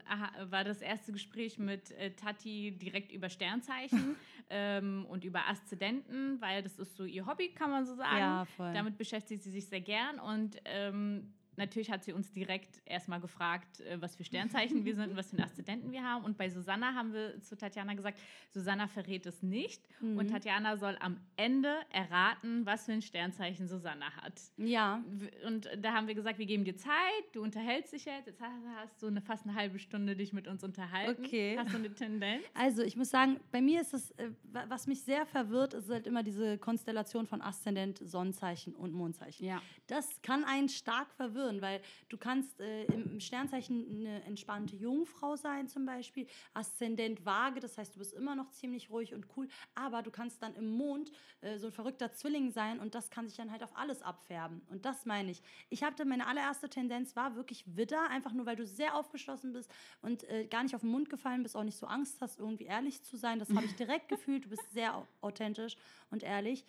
war 0.50 0.64
das 0.64 0.82
erste 0.82 1.12
Gespräch 1.12 1.60
mit 1.60 1.92
äh, 1.92 2.12
Tati 2.16 2.72
direkt 2.72 3.12
über 3.12 3.30
Sternzeichen 3.30 4.16
ähm, 4.50 5.06
und 5.08 5.24
über 5.24 5.48
Aszendenten, 5.48 6.42
weil 6.42 6.64
das 6.64 6.80
ist 6.80 6.96
so 6.98 7.06
ihr 7.06 7.28
Hobby, 7.28 7.50
kann 7.50 7.70
man 7.70 7.86
so 7.86 7.94
sagen. 7.96 8.18
Ja, 8.18 8.46
voll. 8.58 8.74
Damit 8.74 8.98
beschäftigt 8.98 9.44
sie 9.44 9.52
sich 9.52 9.68
sehr 9.68 9.82
gern 9.82 10.20
und 10.20 10.58
ähm, 10.66 11.32
natürlich 11.60 11.92
hat 11.92 12.04
sie 12.04 12.14
uns 12.14 12.32
direkt 12.32 12.82
erstmal 12.86 13.20
gefragt, 13.20 13.82
äh, 13.82 14.02
was 14.02 14.16
für 14.16 14.24
Sternzeichen 14.24 14.84
wir 14.86 14.96
sind 14.96 15.12
und 15.12 15.16
was 15.18 15.30
für 15.30 15.38
einen 15.38 15.46
Aszendenten 15.46 15.92
wir 15.92 16.04
haben. 16.04 16.26
Und 16.26 16.38
bei 16.38 16.50
Susanna 16.50 16.96
haben 16.96 17.14
wir 17.14 17.40
zu 17.42 17.56
Tatjana 17.56 17.94
gesagt, 17.94 18.18
Susanna 18.52 18.88
verrät 18.88 19.26
es 19.28 19.44
nicht 19.44 19.88
Mhm. 20.02 20.18
und 20.18 20.28
Tatjana 20.32 20.78
soll 20.78 20.98
am 21.02 21.20
Ende 21.36 21.76
erraten, 21.92 22.66
was 22.66 22.86
für 22.86 22.94
ein 22.94 23.02
Sternzeichen 23.02 23.68
Susanna 23.68 24.10
hat. 24.16 24.42
Ja, 24.58 25.04
Und 25.46 25.70
da 25.78 25.94
haben 25.94 26.08
wir 26.08 26.16
gesagt, 26.16 26.40
wir 26.40 26.46
geben 26.46 26.64
dir 26.64 26.76
Zeit, 26.78 26.94
du 27.34 27.44
unterhältst 27.44 27.94
dich 27.94 28.06
jetzt. 28.06 28.28
Jetzt 28.28 28.42
hast, 28.42 29.02
du 29.04 29.08
eine, 29.08 29.22
fast 29.22 29.46
eine 29.46 29.56
halbe 29.56 29.78
Stunde 29.80 30.16
dich 30.16 30.32
mit 30.34 30.48
uns 30.48 30.64
unterhalten. 30.64 31.24
Okay. 31.26 31.58
Hast 31.60 31.74
du 31.74 31.78
eine 31.78 31.94
Tendenz? 31.94 32.44
Also 32.54 32.82
ich 32.84 32.96
muss 32.96 33.10
sagen, 33.10 33.40
bei 33.52 33.62
mir 33.62 33.82
ist 33.82 33.94
es, 33.94 34.12
äh, 34.12 34.32
wa- 34.52 34.66
was 34.70 34.88
mich 34.88 35.02
sehr 35.04 35.26
verwirrt, 35.26 35.74
ist 35.74 35.90
halt 35.90 36.08
immer 36.08 36.24
diese 36.24 36.58
Konstellation 36.58 37.28
von 37.28 37.42
Aszendent, 37.42 38.00
Sonnenzeichen 38.02 38.74
und 38.76 38.94
Mondzeichen. 38.94 39.46
Ja. 39.46 39.62
Das 39.88 40.22
kann 40.22 40.44
einen 40.46 40.70
stark 40.70 41.12
verwirren, 41.14 41.49
weil 41.62 41.82
du 42.10 42.18
kannst 42.18 42.60
äh, 42.60 42.86
im 42.86 43.20
Sternzeichen 43.20 43.86
eine 43.90 44.24
entspannte 44.24 44.76
Jungfrau 44.76 45.36
sein 45.36 45.68
zum 45.68 45.86
Beispiel, 45.86 46.28
Aszendent 46.54 47.26
Waage, 47.26 47.60
das 47.60 47.78
heißt, 47.78 47.96
du 47.96 48.00
bist 48.00 48.14
immer 48.14 48.36
noch 48.36 48.50
ziemlich 48.52 48.90
ruhig 48.90 49.14
und 49.14 49.26
cool, 49.36 49.48
aber 49.76 50.02
du 50.04 50.12
kannst 50.12 50.42
dann 50.44 50.54
im 50.56 50.70
Mond 50.70 51.12
äh, 51.42 51.58
so 51.58 51.68
ein 51.68 51.74
verrückter 51.74 52.12
Zwilling 52.14 52.52
sein 52.52 52.80
und 52.80 52.94
das 52.96 53.10
kann 53.10 53.28
sich 53.28 53.38
dann 53.38 53.52
halt 53.52 53.64
auf 53.64 53.76
alles 53.76 54.02
abfärben. 54.02 54.62
Und 54.70 54.86
das 54.86 55.06
meine 55.06 55.32
ich. 55.32 55.42
Ich 55.70 55.84
hatte 55.84 56.06
meine 56.06 56.28
allererste 56.28 56.70
Tendenz 56.70 57.16
war 57.16 57.36
wirklich 57.36 57.64
Widder, 57.76 58.10
einfach 58.10 58.34
nur 58.34 58.46
weil 58.46 58.56
du 58.56 58.66
sehr 58.68 58.96
aufgeschlossen 58.96 59.54
bist 59.54 59.72
und 60.02 60.24
äh, 60.30 60.46
gar 60.48 60.64
nicht 60.64 60.76
auf 60.76 60.82
den 60.82 60.92
Mund 60.92 61.10
gefallen 61.10 61.44
bist, 61.44 61.56
auch 61.56 61.64
nicht 61.64 61.78
so 61.78 61.88
Angst 61.88 62.22
hast, 62.22 62.40
irgendwie 62.40 62.66
ehrlich 62.66 63.04
zu 63.04 63.18
sein. 63.18 63.40
Das 63.40 63.50
habe 63.50 63.66
ich 63.66 63.76
direkt 63.76 64.08
gefühlt. 64.10 64.46
Du 64.46 64.50
bist 64.50 64.72
sehr 64.72 64.96
au- 64.96 65.08
authentisch 65.22 65.76
und 66.12 66.24
ehrlich. 66.24 66.66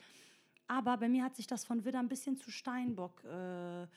Aber 0.68 0.96
bei 0.98 1.08
mir 1.08 1.24
hat 1.24 1.34
sich 1.34 1.48
das 1.48 1.64
von 1.64 1.84
Widder 1.84 1.98
ein 1.98 2.08
bisschen 2.08 2.36
zu 2.36 2.50
Steinbock. 2.50 3.24
Äh, 3.24 3.88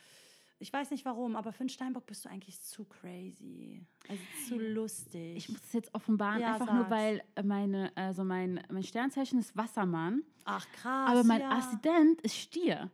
ich 0.64 0.72
weiß 0.72 0.90
nicht 0.92 1.04
warum, 1.04 1.36
aber 1.36 1.52
für 1.52 1.60
einen 1.60 1.68
Steinbock 1.68 2.06
bist 2.06 2.24
du 2.24 2.30
eigentlich 2.30 2.58
zu 2.62 2.86
crazy. 2.86 3.86
Also 4.08 4.22
zu 4.48 4.58
lustig. 4.58 5.36
Ich 5.36 5.48
muss 5.50 5.62
es 5.62 5.72
jetzt 5.74 5.94
offenbaren, 5.94 6.40
Ja, 6.40 6.54
einfach 6.54 6.72
nur 6.72 6.84
sag's. 6.84 6.90
weil 6.90 7.22
äh, 7.34 7.42
meine, 7.42 7.92
also 7.96 8.24
mein, 8.24 8.60
mein 8.70 8.82
Sternzeichen 8.82 9.38
ist 9.38 9.54
Wassermann, 9.54 10.22
Ach 10.46 10.66
krass. 10.72 11.10
aber 11.10 11.22
mein 11.24 11.42
ja. 11.42 11.50
Aszendent 11.50 12.22
ist 12.22 12.34
Stier. 12.36 12.90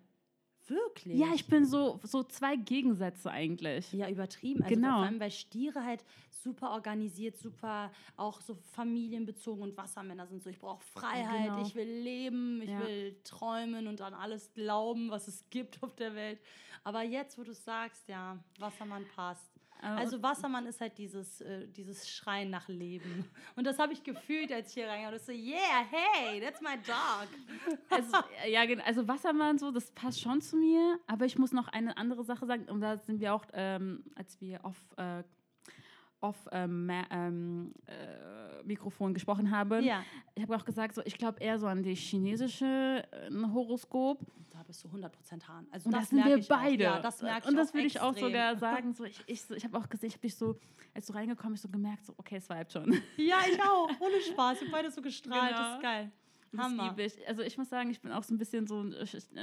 Wirklich? 0.66 1.16
Ja, 1.18 1.28
ich 1.34 1.46
bin 1.46 1.64
so, 1.64 1.98
so 2.02 2.22
zwei 2.24 2.54
Gegensätze 2.56 3.30
eigentlich. 3.30 3.92
Ja, 3.92 4.08
übertrieben. 4.08 4.62
Also 4.62 4.74
Genau. 4.74 4.96
Vor 4.98 5.04
allem, 5.06 5.20
weil 5.20 5.30
Stiere 5.30 5.84
halt 5.84 6.04
super 6.42 6.70
organisiert, 6.70 7.36
super 7.36 7.90
auch 8.16 8.40
so 8.40 8.54
familienbezogen 8.54 9.62
und 9.62 9.76
Wassermänner 9.76 10.26
sind 10.26 10.42
so, 10.42 10.50
ich 10.50 10.58
brauche 10.58 10.82
Freiheit, 10.82 11.46
Genau. 11.50 11.62
ich 11.62 11.74
will 11.74 11.88
leben, 11.88 12.62
ich 12.62 12.70
Ja. 12.70 12.80
will 12.80 13.16
träumen 13.24 13.86
und 13.86 14.00
an 14.00 14.14
alles 14.14 14.52
glauben, 14.54 15.10
was 15.10 15.28
es 15.28 15.44
gibt 15.50 15.82
auf 15.82 15.94
der 15.96 16.14
Welt. 16.14 16.40
Aber 16.84 17.02
jetzt, 17.02 17.38
wo 17.38 17.42
du 17.44 17.52
sagst, 17.52 18.08
ja, 18.08 18.38
Wassermann 18.58 19.04
passt. 19.14 19.50
Also 19.82 20.22
Wassermann 20.22 20.66
ist 20.66 20.78
halt 20.82 20.98
dieses, 20.98 21.40
äh, 21.40 21.66
dieses 21.66 22.06
Schreien 22.06 22.50
nach 22.50 22.68
Leben. 22.68 23.24
Und 23.56 23.64
das 23.66 23.78
habe 23.78 23.94
ich 23.94 24.02
gefühlt, 24.04 24.52
als 24.52 24.68
ich 24.68 24.74
hier 24.74 24.86
reinkam. 24.86 25.12
Das 25.12 25.24
so, 25.24 25.32
yeah, 25.32 25.86
hey, 25.90 26.38
that's 26.38 26.60
my 26.60 26.76
dog. 26.86 27.78
Also, 27.88 28.18
ja, 28.46 28.66
gen- 28.66 28.82
also 28.82 29.08
Wassermann 29.08 29.58
so, 29.58 29.70
das 29.70 29.90
passt 29.92 30.20
schon 30.20 30.42
zu 30.42 30.56
mir, 30.56 30.98
aber 31.06 31.24
ich 31.24 31.38
muss 31.38 31.52
noch 31.52 31.68
eine 31.68 31.96
andere 31.96 32.24
Sache 32.24 32.44
sagen, 32.44 32.68
und 32.68 32.82
da 32.82 32.98
sind 32.98 33.20
wir 33.20 33.32
auch, 33.34 33.46
ähm, 33.54 34.04
als 34.16 34.38
wir 34.42 34.62
auf, 34.66 34.76
äh, 34.98 35.22
auf 36.20 36.36
ähm, 36.52 36.90
ähm, 37.10 37.72
äh, 37.86 38.62
Mikrofon 38.64 39.14
gesprochen 39.14 39.50
haben, 39.50 39.82
Ja. 39.82 40.02
ich 40.34 40.42
habe 40.42 40.54
auch 40.56 40.64
gesagt, 40.64 40.94
so, 40.94 41.02
ich 41.04 41.16
glaube 41.16 41.40
eher 41.40 41.58
so 41.58 41.66
an 41.66 41.82
die 41.82 41.94
chinesische 41.94 43.04
äh, 43.10 43.30
Horoskop. 43.52 44.20
Da 44.50 44.62
bist 44.64 44.84
du 44.84 44.88
100% 44.88 45.08
Hahn. 45.48 45.66
Also 45.70 45.86
Und 45.86 45.92
das 45.92 46.02
das 46.02 46.10
sind 46.10 46.24
wir 46.24 46.36
ich 46.36 46.44
auch. 46.50 46.58
beide. 46.60 46.84
Ja, 46.84 47.00
das 47.00 47.22
merke 47.22 47.44
ich 47.44 47.48
und 47.48 47.56
das 47.56 47.72
würde 47.72 47.86
ich 47.86 48.00
auch 48.00 48.14
sogar 48.16 48.56
sagen. 48.58 48.92
So, 48.92 49.04
ich 49.04 49.22
ich, 49.26 49.42
so, 49.42 49.54
ich 49.54 49.64
habe 49.64 49.78
auch 49.78 49.88
gesehen, 49.88 50.08
ich 50.08 50.14
habe 50.14 50.22
dich 50.22 50.34
so, 50.36 50.58
als 50.94 51.06
du 51.06 51.12
reingekommen 51.14 51.52
bist, 51.52 51.62
so 51.62 51.68
gemerkt, 51.70 52.04
so, 52.04 52.12
okay, 52.18 52.36
es 52.36 52.48
vibet 52.50 52.70
schon. 52.72 52.92
Ja, 53.16 53.38
ich 53.50 53.58
auch. 53.62 53.88
Ohne 54.00 54.20
Spaß. 54.20 54.60
Wir 54.60 54.70
beide 54.70 54.90
so 54.90 55.00
gestrahlt. 55.00 55.52
Das 55.52 55.58
Genau. 55.58 55.74
ist 55.76 55.82
geil. 55.82 56.10
Das 56.52 56.60
Hammer. 56.62 56.98
ich. 56.98 57.28
Also 57.28 57.42
ich 57.42 57.56
muss 57.56 57.68
sagen, 57.70 57.90
ich 57.90 58.00
bin 58.00 58.10
auch 58.12 58.24
so 58.24 58.34
ein 58.34 58.38
bisschen 58.38 58.66
so 58.66 58.80
ein 58.82 58.94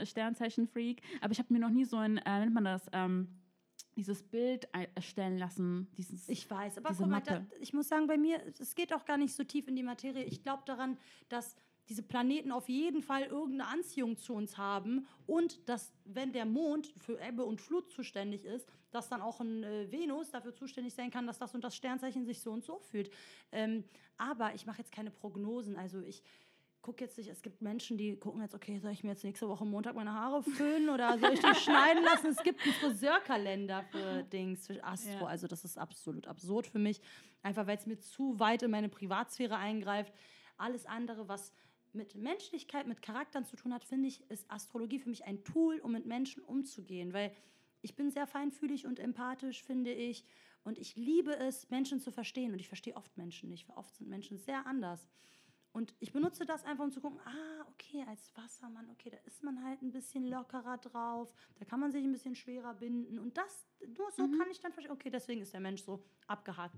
Sternzeichen-Freak, 0.06 1.02
aber 1.22 1.32
ich 1.32 1.40
habe 1.40 1.52
mir 1.54 1.60
noch 1.60 1.70
nie 1.70 1.86
so 1.86 1.98
ein, 1.98 2.18
äh, 2.18 2.40
nennt 2.40 2.54
man 2.54 2.66
das, 2.66 2.86
ähm, 2.92 3.28
dieses 3.98 4.24
Bild 4.24 4.70
erstellen 4.96 5.38
lassen. 5.38 5.88
Dieses, 5.98 6.30
Ich 6.30 6.50
weiß, 6.50 6.78
aber 6.78 6.94
guck 6.96 7.08
mal, 7.08 7.22
da, 7.22 7.46
ich 7.60 7.74
muss 7.74 7.90
sagen, 7.90 8.08
bei 8.08 8.18
mir, 8.18 8.40
es 8.60 8.76
geht 8.76 8.94
auch 8.94 9.04
gar 9.04 9.18
nicht 9.18 9.34
so 9.34 9.44
tief 9.44 9.68
in 9.68 9.76
die 9.76 9.84
Materie. 9.84 10.24
Ich 10.24 10.44
glaube 10.44 10.64
daran, 10.66 10.98
dass 11.28 11.56
diese 11.90 12.04
Planeten 12.04 12.52
auf 12.52 12.70
jeden 12.70 13.02
Fall 13.02 13.24
irgendeine 13.24 13.68
Anziehung 13.68 14.18
zu 14.18 14.34
uns 14.34 14.58
haben 14.58 15.08
und 15.26 15.68
dass, 15.68 15.94
wenn 16.06 16.32
der 16.34 16.46
Mond 16.46 16.94
für 16.98 17.20
Ebbe 17.20 17.46
und 17.46 17.62
Flut 17.62 17.90
zuständig 17.90 18.46
ist, 18.46 18.68
dass 18.92 19.10
dann 19.10 19.22
auch 19.22 19.40
ein 19.40 19.64
äh, 19.64 19.92
Venus 19.92 20.32
dafür 20.32 20.54
zuständig 20.54 20.94
sein 20.94 21.12
kann, 21.12 21.28
dass 21.28 21.40
das 21.40 21.56
und 21.56 21.64
das 21.64 21.76
Sternzeichen 21.76 22.26
sich 22.26 22.42
so 22.42 22.52
und 22.52 22.64
so 22.64 22.80
fühlt. 22.80 23.10
Ähm, 23.52 23.84
aber 24.18 24.54
ich 24.54 24.66
mache 24.66 24.80
jetzt 24.80 24.92
keine 24.92 25.12
Prognosen. 25.12 25.76
Also 25.76 26.02
ich 26.02 26.24
gucke 26.82 27.04
jetzt 27.04 27.18
nicht, 27.18 27.30
es 27.30 27.42
gibt 27.42 27.62
Menschen, 27.62 27.98
die 27.98 28.16
gucken 28.16 28.42
jetzt, 28.42 28.56
okay, 28.56 28.80
soll 28.80 28.92
ich 28.92 29.04
mir 29.04 29.12
jetzt 29.12 29.24
nächste 29.24 29.48
Woche 29.50 29.66
Montag 29.66 29.96
meine 29.96 30.14
Haare 30.14 30.42
föhnen 30.44 30.90
oder 30.90 31.18
soll 31.20 31.34
ich 31.34 31.40
die 31.40 31.56
schneiden 31.60 32.04
lassen? 32.04 32.28
Es 32.28 32.44
gibt 32.44 32.62
einen 32.64 32.74
Friseurkalender 32.74 33.84
für 33.92 34.24
Dings, 34.24 34.68
für 34.68 34.84
Astro. 34.84 35.26
Ja. 35.26 35.28
Also 35.28 35.48
das 35.48 35.66
ist 35.66 35.78
absolut 35.78 36.28
absurd 36.28 36.68
für 36.68 36.80
mich. 36.80 37.02
Einfach 37.42 37.68
weil 37.68 37.78
es 37.78 37.86
mir 37.86 38.00
zu 38.00 38.40
weit 38.40 38.64
in 38.64 38.72
meine 38.72 38.90
Privatsphäre 38.90 39.58
eingreift. 39.58 40.14
Alles 40.58 40.86
andere, 40.86 41.28
was 41.28 41.54
mit 41.94 42.16
Menschlichkeit, 42.16 42.88
mit 42.88 43.02
Charakteren 43.02 43.46
zu 43.46 43.56
tun 43.56 43.74
hat, 43.74 43.84
finde 43.84 44.08
ich, 44.08 44.30
ist 44.30 44.50
Astrologie 44.50 45.00
für 45.00 45.10
mich 45.10 45.26
ein 45.26 45.44
Tool, 45.44 45.80
um 45.80 45.92
mit 45.92 46.06
Menschen 46.06 46.44
umzugehen. 46.44 47.14
Weil 47.14 47.32
ich 47.82 47.96
bin 47.96 48.12
sehr 48.12 48.28
feinfühlig 48.28 48.86
und 48.86 49.00
empathisch, 49.00 49.64
finde 49.64 49.92
ich. 49.92 50.26
Und 50.64 50.78
ich 50.78 50.96
liebe 50.96 51.36
es, 51.38 51.70
Menschen 51.70 52.00
zu 52.00 52.12
verstehen. 52.12 52.52
Und 52.52 52.60
ich 52.60 52.68
verstehe 52.68 52.96
oft 52.96 53.16
Menschen 53.18 53.50
nicht. 53.50 53.68
Oft 53.76 53.96
sind 53.96 54.10
Menschen 54.10 54.38
sehr 54.38 54.66
anders. 54.66 55.08
Und 55.72 55.94
ich 56.00 56.12
benutze 56.12 56.46
das 56.46 56.66
einfach, 56.66 56.84
um 56.84 56.92
zu 56.92 57.02
gucken, 57.02 57.20
ah, 57.26 57.66
okay, 57.72 58.04
als 58.08 58.36
Wassermann, 58.36 58.90
okay, 58.90 59.10
da 59.10 59.18
ist 59.26 59.44
man 59.44 59.64
halt 59.64 59.82
ein 59.82 59.92
bisschen 59.92 60.26
lockerer 60.26 60.78
drauf, 60.78 61.32
da 61.60 61.66
kann 61.66 61.80
man 61.80 61.92
sich 61.92 62.04
ein 62.04 62.12
bisschen 62.12 62.36
schwerer 62.36 62.74
binden. 62.74 63.20
Und 63.20 63.38
das, 63.38 63.68
nur 63.96 64.10
so 64.12 64.28
kann 64.28 64.50
ich 64.50 64.60
dann 64.60 64.74
verstehen, 64.74 64.94
okay, 64.94 65.10
deswegen 65.10 65.42
ist 65.42 65.54
der 65.54 65.60
Mensch 65.60 65.84
so 65.84 66.04
abgehakt. 66.26 66.76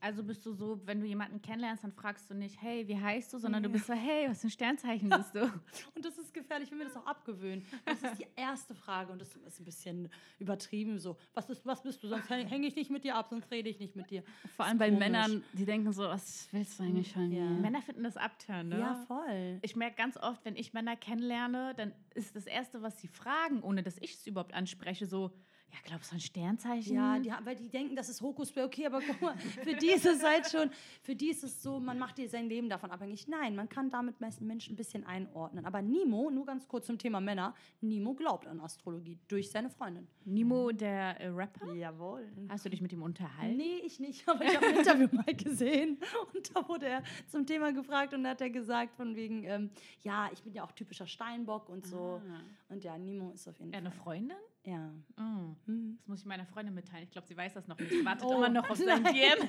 Also 0.00 0.22
bist 0.22 0.46
du 0.46 0.52
so, 0.52 0.80
wenn 0.84 1.00
du 1.00 1.06
jemanden 1.06 1.42
kennenlernst, 1.42 1.82
dann 1.82 1.92
fragst 1.92 2.30
du 2.30 2.34
nicht, 2.34 2.60
hey, 2.62 2.86
wie 2.86 2.96
heißt 2.96 3.32
du, 3.32 3.38
sondern 3.38 3.62
du 3.62 3.68
bist 3.68 3.86
so, 3.86 3.94
hey, 3.94 4.28
was 4.28 4.40
für 4.40 4.46
ein 4.46 4.50
Sternzeichen 4.50 5.08
bist 5.08 5.34
du? 5.34 5.42
Und 5.94 6.04
das 6.04 6.16
ist 6.18 6.32
gefährlich, 6.32 6.68
ich 6.68 6.70
will 6.70 6.78
mir 6.78 6.84
das 6.84 6.96
auch 6.96 7.06
abgewöhnen. 7.06 7.64
Das 7.84 8.02
ist 8.02 8.18
die 8.18 8.26
erste 8.36 8.74
Frage 8.74 9.12
und 9.12 9.20
das 9.20 9.34
ist 9.34 9.60
ein 9.60 9.64
bisschen 9.64 10.08
übertrieben 10.38 10.98
so. 10.98 11.16
Was, 11.34 11.50
ist, 11.50 11.66
was 11.66 11.82
bist 11.82 12.02
du? 12.02 12.08
Sonst 12.08 12.30
hänge 12.30 12.66
ich 12.66 12.76
nicht 12.76 12.90
mit 12.90 13.04
dir 13.04 13.16
ab, 13.16 13.28
sonst 13.28 13.50
rede 13.50 13.68
ich 13.68 13.80
nicht 13.80 13.96
mit 13.96 14.10
dir. 14.10 14.22
Vor 14.56 14.66
allem 14.66 14.78
bei 14.78 14.90
Männern, 14.90 15.42
die 15.52 15.64
denken 15.64 15.92
so, 15.92 16.04
was 16.04 16.48
willst 16.52 16.78
du 16.78 16.84
eigentlich 16.84 17.12
von 17.12 17.28
mir? 17.28 17.38
Ja. 17.38 17.50
Männer 17.50 17.82
finden 17.82 18.04
das 18.04 18.16
abtören, 18.16 18.68
ne? 18.68 18.78
Ja, 18.78 18.94
voll. 19.06 19.58
Ich 19.62 19.74
merke 19.74 19.96
ganz 19.96 20.16
oft, 20.16 20.44
wenn 20.44 20.56
ich 20.56 20.72
Männer 20.72 20.96
kennenlerne, 20.96 21.74
dann 21.76 21.92
ist 22.14 22.36
das 22.36 22.46
Erste, 22.46 22.82
was 22.82 23.00
sie 23.00 23.08
fragen, 23.08 23.62
ohne 23.62 23.82
dass 23.82 23.98
ich 23.98 24.14
es 24.14 24.26
überhaupt 24.26 24.54
anspreche, 24.54 25.06
so, 25.06 25.32
ja, 25.70 25.78
glaubst 25.84 26.10
du 26.10 26.14
an 26.14 26.20
Sternzeichen? 26.20 26.94
Ja, 26.94 27.18
die, 27.18 27.32
weil 27.44 27.56
die 27.56 27.68
denken, 27.68 27.94
das 27.94 28.08
ist 28.08 28.20
Hokuspokus. 28.22 28.66
Okay, 28.66 28.86
aber 28.86 29.00
guck 29.06 29.20
mal, 29.20 29.36
für 29.62 29.74
die 29.74 29.88
ist 29.90 30.06
es 30.06 30.22
halt 30.22 30.48
schon, 30.50 30.70
für 31.02 31.14
die 31.14 31.30
ist 31.30 31.44
es 31.44 31.62
so, 31.62 31.78
man 31.78 31.98
macht 31.98 32.18
dir 32.18 32.28
sein 32.28 32.48
Leben 32.48 32.68
davon 32.68 32.90
abhängig. 32.90 33.28
Nein, 33.28 33.54
man 33.54 33.68
kann 33.68 33.90
damit 33.90 34.20
meisten 34.20 34.46
Menschen 34.46 34.74
ein 34.74 34.76
bisschen 34.76 35.04
einordnen. 35.04 35.66
Aber 35.66 35.82
Nimo, 35.82 36.30
nur 36.30 36.46
ganz 36.46 36.66
kurz 36.66 36.86
zum 36.86 36.98
Thema 36.98 37.20
Männer, 37.20 37.54
Nimo 37.80 38.14
glaubt 38.14 38.46
an 38.46 38.60
Astrologie 38.60 39.18
durch 39.28 39.50
seine 39.50 39.68
Freundin. 39.70 40.06
Nimo, 40.24 40.72
der 40.72 41.20
äh, 41.20 41.28
Rapper? 41.28 41.72
Jawohl. 41.74 42.26
Hast 42.48 42.64
du 42.64 42.70
dich 42.70 42.80
mit 42.80 42.92
ihm 42.92 43.02
unterhalten? 43.02 43.56
Nee, 43.56 43.82
ich 43.84 44.00
nicht, 44.00 44.26
aber 44.28 44.44
ich 44.44 44.56
habe 44.56 44.66
ein 44.66 44.76
Interview 44.76 45.08
mal 45.12 45.34
gesehen 45.34 45.98
und 46.34 46.54
da 46.56 46.68
wurde 46.68 46.86
er 46.86 47.02
zum 47.26 47.46
Thema 47.46 47.72
gefragt 47.72 48.14
und 48.14 48.24
da 48.24 48.30
hat 48.30 48.40
er 48.40 48.50
gesagt 48.50 48.94
von 48.94 49.14
wegen, 49.16 49.44
ähm, 49.44 49.70
ja, 50.02 50.28
ich 50.32 50.42
bin 50.42 50.52
ja 50.54 50.64
auch 50.64 50.72
typischer 50.72 51.06
Steinbock 51.06 51.68
und 51.68 51.86
so. 51.86 52.20
Und 52.68 52.84
ja, 52.84 52.96
Nimo 52.98 53.30
ist 53.32 53.46
auf 53.48 53.58
jeden 53.58 53.72
Ja, 53.72 53.78
eine 53.78 53.90
Fall. 53.90 53.98
Freundin? 54.04 54.36
Ja. 54.64 54.90
Oh. 55.18 55.54
Das 55.66 56.06
muss 56.06 56.20
ich 56.20 56.26
meiner 56.26 56.44
Freundin 56.46 56.74
mitteilen. 56.74 57.04
Ich 57.04 57.10
glaube, 57.10 57.26
sie 57.26 57.36
weiß 57.36 57.54
das 57.54 57.66
noch 57.68 57.78
nicht. 57.78 57.90
Sie 57.90 58.04
wartet 58.04 58.24
Oh, 58.26 58.36
immer 58.36 58.48
noch 58.50 58.68
auf 58.68 58.76
sein. 58.76 59.02
DM. 59.14 59.48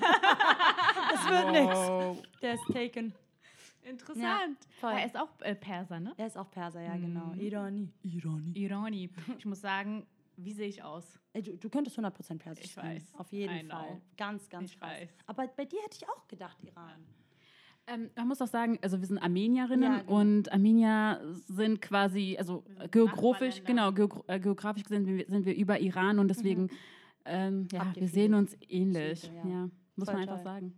Das 1.12 1.28
wird 1.28 1.52
nix. 1.52 2.28
Der 2.40 2.54
ist 2.54 2.66
taken. 2.72 3.12
Interessant. 3.82 4.58
voll. 4.80 4.92
er 4.92 5.06
ist 5.06 5.16
auch 5.16 5.28
äh, 5.40 5.54
Perser, 5.54 6.00
ne? 6.00 6.12
Er 6.16 6.26
ist 6.26 6.36
auch 6.36 6.50
Perser, 6.50 6.80
ja, 6.82 6.96
genau. 6.96 7.32
Irani. 7.34 7.88
Irani. 8.02 8.52
Ironi. 8.54 9.10
Ich 9.38 9.44
muss 9.46 9.60
sagen, 9.60 10.06
wie 10.36 10.52
sehe 10.52 10.68
ich 10.68 10.82
aus? 10.82 11.18
Ey, 11.32 11.42
du, 11.42 11.56
du 11.56 11.68
könntest 11.70 11.98
100% 11.98 12.38
Persisch 12.38 12.66
Ich 12.66 12.72
sein. 12.74 12.96
weiß. 12.96 13.14
Auf 13.16 13.32
jeden. 13.32 13.70
Fall. 13.70 14.00
Ganz, 14.16 14.48
ganz 14.48 14.70
Ich 14.70 14.78
krass. 14.78 14.90
weiß. 14.90 15.10
Aber 15.26 15.46
bei 15.48 15.64
dir 15.64 15.80
hätte 15.82 15.96
ich 16.00 16.08
auch 16.08 16.28
gedacht, 16.28 16.58
Iran. 16.62 17.04
Ähm, 17.92 18.10
man 18.16 18.28
muss 18.28 18.40
auch 18.40 18.46
sagen, 18.46 18.78
also 18.82 19.00
wir 19.00 19.06
sind 19.06 19.18
Armenierinnen 19.18 19.92
Ja, 19.92 19.98
genau. 20.00 20.20
und 20.20 20.52
Armenier 20.52 21.20
sind 21.48 21.80
quasi, 21.82 22.36
also 22.38 22.64
äh, 22.78 22.88
geografisch, 22.88 23.62
genau, 23.64 23.92
geog 23.92 24.24
äh, 24.28 24.38
geografisch 24.38 24.84
sind 24.88 25.06
wir, 25.06 25.24
sind 25.26 25.44
wir 25.46 25.56
über 25.56 25.80
Iran 25.80 26.18
und 26.18 26.28
deswegen, 26.28 26.68
ähm, 27.24 27.66
ja, 27.72 27.80
Mhm. 27.80 27.86
Habt 27.86 27.96
ihr 27.96 28.00
wir 28.02 28.08
sehen 28.08 28.34
uns 28.34 28.56
ähnlich. 28.68 29.22
Züge, 29.22 29.34
ja. 29.44 29.48
ja. 29.50 29.68
muss 29.96 30.06
Voll 30.06 30.14
man 30.14 30.22
einfach 30.22 30.36
toll. 30.36 30.44
sagen. 30.44 30.72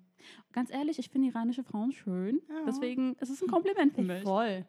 Ganz 0.52 0.72
ehrlich, 0.72 0.98
ich 0.98 1.08
finde 1.10 1.28
iranische 1.28 1.62
Frauen 1.64 1.92
schön, 1.92 2.40
Ja. 2.48 2.64
deswegen 2.66 3.14
ist 3.20 3.30
es 3.30 3.42
ein 3.42 3.48
Kompliment 3.48 3.94
für 3.94 4.02
mich. 4.02 4.22
Voll. 4.22 4.64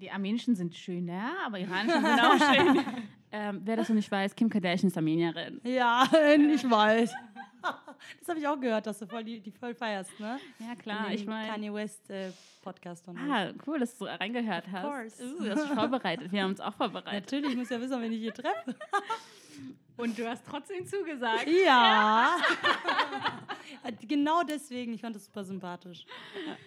Die 0.00 0.10
armenischen 0.10 0.56
sind 0.56 0.74
schöner, 0.74 1.30
aber 1.46 1.58
iranischen 1.60 2.00
sind 2.00 2.20
auch 2.20 2.54
schön. 2.54 2.84
Ähm, 3.32 3.60
wer 3.64 3.76
das 3.76 3.88
noch 3.88 3.94
nicht 3.94 4.10
weiß, 4.10 4.34
Kim 4.34 4.48
Kardashian 4.50 4.88
ist 4.88 4.96
Armenierin. 4.96 5.60
Ja, 5.62 6.02
ich 6.52 6.68
weiß. 6.68 7.14
Das 8.18 8.28
habe 8.28 8.38
ich 8.38 8.46
auch 8.46 8.58
gehört, 8.58 8.86
dass 8.86 8.98
du 8.98 9.06
voll 9.06 9.24
die, 9.24 9.40
die 9.40 9.50
voll 9.50 9.74
feierst, 9.74 10.18
ne? 10.20 10.38
Ja 10.58 10.74
klar, 10.74 11.10
ich 11.12 11.26
meine. 11.26 11.52
Kanye 11.52 11.72
West 11.72 12.10
äh, 12.10 12.30
Podcast 12.62 13.06
uns. 13.08 13.18
Ah, 13.20 13.50
cool, 13.66 13.78
dass 13.78 13.96
du 13.96 14.04
reingehört 14.04 14.64
hast. 14.70 14.84
course. 14.84 15.24
Uh, 15.24 15.42
du 15.42 15.50
hast 15.50 15.64
dich 15.64 15.72
vorbereitet. 15.72 16.32
Wir 16.32 16.42
haben 16.42 16.50
uns 16.50 16.60
auch 16.60 16.74
vorbereitet. 16.76 17.24
Natürlich, 17.24 17.50
ich 17.52 17.56
muss 17.56 17.70
ja 17.70 17.80
wissen, 17.80 18.00
wen 18.00 18.12
ich 18.12 18.20
hier 18.20 18.34
treffe. 18.34 18.74
Und 20.00 20.18
du 20.18 20.28
hast 20.28 20.44
trotzdem 20.46 20.86
zugesagt. 20.86 21.46
Ja. 21.64 22.36
genau 24.08 24.42
deswegen, 24.42 24.92
ich 24.94 25.00
fand 25.00 25.14
das 25.16 25.24
super 25.26 25.44
sympathisch. 25.44 26.04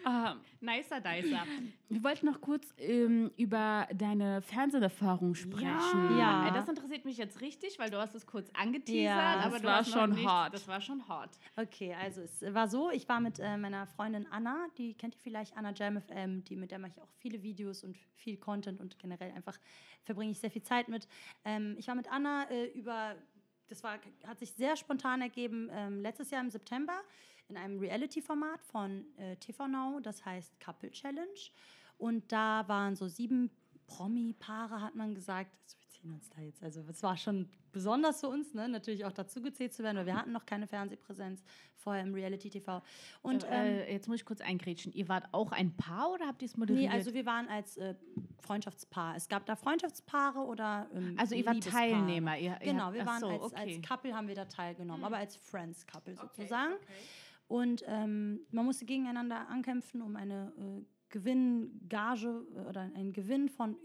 Ah, 0.03 0.35
Nicer 0.61 0.99
Dicer. 1.01 1.43
wir 1.89 2.03
wollten 2.03 2.25
noch 2.25 2.39
kurz 2.41 2.73
ähm, 2.77 3.31
über 3.37 3.87
deine 3.93 4.41
Fernseherfahrung 4.41 5.35
sprechen. 5.35 6.17
Ja. 6.17 6.47
Äh, 6.49 6.53
Das 6.53 6.67
interessiert 6.67 7.05
mich 7.05 7.17
jetzt 7.17 7.41
richtig, 7.41 7.79
weil 7.79 7.89
du 7.89 7.97
hast 7.97 8.15
es 8.15 8.25
kurz 8.25 8.49
angeteasert, 8.53 9.03
Ja, 9.17 9.39
aber 9.41 9.51
das 9.51 9.61
du 9.61 9.67
war 9.67 9.83
schon 9.83 10.09
nicht, 10.11 10.25
hart. 10.27 10.53
Das 10.53 10.67
war 10.67 10.81
schon 10.81 11.07
hart. 11.07 11.37
Okay, 11.55 11.95
also 11.99 12.21
es 12.21 12.41
war 12.53 12.67
so, 12.67 12.91
ich 12.91 13.07
war 13.09 13.19
mit 13.19 13.39
äh, 13.39 13.57
meiner 13.57 13.87
Freundin 13.87 14.25
Anna, 14.31 14.67
die 14.77 14.93
kennt 14.93 15.15
ihr 15.15 15.21
vielleicht, 15.21 15.55
Anna 15.57 15.71
Jam 15.73 15.99
FM, 16.01 16.43
die, 16.43 16.55
mit 16.55 16.71
der 16.71 16.79
mache 16.79 16.91
ich 16.95 17.01
auch 17.01 17.09
viele 17.19 17.41
Videos 17.43 17.83
und 17.83 17.97
viel 18.15 18.37
Content 18.37 18.79
und 18.79 18.97
generell 18.99 19.31
einfach 19.31 19.57
verbringe 20.03 20.31
ich 20.31 20.39
sehr 20.39 20.51
viel 20.51 20.63
Zeit 20.63 20.87
mit. 20.87 21.07
Ähm, 21.45 21.75
ich 21.77 21.87
war 21.87 21.95
mit 21.95 22.11
Anna 22.11 22.49
äh, 22.49 22.65
über, 22.67 23.15
das 23.67 23.83
war, 23.83 23.99
hat 24.25 24.39
sich 24.39 24.51
sehr 24.53 24.75
spontan 24.75 25.21
ergeben, 25.21 25.69
ähm, 25.71 26.01
letztes 26.01 26.31
Jahr 26.31 26.41
im 26.41 26.49
September 26.49 27.01
in 27.49 27.57
einem 27.57 27.79
Reality-Format 27.79 28.63
von 28.63 29.05
äh, 29.17 29.35
TV 29.37 29.67
Now, 29.67 29.99
das 30.01 30.25
heißt 30.25 30.59
Couple 30.59 30.91
Challenge. 30.91 31.39
Und 31.97 32.31
da 32.31 32.67
waren 32.67 32.95
so 32.95 33.07
sieben 33.07 33.51
Promi-Paare, 33.87 34.81
hat 34.81 34.95
man 34.95 35.13
gesagt. 35.13 35.77
Ziehen 36.03 36.13
uns 36.13 36.29
da 36.29 36.41
jetzt. 36.41 36.61
Also 36.61 36.81
es 36.89 37.01
war 37.01 37.15
schon 37.15 37.47
besonders 37.71 38.19
für 38.19 38.27
uns, 38.27 38.53
ne? 38.53 38.67
natürlich 38.67 39.05
auch 39.05 39.13
dazu 39.13 39.41
gezählt 39.41 39.73
zu 39.73 39.83
werden, 39.83 39.97
weil 39.97 40.05
wir 40.05 40.15
hatten 40.15 40.33
noch 40.33 40.45
keine 40.45 40.67
Fernsehpräsenz 40.67 41.41
vorher 41.77 42.03
im 42.03 42.13
Reality-TV. 42.13 42.81
Und 43.21 43.45
ähm, 43.49 43.49
äh, 43.51 43.93
jetzt 43.93 44.07
muss 44.09 44.17
ich 44.17 44.25
kurz 44.25 44.41
eingrätschen. 44.41 44.91
Ihr 44.91 45.07
wart 45.07 45.25
auch 45.31 45.53
ein 45.53 45.75
Paar 45.77 46.11
oder 46.11 46.27
habt 46.27 46.41
ihr 46.41 46.47
es 46.47 46.55
nee, 46.55 46.59
moderiert? 46.59 46.91
also 46.91 47.13
wir 47.13 47.25
waren 47.25 47.47
als 47.47 47.77
äh, 47.77 47.95
Freundschaftspaar. 48.41 49.15
Es 49.15 49.29
gab 49.29 49.45
da 49.45 49.55
Freundschaftspaare 49.55 50.39
oder 50.39 50.89
ähm, 50.93 51.15
Also 51.17 51.35
ihr 51.35 51.45
wart. 51.45 51.63
Teilnehmer. 51.63 52.37
Ihr, 52.37 52.51
ihr 52.61 52.73
Genau, 52.73 52.91
wir 52.91 53.05
waren 53.05 53.21
so, 53.21 53.27
als, 53.29 53.41
okay. 53.43 53.77
als 53.77 53.87
Couple 53.87 54.13
haben 54.13 54.27
wir 54.27 54.35
da 54.35 54.45
teilgenommen, 54.45 55.01
Hm. 55.01 55.05
aber 55.05 55.17
als 55.17 55.37
Friends-Couple 55.37 56.15
sozusagen. 56.17 56.73
Und 57.47 57.83
ähm, 57.87 58.41
man 58.51 58.65
musste 58.65 58.83
gegeneinander 58.85 59.47
ankämpfen, 59.47 60.01
um 60.01 60.17
eine 60.17 60.51
äh, 60.57 60.85
Gewinngage 61.09 62.45
äh, 62.55 62.59
oder 62.67 62.81
einen 62.81 63.13
Gewinn 63.13 63.47
von 63.47 63.77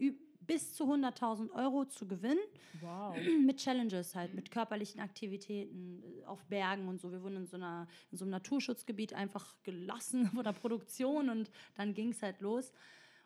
bis 0.49 0.75
zu 0.75 0.85
100.000 0.85 1.53
Euro 1.53 1.85
zu 1.85 2.09
gewinnen. 2.09 2.41
Wow. 2.81 3.15
Mit 3.47 3.59
Challenges 3.59 4.17
halt, 4.17 4.35
mit 4.35 4.51
körperlichen 4.51 5.01
Aktivitäten 5.01 6.03
äh, 6.03 6.25
auf 6.25 6.45
Bergen 6.47 6.89
und 6.89 7.01
so. 7.01 7.13
Wir 7.13 7.23
wurden 7.23 7.37
in 7.37 7.47
so, 7.47 7.57
einer, 7.57 7.87
in 8.11 8.17
so 8.17 8.25
einem 8.25 8.33
Naturschutzgebiet 8.33 9.13
einfach 9.13 9.55
gelassen 9.63 10.27
von 10.35 10.43
der 10.43 10.55
Produktion 10.55 11.29
und 11.29 11.51
dann 11.77 11.95
ging 11.95 12.11
es 12.11 12.23
halt 12.23 12.41
los. 12.41 12.73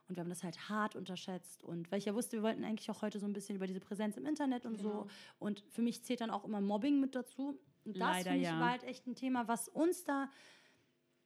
Und 0.09 0.17
wir 0.17 0.25
haben 0.25 0.31
das 0.31 0.43
halt 0.43 0.69
hart 0.69 0.97
unterschätzt. 0.97 1.63
Und 1.63 1.91
weil 1.91 2.01
ich 2.01 2.07
ja 2.07 2.15
wusste, 2.15 2.37
wir 2.37 2.43
wollten 2.43 2.65
eigentlich 2.65 2.91
auch 2.91 3.03
heute 3.03 3.21
so 3.21 3.27
ein 3.27 3.33
bisschen 3.33 3.57
über 3.57 3.69
diese 3.69 3.81
Präsenz 3.81 4.17
im 4.17 4.27
Internet 4.27 4.67
und 4.67 4.77
so. 4.77 5.07
Und 5.39 5.63
für 5.71 5.81
mich 5.81 6.03
zählt 6.03 6.21
dann 6.21 6.31
auch 6.31 6.45
immer 6.45 6.61
Mobbing 6.61 7.01
mit 7.01 7.15
dazu. 7.15 7.59
Und 7.85 7.97
das 7.97 8.25
Leider, 8.25 8.35
ich 8.35 8.43
ja. 8.43 8.59
war 8.61 8.71
halt 8.71 8.83
echt 8.83 9.07
ein 9.07 9.15
Thema, 9.15 9.47
was 9.47 9.69
uns 9.69 10.05
da 10.05 10.29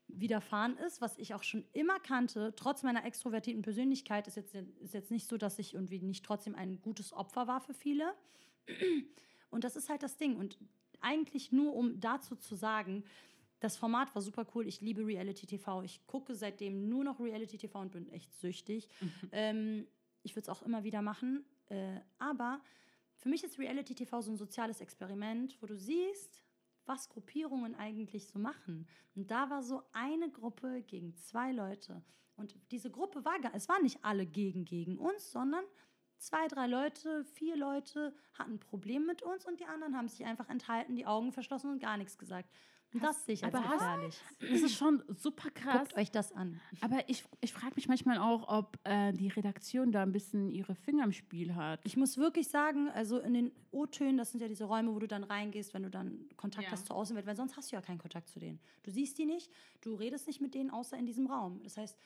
widerfahren 0.07 0.77
ist, 0.77 1.01
was 1.01 1.17
ich 1.17 1.33
auch 1.33 1.43
schon 1.43 1.65
immer 1.73 1.99
kannte, 1.99 2.53
trotz 2.55 2.83
meiner 2.83 3.05
extrovertierten 3.05 3.61
Persönlichkeit, 3.61 4.27
ist 4.27 4.35
jetzt, 4.35 4.55
ist 4.55 4.93
jetzt 4.93 5.11
nicht 5.11 5.27
so, 5.27 5.37
dass 5.37 5.59
ich 5.59 5.73
irgendwie 5.73 6.01
nicht 6.01 6.25
trotzdem 6.25 6.55
ein 6.55 6.81
gutes 6.81 7.13
Opfer 7.13 7.47
war 7.47 7.61
für 7.61 7.73
viele. 7.73 8.13
Und 9.49 9.63
das 9.63 9.75
ist 9.75 9.89
halt 9.89 10.03
das 10.03 10.17
Ding. 10.17 10.37
Und 10.37 10.57
eigentlich 11.01 11.51
nur, 11.51 11.75
um 11.75 11.99
dazu 11.99 12.35
zu 12.35 12.55
sagen, 12.55 13.03
das 13.59 13.75
Format 13.75 14.13
war 14.13 14.21
super 14.21 14.45
cool. 14.53 14.67
Ich 14.67 14.81
liebe 14.81 15.05
Reality 15.05 15.47
TV. 15.47 15.81
Ich 15.83 16.05
gucke 16.05 16.35
seitdem 16.35 16.87
nur 16.89 17.03
noch 17.03 17.19
Reality 17.19 17.57
TV 17.57 17.79
und 17.79 17.91
bin 17.91 18.07
echt 18.09 18.33
süchtig. 18.35 18.87
Ähm, 19.31 19.87
ich 20.23 20.35
würde 20.35 20.43
es 20.43 20.49
auch 20.49 20.61
immer 20.61 20.83
wieder 20.83 21.01
machen. 21.01 21.45
Äh, 21.69 21.99
aber 22.19 22.61
für 23.15 23.29
mich 23.29 23.43
ist 23.43 23.57
Reality 23.57 23.95
TV 23.95 24.21
so 24.21 24.31
ein 24.31 24.37
soziales 24.37 24.79
Experiment, 24.81 25.57
wo 25.61 25.65
du 25.65 25.75
siehst, 25.75 26.43
was 26.87 27.09
Gruppierungen 27.09 27.75
eigentlich 27.75 28.27
so 28.27 28.39
machen. 28.39 28.87
Und 29.15 29.31
da 29.31 29.49
war 29.49 29.63
so 29.63 29.83
eine 29.93 30.29
Gruppe 30.29 30.81
gegen 30.83 31.15
zwei 31.15 31.51
Leute. 31.51 32.03
Und 32.35 32.55
diese 32.71 32.91
Gruppe 32.91 33.25
war 33.25 33.39
gar, 33.39 33.53
es 33.55 33.67
waren 33.67 33.83
nicht 33.83 34.03
alle 34.03 34.25
gegen 34.25 34.65
gegen 34.65 34.97
uns, 34.97 35.31
sondern 35.31 35.63
zwei, 36.17 36.47
drei 36.47 36.67
Leute, 36.67 37.25
vier 37.25 37.57
Leute 37.57 38.15
hatten 38.33 38.53
ein 38.53 38.59
Problem 38.59 39.05
mit 39.05 39.23
uns 39.23 39.45
und 39.45 39.59
die 39.59 39.65
anderen 39.65 39.95
haben 39.97 40.07
sich 40.07 40.25
einfach 40.25 40.49
enthalten, 40.49 40.95
die 40.95 41.05
Augen 41.05 41.31
verschlossen 41.31 41.71
und 41.71 41.79
gar 41.79 41.97
nichts 41.97 42.17
gesagt. 42.17 42.49
Das 42.93 43.25
sehe 43.25 43.33
ich 43.35 43.43
als 43.43 43.53
aber 43.53 43.67
hast- 43.67 43.79
gefährlich. 43.79 44.17
Das 44.39 44.61
ist 44.61 44.75
schon 44.77 45.03
super 45.09 45.49
krass. 45.51 45.79
Guckt 45.89 45.97
euch 45.97 46.09
das 46.11 46.31
an. 46.31 46.59
Aber 46.81 47.07
ich, 47.09 47.23
ich 47.41 47.51
frage 47.53 47.73
mich 47.75 47.87
manchmal 47.87 48.17
auch, 48.17 48.47
ob 48.47 48.79
äh, 48.85 49.11
die 49.13 49.27
Redaktion 49.27 49.91
da 49.91 50.03
ein 50.03 50.11
bisschen 50.11 50.49
ihre 50.51 50.73
Finger 50.73 51.03
im 51.03 51.11
Spiel 51.11 51.53
hat. 51.55 51.81
Ich 51.83 51.97
muss 51.97 52.17
wirklich 52.17 52.47
sagen, 52.47 52.89
also 52.89 53.19
in 53.19 53.33
den 53.33 53.51
O-Tönen, 53.71 54.17
das 54.17 54.31
sind 54.31 54.39
ja 54.41 54.47
diese 54.47 54.63
Räume, 54.63 54.93
wo 54.95 54.99
du 54.99 55.07
dann 55.07 55.23
reingehst, 55.23 55.73
wenn 55.73 55.83
du 55.83 55.89
dann 55.89 56.27
Kontakt 56.37 56.65
Ja. 56.65 56.71
hast 56.71 56.87
zur 56.87 56.95
Außenwelt, 56.95 57.25
weil 57.27 57.35
sonst 57.35 57.57
hast 57.57 57.71
du 57.71 57.75
ja 57.75 57.81
keinen 57.81 57.99
Kontakt 57.99 58.29
zu 58.29 58.39
denen. 58.39 58.59
Du 58.83 58.91
siehst 58.91 59.17
die 59.17 59.25
nicht, 59.25 59.51
du 59.81 59.93
redest 59.95 60.25
nicht 60.27 60.39
mit 60.41 60.53
denen, 60.55 60.69
außer 60.71 60.97
in 60.97 61.05
diesem 61.05 61.27
Raum. 61.27 61.61
Das 61.63 61.77
heißt, 61.77 61.97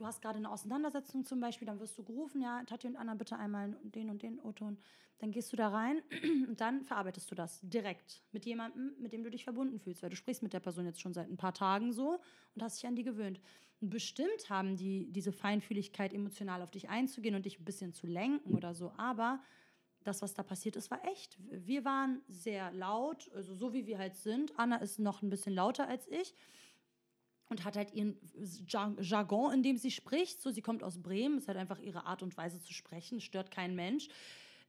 du 0.00 0.06
hast 0.06 0.22
gerade 0.22 0.38
eine 0.38 0.50
Auseinandersetzung 0.50 1.26
zum 1.26 1.40
Beispiel, 1.40 1.66
dann 1.66 1.78
wirst 1.78 1.98
du 1.98 2.02
gerufen, 2.02 2.40
ja, 2.40 2.64
Tati 2.64 2.88
und 2.88 2.96
Anna, 2.96 3.14
bitte 3.14 3.36
einmal 3.36 3.76
den 3.82 4.08
und 4.08 4.22
den 4.22 4.40
O-Ton. 4.40 4.78
Dann 5.18 5.30
gehst 5.30 5.52
du 5.52 5.56
da 5.56 5.68
rein 5.68 6.00
und 6.48 6.60
dann 6.60 6.82
verarbeitest 6.82 7.30
du 7.30 7.34
das 7.34 7.60
direkt 7.62 8.22
mit 8.32 8.46
jemandem, 8.46 8.94
mit 8.98 9.12
dem 9.12 9.22
du 9.22 9.30
dich 9.30 9.44
verbunden 9.44 9.78
fühlst, 9.78 10.02
weil 10.02 10.08
du 10.08 10.16
sprichst 10.16 10.42
mit 10.42 10.54
der 10.54 10.60
Person 10.60 10.86
jetzt 10.86 11.02
schon 11.02 11.12
seit 11.12 11.28
ein 11.28 11.36
paar 11.36 11.52
Tagen 11.52 11.92
so 11.92 12.18
und 12.54 12.62
hast 12.62 12.78
dich 12.78 12.88
an 12.88 12.96
die 12.96 13.04
gewöhnt. 13.04 13.40
Und 13.82 13.90
bestimmt 13.90 14.48
haben 14.48 14.76
die 14.76 15.12
diese 15.12 15.32
Feinfühligkeit, 15.32 16.14
emotional 16.14 16.62
auf 16.62 16.70
dich 16.70 16.88
einzugehen 16.88 17.34
und 17.34 17.44
dich 17.44 17.60
ein 17.60 17.64
bisschen 17.66 17.92
zu 17.92 18.06
lenken 18.06 18.54
oder 18.54 18.72
so, 18.74 18.92
aber 18.96 19.42
das, 20.02 20.22
was 20.22 20.32
da 20.32 20.42
passiert 20.42 20.76
ist, 20.76 20.90
war 20.90 21.04
echt. 21.06 21.38
Wir 21.50 21.84
waren 21.84 22.22
sehr 22.26 22.72
laut, 22.72 23.30
also 23.34 23.54
so 23.54 23.74
wie 23.74 23.86
wir 23.86 23.98
halt 23.98 24.16
sind. 24.16 24.58
Anna 24.58 24.76
ist 24.76 24.98
noch 24.98 25.20
ein 25.20 25.28
bisschen 25.28 25.54
lauter 25.54 25.86
als 25.86 26.08
ich. 26.08 26.34
Und 27.50 27.64
hat 27.64 27.76
halt 27.76 27.92
ihren 27.92 28.16
Jar- 28.68 28.96
Jargon, 29.00 29.52
in 29.52 29.62
dem 29.62 29.76
sie 29.76 29.90
spricht. 29.90 30.40
So, 30.40 30.50
sie 30.50 30.62
kommt 30.62 30.82
aus 30.82 31.02
Bremen, 31.02 31.36
ist 31.38 31.48
halt 31.48 31.58
einfach 31.58 31.80
ihre 31.80 32.06
Art 32.06 32.22
und 32.22 32.36
Weise 32.36 32.62
zu 32.62 32.72
sprechen, 32.72 33.20
stört 33.20 33.50
keinen 33.50 33.74
Mensch. 33.74 34.08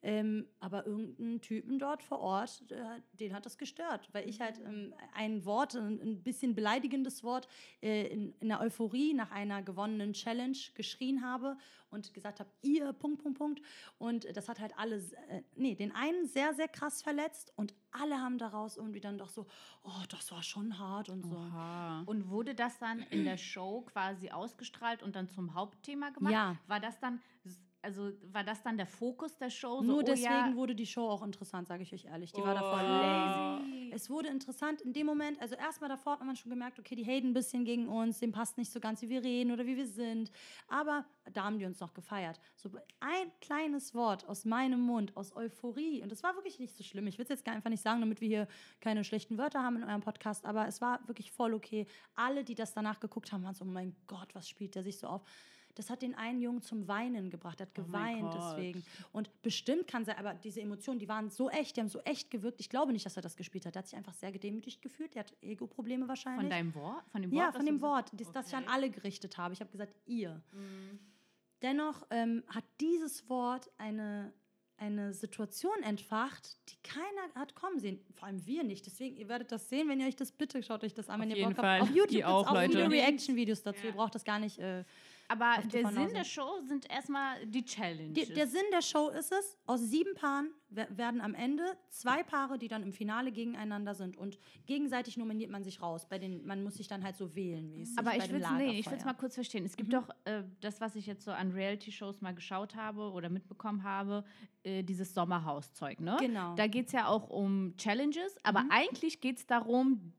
Ähm, 0.04 0.48
aber 0.60 0.88
irgendeinen 0.88 1.42
Typen 1.42 1.78
dort 1.78 2.02
vor 2.02 2.20
Ort, 2.20 2.64
äh, 2.72 3.02
den 3.14 3.34
hat 3.34 3.46
das 3.46 3.60
gestört, 3.60 4.10
weil 4.14 4.28
ich 4.28 4.42
halt 4.42 4.60
ähm, 4.66 4.96
ein 5.14 5.46
Wort, 5.46 5.76
ein, 5.76 6.02
ein 6.02 6.24
bisschen 6.24 6.56
beleidigendes 6.56 7.24
Wort, 7.24 7.48
äh, 7.82 8.08
in, 8.08 8.34
in 8.40 8.48
der 8.48 8.62
Euphorie 8.62 9.14
nach 9.14 9.30
einer 9.30 9.62
gewonnenen 9.62 10.14
Challenge 10.14 10.58
geschrien 10.74 11.24
habe 11.24 11.56
und 11.92 12.14
gesagt 12.14 12.40
habe, 12.40 12.50
ihr, 12.62 12.94
Punkt, 12.94 13.22
Punkt, 13.22 13.38
Punkt. 13.38 13.62
Und 14.00 14.26
das 14.36 14.50
hat 14.50 14.60
halt 14.60 14.78
alle, 14.78 14.96
äh, 15.30 15.44
nee, 15.56 15.76
den 15.76 15.94
einen 15.94 16.26
sehr, 16.26 16.54
sehr 16.56 16.68
krass 16.68 17.04
verletzt 17.04 17.54
und 17.56 17.76
alle 17.92 18.20
haben 18.20 18.38
daraus 18.38 18.78
irgendwie 18.78 19.02
dann 19.02 19.18
doch 19.18 19.30
so, 19.30 19.46
oh, 19.84 20.04
das 20.10 20.32
war 20.32 20.42
schon 20.42 20.80
hart 20.80 21.10
und 21.10 21.24
so. 21.26 21.36
Oha. 21.36 22.04
Und 22.06 22.30
wurde 22.30 22.56
das 22.56 22.80
dann 22.80 23.02
in 23.12 23.26
der 23.26 23.38
Show 23.38 23.82
quasi 23.82 24.32
ausgestrahlt 24.32 25.04
und 25.04 25.16
dann 25.16 25.30
zum 25.30 25.54
Hauptthema 25.54 26.10
gemacht? 26.10 26.34
Ja. 26.34 26.58
War 26.68 26.80
das 26.80 27.00
dann, 27.00 27.22
also 27.82 28.12
war 28.32 28.44
das 28.44 28.62
dann 28.64 28.78
der 28.78 28.86
Fokus 28.86 29.38
der 29.38 29.50
Show? 29.50 29.78
So, 29.78 29.84
Nur 29.84 29.98
oh 30.00 30.02
deswegen 30.02 30.26
ja, 30.52 30.56
wurde 30.56 30.76
die 30.76 30.86
Show 30.86 31.08
auch 31.10 31.24
interessant, 31.24 31.68
sage 31.68 31.84
ich 31.84 31.94
euch 31.94 32.06
ehrlich. 32.06 32.32
Die 32.32 32.42
war 32.42 32.52
Oh. 32.56 32.60
davor 32.60 32.84
lazy. 32.84 33.92
Es 33.94 34.10
wurde 34.10 34.30
interessant 34.30 34.82
in 34.82 34.94
dem 34.94 35.06
Moment, 35.06 35.42
also 35.42 35.56
erstmal 35.56 35.90
davor 35.90 36.14
hat 36.14 36.26
man 36.26 36.36
schon 36.36 36.50
gemerkt, 36.50 36.80
okay, 36.80 36.96
die 36.96 37.06
haten 37.06 37.30
ein 37.30 37.34
bisschen 37.34 37.66
gegen 37.66 37.88
uns, 37.88 38.20
dem 38.20 38.32
passt 38.32 38.58
nicht 38.58 38.72
so 38.72 38.80
ganz, 38.80 39.02
wie 39.02 39.10
wir 39.10 39.24
reden 39.24 39.52
oder 39.52 39.66
wie 39.66 39.76
wir 39.76 39.88
sind. 39.88 40.32
Aber 40.68 41.06
da 41.34 41.44
haben 41.44 41.60
die 41.60 41.66
uns 41.66 41.80
noch 41.80 41.94
gefeiert. 41.94 42.40
So 42.56 42.70
ein 43.00 43.32
kleines 43.42 43.94
Wort 43.94 44.28
aus 44.28 44.46
meinem 44.46 44.80
Mund, 44.82 45.16
aus 45.18 45.36
Euphorie. 45.36 46.02
Und 46.02 46.12
das 46.12 46.24
war 46.24 46.36
wirklich 46.36 46.60
nicht 46.60 46.76
so 46.76 46.84
schlimm. 46.84 47.08
Ich 47.08 47.18
will 47.18 47.24
es 47.24 47.30
jetzt 47.30 47.44
gar 47.46 47.54
einfach 47.56 47.70
nicht 47.70 47.84
sagen, 47.84 48.00
damit 48.00 48.22
wir 48.22 48.28
hier 48.28 48.48
keine 48.80 49.04
schlechten 49.04 49.38
Wörter 49.38 49.62
haben 49.64 49.76
in 49.78 49.84
eurem 49.84 50.02
Podcast, 50.02 50.46
aber 50.46 50.68
es 50.68 50.80
war 50.82 51.06
wirklich 51.08 51.32
voll 51.32 51.54
okay. 51.54 51.86
Alle, 52.16 52.44
die 52.44 52.56
das 52.56 52.74
danach 52.74 53.00
geguckt 53.00 53.32
haben, 53.32 53.44
waren 53.44 53.56
so, 53.56 53.66
oh 53.66 53.68
mein 53.68 53.96
Gott, 54.08 54.34
was 54.34 54.48
spielt 54.48 54.76
der 54.76 54.84
sich 54.84 54.98
so 55.00 55.08
auf? 55.08 55.24
Das 55.76 55.90
hat 55.90 56.02
den 56.02 56.16
einen 56.16 56.40
Jungen 56.42 56.62
zum 56.62 56.88
Weinen 56.88 57.30
gebracht. 57.30 57.60
Er 57.60 57.68
hat 57.68 57.78
Oh 57.78 57.84
geweint 57.84 58.34
deswegen. 58.34 58.84
Und 59.12 59.30
bestimmt 59.42 59.88
kann 59.88 60.06
sein, 60.06 60.18
aber 60.18 60.34
diese 60.34 60.62
Emotionen, 60.62 61.00
die 61.00 61.08
waren 61.08 61.30
so 61.30 61.50
echt, 61.50 61.76
die 61.78 61.82
haben 61.82 61.90
so 61.90 62.00
echt 62.02 62.30
gewirkt. 62.32 62.60
Ich 62.60 62.70
glaube 62.70 62.92
nicht, 62.94 63.06
dass 63.06 63.16
er 63.16 63.22
das 63.22 63.36
gespielt 63.36 63.66
hat. 63.66 63.76
Er 63.76 63.80
hat 63.80 63.88
sich 63.88 63.98
einfach 63.98 64.14
sehr 64.14 64.32
gedemütigt 64.32 64.82
gefühlt. 64.82 65.16
Der 65.16 65.22
hat 65.24 65.34
Ego-Probleme 65.42 66.08
wahrscheinlich. 66.08 66.42
von 66.42 66.50
deinem 66.50 66.76
Wort? 66.76 67.04
Von 67.12 67.22
dem 67.22 67.32
Wort 67.32 67.40
ja, 67.42 67.52
von 67.52 67.66
dem 67.66 67.82
Wort, 67.82 68.12
das, 68.14 68.32
das 68.32 68.48
ich 68.48 68.56
an 68.56 68.64
Okay. 68.64 68.72
alle 68.74 68.90
gerichtet 68.90 69.38
habe. 69.38 69.54
Ich 69.54 69.60
habe 69.60 69.72
gesagt, 69.72 69.94
ihr. 70.06 70.42
Mhm. 70.52 71.00
Dennoch 71.62 72.06
ähm, 72.10 72.44
hat 72.48 72.64
dieses 72.80 73.30
Wort 73.30 73.70
eine, 73.78 74.34
eine 74.78 75.14
Situation 75.14 75.84
entfacht, 75.84 76.58
die 76.70 76.76
keiner 76.82 77.34
hat 77.36 77.54
kommen 77.54 77.80
sehen. 77.80 78.00
Vor 78.16 78.28
allem 78.28 78.44
wir 78.48 78.64
nicht. 78.64 78.86
Deswegen, 78.88 79.16
ihr 79.16 79.28
werdet 79.30 79.52
das 79.52 79.70
sehen, 79.70 79.88
wenn 79.88 80.00
ihr 80.00 80.08
euch 80.08 80.16
das 80.16 80.32
bitte 80.32 80.64
schaut 80.64 80.84
euch 80.84 80.96
das 80.96 81.08
an, 81.08 81.22
wenn 81.22 81.32
Auf 81.32 81.38
ihr 81.38 81.46
Bock 81.48 81.58
habt. 81.60 81.82
Auf 81.84 81.90
YouTube 81.90 82.12
Ihr 82.12 82.18
gibt's 82.18 82.26
auch, 82.32 82.48
auch 82.48 82.62
viele 82.62 82.84
Leute. 82.84 82.92
Reaction-Videos 82.92 83.62
dazu. 83.62 83.86
Ihr 83.86 83.92
braucht 83.94 84.16
das 84.16 84.24
gar 84.24 84.40
nicht. 84.40 84.58
Äh, 84.58 84.84
Aber 85.32 85.62
der 85.72 85.88
Sinn 85.88 86.14
der 86.14 86.24
Show 86.26 86.60
sind 86.68 86.90
erstmal 86.90 87.46
die 87.46 87.64
Challenges. 87.64 88.28
Die, 88.28 88.34
der 88.34 88.48
Sinn 88.48 88.64
der 88.74 88.82
Show 88.82 89.10
ist 89.10 89.32
es, 89.32 89.58
aus 89.66 89.80
sieben 89.82 90.14
Paaren 90.16 90.50
wer- 90.70 90.96
werden 90.98 91.22
am 91.22 91.34
Ende 91.34 91.64
zwei 91.90 92.22
Paare, 92.24 92.58
die 92.58 92.68
dann 92.68 92.84
im 92.84 92.92
Finale 92.92 93.32
gegeneinander 93.32 93.96
sind. 93.96 94.18
Und 94.18 94.38
gegenseitig 94.66 95.16
nominiert 95.18 95.50
man 95.50 95.64
sich 95.64 95.82
raus. 95.82 96.06
Bei 96.10 96.20
den, 96.20 96.46
man 96.46 96.64
muss 96.64 96.76
sich 96.76 96.88
dann 96.88 97.04
halt 97.04 97.16
so 97.16 97.34
wählen, 97.36 97.72
wie 97.74 97.84
es 97.84 97.98
Aber 97.98 98.16
ich 98.16 98.30
will 98.32 98.42
es 98.44 98.52
nee, 98.52 98.66
ich 98.72 98.76
will's 98.78 98.86
Lagerfeuer. 98.88 99.06
mal 99.06 99.14
kurz 99.14 99.36
verstehen. 99.36 99.64
Es 99.66 99.78
gibt 99.78 99.94
doch 99.94 100.10
äh, 100.26 100.44
das, 100.60 100.82
was 100.82 100.96
ich 100.96 101.06
jetzt 101.06 101.24
so 101.24 101.32
an 101.32 101.52
Reality-Shows 101.52 102.22
mal 102.22 102.34
geschaut 102.36 102.76
habe 102.76 103.12
oder 103.12 103.30
mitbekommen 103.30 103.84
habe, 103.84 104.24
äh, 104.64 104.84
dieses 104.84 105.14
Sommerhauszeug. 105.14 106.02
Ne? 106.02 106.18
Genau. 106.20 106.56
Da 106.56 106.68
geht 106.68 106.88
es 106.88 106.92
ja 106.92 107.08
auch 107.08 107.30
um 107.30 107.74
Challenges, 107.78 108.36
aber 108.44 108.66
eigentlich 108.70 109.22
geht 109.22 109.38
es 109.38 109.48
darum, 109.48 110.14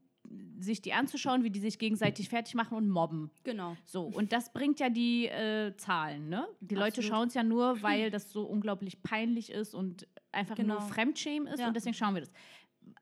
sich 0.62 0.80
die 0.82 0.92
anzuschauen, 0.92 1.44
wie 1.44 1.50
die 1.50 1.60
sich 1.60 1.78
gegenseitig 1.78 2.28
fertig 2.28 2.54
machen 2.54 2.76
und 2.76 2.88
mobben. 2.88 3.30
Genau. 3.44 3.76
So, 3.84 4.04
und 4.04 4.32
das 4.32 4.52
bringt 4.52 4.80
ja 4.80 4.88
die 4.88 5.26
äh, 5.26 5.76
Zahlen, 5.76 6.28
ne? 6.28 6.46
Die 6.60 6.74
Leute 6.74 6.98
Absolut. 7.00 7.08
schauen 7.10 7.28
es 7.28 7.34
ja 7.34 7.42
nur, 7.42 7.82
weil 7.82 8.10
das 8.10 8.30
so 8.32 8.44
unglaublich 8.44 9.02
peinlich 9.02 9.50
ist 9.50 9.74
und 9.74 10.06
einfach 10.30 10.54
Genau. 10.56 10.74
nur 10.78 10.82
Fremdschämen 10.88 11.46
ist 11.52 11.60
Ja. 11.60 11.68
und 11.68 11.74
deswegen 11.74 11.94
schauen 11.94 12.14
wir 12.14 12.22
das. 12.22 12.32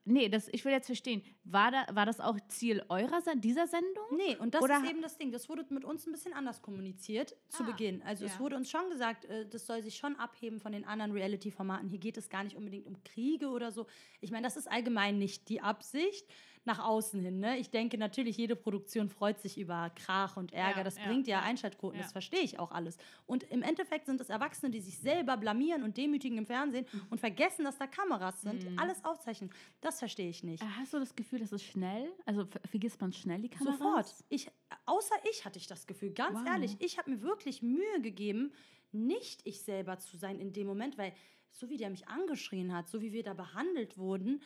Nee, 0.04 0.28
das, 0.28 0.48
ich 0.48 0.64
will 0.64 0.72
jetzt 0.72 0.86
verstehen, 0.86 1.22
war, 1.44 1.70
da, 1.70 1.86
war 1.94 2.04
das 2.04 2.20
auch 2.20 2.36
Ziel 2.48 2.82
eurer 2.88 3.20
dieser 3.36 3.66
Sendung? 3.66 4.04
Nee, 4.16 4.36
und 4.36 4.54
das 4.54 4.62
Oder- 4.62 4.78
ist 4.82 4.90
eben 4.90 5.00
das 5.02 5.16
Ding. 5.16 5.30
Das 5.30 5.48
wurde 5.48 5.64
mit 5.70 5.84
uns 5.84 6.06
ein 6.06 6.12
bisschen 6.12 6.32
anders 6.34 6.61
kommuniziert 6.62 7.34
zu 7.48 7.62
Ah, 7.62 7.66
Beginn. 7.66 8.02
Also 8.02 8.24
es 8.24 8.34
ja. 8.34 8.40
wurde 8.40 8.56
uns 8.56 8.70
schon 8.70 8.88
gesagt, 8.90 9.24
äh, 9.26 9.46
das 9.48 9.66
soll 9.66 9.82
sich 9.82 9.96
schon 9.96 10.16
abheben 10.16 10.58
von 10.61 10.72
den 10.72 10.84
anderen 10.84 11.12
Reality-Formaten. 11.12 11.88
Hier 11.88 11.98
geht 11.98 12.16
es 12.18 12.28
gar 12.28 12.44
nicht 12.44 12.56
unbedingt 12.56 12.86
um 12.86 13.02
Kriege 13.04 13.48
oder 13.48 13.70
so. 13.72 13.86
Ich 14.20 14.30
meine, 14.30 14.44
das 14.44 14.56
ist 14.56 14.70
allgemein 14.70 15.18
nicht 15.18 15.48
die 15.48 15.61
Absicht 15.62 16.26
nach 16.64 16.78
außen 16.78 17.20
hin. 17.20 17.40
Ne? 17.40 17.56
Ich 17.58 17.70
denke 17.70 17.96
natürlich, 17.96 18.36
jede 18.36 18.54
Produktion 18.54 19.08
freut 19.08 19.40
sich 19.40 19.58
über 19.58 19.90
Krach 19.94 20.36
und 20.36 20.52
Ärger. 20.52 20.78
Ja, 20.78 20.84
das 20.84 20.98
ja, 20.98 21.06
bringt 21.06 21.26
ja. 21.26 21.40
Einschaltquoten, 21.40 21.98
das 21.98 22.12
verstehe 22.12 22.40
ich 22.42 22.58
auch 22.58 22.70
alles. 22.70 22.98
Und 23.26 23.44
im 23.44 23.62
Endeffekt 23.62 24.06
sind 24.06 24.20
es 24.20 24.28
Erwachsene, 24.28 24.70
die 24.70 24.80
sich 24.80 24.98
selber 24.98 25.36
blamieren 25.38 25.82
und 25.82 25.96
demütigen 25.96 26.36
im 26.38 26.46
Fernsehen 26.46 26.86
Mhm. 26.92 27.02
und 27.11 27.18
vergessen, 27.18 27.64
dass 27.64 27.78
da 27.78 27.86
Kameras 27.86 28.42
sind, 28.42 28.62
die 28.62 28.78
alles 28.78 29.02
aufzeichnen. 29.04 29.50
Das 29.80 29.98
verstehe 29.98 30.28
ich 30.28 30.44
nicht. 30.44 30.62
Äh, 30.62 30.66
Hast 30.78 30.92
du 30.92 30.98
das 30.98 31.14
Gefühl, 31.16 31.38
dass 31.38 31.52
es 31.52 31.62
schnell, 31.62 32.12
also 32.26 32.44
ver- 32.44 32.61
vergisst 32.68 33.00
man 33.00 33.12
schnell 33.12 33.40
die 33.40 33.48
Kamera? 33.48 33.76
Sofort. 33.78 34.14
Ich, 34.28 34.50
außer 34.86 35.14
ich 35.30 35.44
hatte 35.46 35.58
ich 35.58 35.66
das 35.66 35.86
Gefühl, 35.86 36.11
ganz 36.11 36.38
Wow. 36.40 36.46
ehrlich, 36.46 36.76
ich 36.80 36.98
habe 36.98 37.11
mir 37.11 37.22
wirklich 37.22 37.62
Mühe 37.62 38.00
gegeben, 38.02 38.52
nicht 38.92 39.40
ich 39.46 39.62
selber 39.62 39.98
zu 39.98 40.16
sein 40.16 40.38
in 40.38 40.52
dem 40.52 40.66
Moment, 40.66 40.98
weil 40.98 41.14
so 41.52 41.68
wie 41.70 41.76
der 41.78 41.90
mich 41.90 42.06
angeschrien 42.08 42.74
hat, 42.74 42.88
so 42.88 43.00
wie 43.00 43.12
wir 43.12 43.22
da 43.22 43.34
behandelt 43.34 43.96
wurden, 43.98 44.40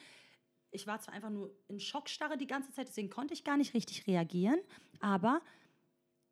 ich 0.75 0.87
war 0.87 1.01
zwar 1.01 1.15
einfach 1.15 1.31
nur 1.31 1.51
in 1.69 1.81
Schockstarre 1.81 2.37
die 2.37 2.47
ganze 2.47 2.73
Zeit, 2.73 2.89
deswegen 2.89 3.11
konnte 3.11 3.33
ich 3.33 3.45
gar 3.45 3.57
nicht 3.57 3.75
richtig 3.75 4.07
reagieren, 4.07 4.61
aber 5.01 5.41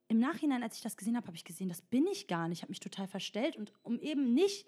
im 0.08 0.18
Nachhinein, 0.18 0.62
als 0.62 0.76
ich 0.76 0.82
das 0.82 0.96
gesehen 0.96 1.16
habe, 1.16 1.28
habe 1.28 1.36
ich 1.36 1.44
gesehen, 1.44 1.68
das 1.70 1.80
bin 1.80 2.06
ich 2.06 2.26
gar 2.26 2.48
nicht. 2.48 2.58
Ich 2.58 2.62
habe 2.62 2.70
mich 2.70 2.80
total 2.80 3.06
verstellt 3.08 3.56
und 3.56 3.72
um 3.82 3.98
eben 3.98 4.34
nicht 4.34 4.66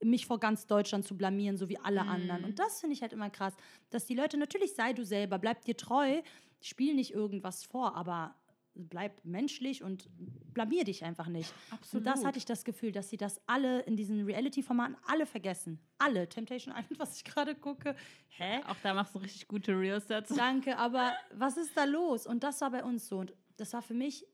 mich 0.00 0.26
vor 0.26 0.38
ganz 0.38 0.66
Deutschland 0.66 1.04
zu 1.04 1.16
blamieren, 1.16 1.56
so 1.56 1.68
wie 1.68 1.78
alle 1.78 2.02
anderen. 2.02 2.44
Und 2.44 2.58
das 2.58 2.80
finde 2.80 2.94
ich 2.94 3.02
halt 3.02 3.12
immer 3.12 3.30
krass, 3.30 3.54
dass 3.90 4.06
die 4.06 4.14
Leute, 4.14 4.36
natürlich 4.36 4.74
sei 4.74 4.92
du 4.92 5.04
selber, 5.04 5.38
bleib 5.38 5.64
dir 5.64 5.76
treu, 5.76 6.20
spiel 6.60 6.94
nicht 6.94 7.12
irgendwas 7.12 7.64
vor, 7.64 7.96
aber 7.96 8.36
bleib 8.74 9.24
menschlich 9.24 9.82
und 9.82 10.08
blamier 10.52 10.84
dich 10.84 11.04
einfach 11.04 11.28
nicht. 11.28 11.52
Und 11.70 12.04
das 12.04 12.14
Absolut. 12.14 12.26
hatte 12.26 12.38
ich 12.38 12.44
das 12.44 12.64
Gefühl, 12.64 12.92
dass 12.92 13.10
sie 13.10 13.16
das 13.16 13.40
alle 13.46 13.80
in 13.82 13.96
diesen 13.96 14.24
Reality-Formaten 14.24 14.96
alle 15.06 15.26
vergessen. 15.26 15.78
Alle. 15.98 16.28
Temptation 16.28 16.74
Island, 16.74 16.98
was 16.98 17.16
ich 17.16 17.24
gerade 17.24 17.54
gucke. 17.54 17.94
Hä? 18.28 18.60
Auch 18.66 18.76
da 18.82 18.94
machst 18.94 19.14
du 19.14 19.18
richtig 19.20 19.48
gute 19.48 19.78
Reels 19.78 20.06
dazu. 20.06 20.34
Danke, 20.34 20.76
aber 20.76 21.12
was 21.32 21.56
ist 21.56 21.76
da 21.76 21.84
los? 21.84 22.26
Und 22.26 22.42
das 22.42 22.60
war 22.60 22.70
bei 22.70 22.84
uns 22.84 23.08
so. 23.08 23.18
Und 23.18 23.34
das 23.56 23.72
war 23.72 23.82
für 23.82 23.94
mich, 23.94 24.26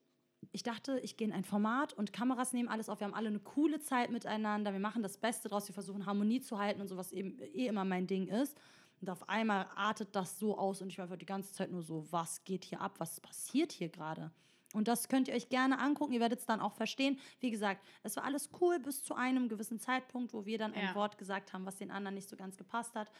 ich 0.52 0.62
dachte, 0.62 0.98
ich 1.00 1.16
gehe 1.16 1.26
in 1.26 1.34
ein 1.34 1.44
Format 1.44 1.92
und 1.92 2.12
Kameras 2.12 2.52
nehmen 2.52 2.68
alles 2.68 2.88
auf. 2.88 3.00
Wir 3.00 3.06
haben 3.06 3.14
alle 3.14 3.28
eine 3.28 3.40
coole 3.40 3.80
Zeit 3.80 4.10
miteinander. 4.10 4.72
Wir 4.72 4.80
machen 4.80 5.02
das 5.02 5.18
Beste 5.18 5.48
draus. 5.48 5.68
Wir 5.68 5.74
versuchen 5.74 6.06
Harmonie 6.06 6.40
zu 6.40 6.58
halten 6.58 6.80
und 6.80 6.88
so, 6.88 6.96
was 6.96 7.12
eben 7.12 7.38
eh 7.38 7.66
immer 7.66 7.84
mein 7.84 8.06
Ding 8.06 8.26
ist. 8.28 8.58
Und 9.00 9.08
auf 9.10 9.28
einmal 9.28 9.66
artet 9.76 10.14
das 10.14 10.38
so 10.38 10.58
aus 10.58 10.82
und 10.82 10.88
ich 10.90 10.98
war 10.98 11.04
einfach 11.04 11.16
die 11.16 11.26
ganze 11.26 11.52
Zeit 11.52 11.70
nur 11.70 11.82
so, 11.82 12.06
was 12.10 12.44
geht 12.44 12.64
hier 12.64 12.80
ab? 12.80 12.96
Was 12.98 13.20
passiert 13.20 13.72
hier 13.72 13.88
gerade? 13.88 14.30
Und 14.72 14.86
das 14.88 15.08
könnt 15.08 15.26
ihr 15.26 15.34
euch 15.34 15.48
gerne 15.48 15.78
angucken. 15.80 16.12
Ihr 16.12 16.20
werdet 16.20 16.38
es 16.40 16.46
dann 16.46 16.60
auch 16.60 16.74
verstehen. 16.74 17.18
Wie 17.40 17.50
gesagt, 17.50 17.84
es 18.02 18.14
war 18.16 18.24
alles 18.24 18.50
cool 18.60 18.78
bis 18.78 19.02
zu 19.02 19.14
einem 19.14 19.48
gewissen 19.48 19.80
Zeitpunkt, 19.80 20.32
wo 20.32 20.44
wir 20.46 20.58
dann 20.58 20.74
ein 20.74 20.84
Ja. 20.84 20.94
Wort 20.94 21.18
gesagt 21.18 21.52
haben, 21.52 21.66
was 21.66 21.76
den 21.76 21.90
anderen 21.90 22.14
nicht 22.14 22.28
so 22.28 22.36
ganz 22.36 22.56
gepasst 22.56 22.94
hat. 22.94 23.10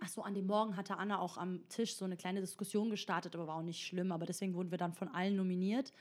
Ach 0.00 0.08
so, 0.08 0.22
an 0.22 0.34
dem 0.34 0.46
Morgen 0.46 0.76
hatte 0.76 0.96
Anna 0.96 1.20
auch 1.20 1.36
am 1.36 1.68
Tisch 1.68 1.94
so 1.94 2.04
eine 2.04 2.16
kleine 2.16 2.40
Diskussion 2.40 2.90
gestartet, 2.90 3.34
aber 3.36 3.46
war 3.46 3.56
auch 3.56 3.62
nicht 3.62 3.86
schlimm. 3.86 4.10
Aber 4.10 4.26
deswegen 4.26 4.54
wurden 4.54 4.70
wir 4.72 4.78
dann 4.78 4.92
von 4.92 5.08
allen 5.08 5.36
nominiert. 5.36 5.92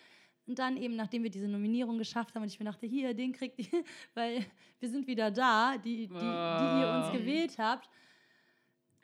Und 0.47 0.57
dann 0.59 0.77
eben, 0.77 0.95
nachdem 0.95 1.23
wir 1.23 1.29
diese 1.29 1.47
Nominierung 1.47 1.97
geschafft 1.99 2.33
haben 2.33 2.41
und 2.41 2.49
ich 2.49 2.59
mir 2.59 2.65
dachte, 2.65 2.85
hier, 2.87 3.13
den 3.13 3.33
kriegt 3.33 3.59
ihr, 3.59 3.83
weil 4.15 4.43
wir 4.79 4.89
sind 4.89 5.05
wieder 5.05 5.29
da, 5.31 5.77
die, 5.77 6.07
die, 6.07 6.07
die 6.07 6.15
ihr 6.15 6.93
uns 6.97 7.09
Oh. 7.09 7.13
gewählt 7.13 7.57
habt. 7.59 7.87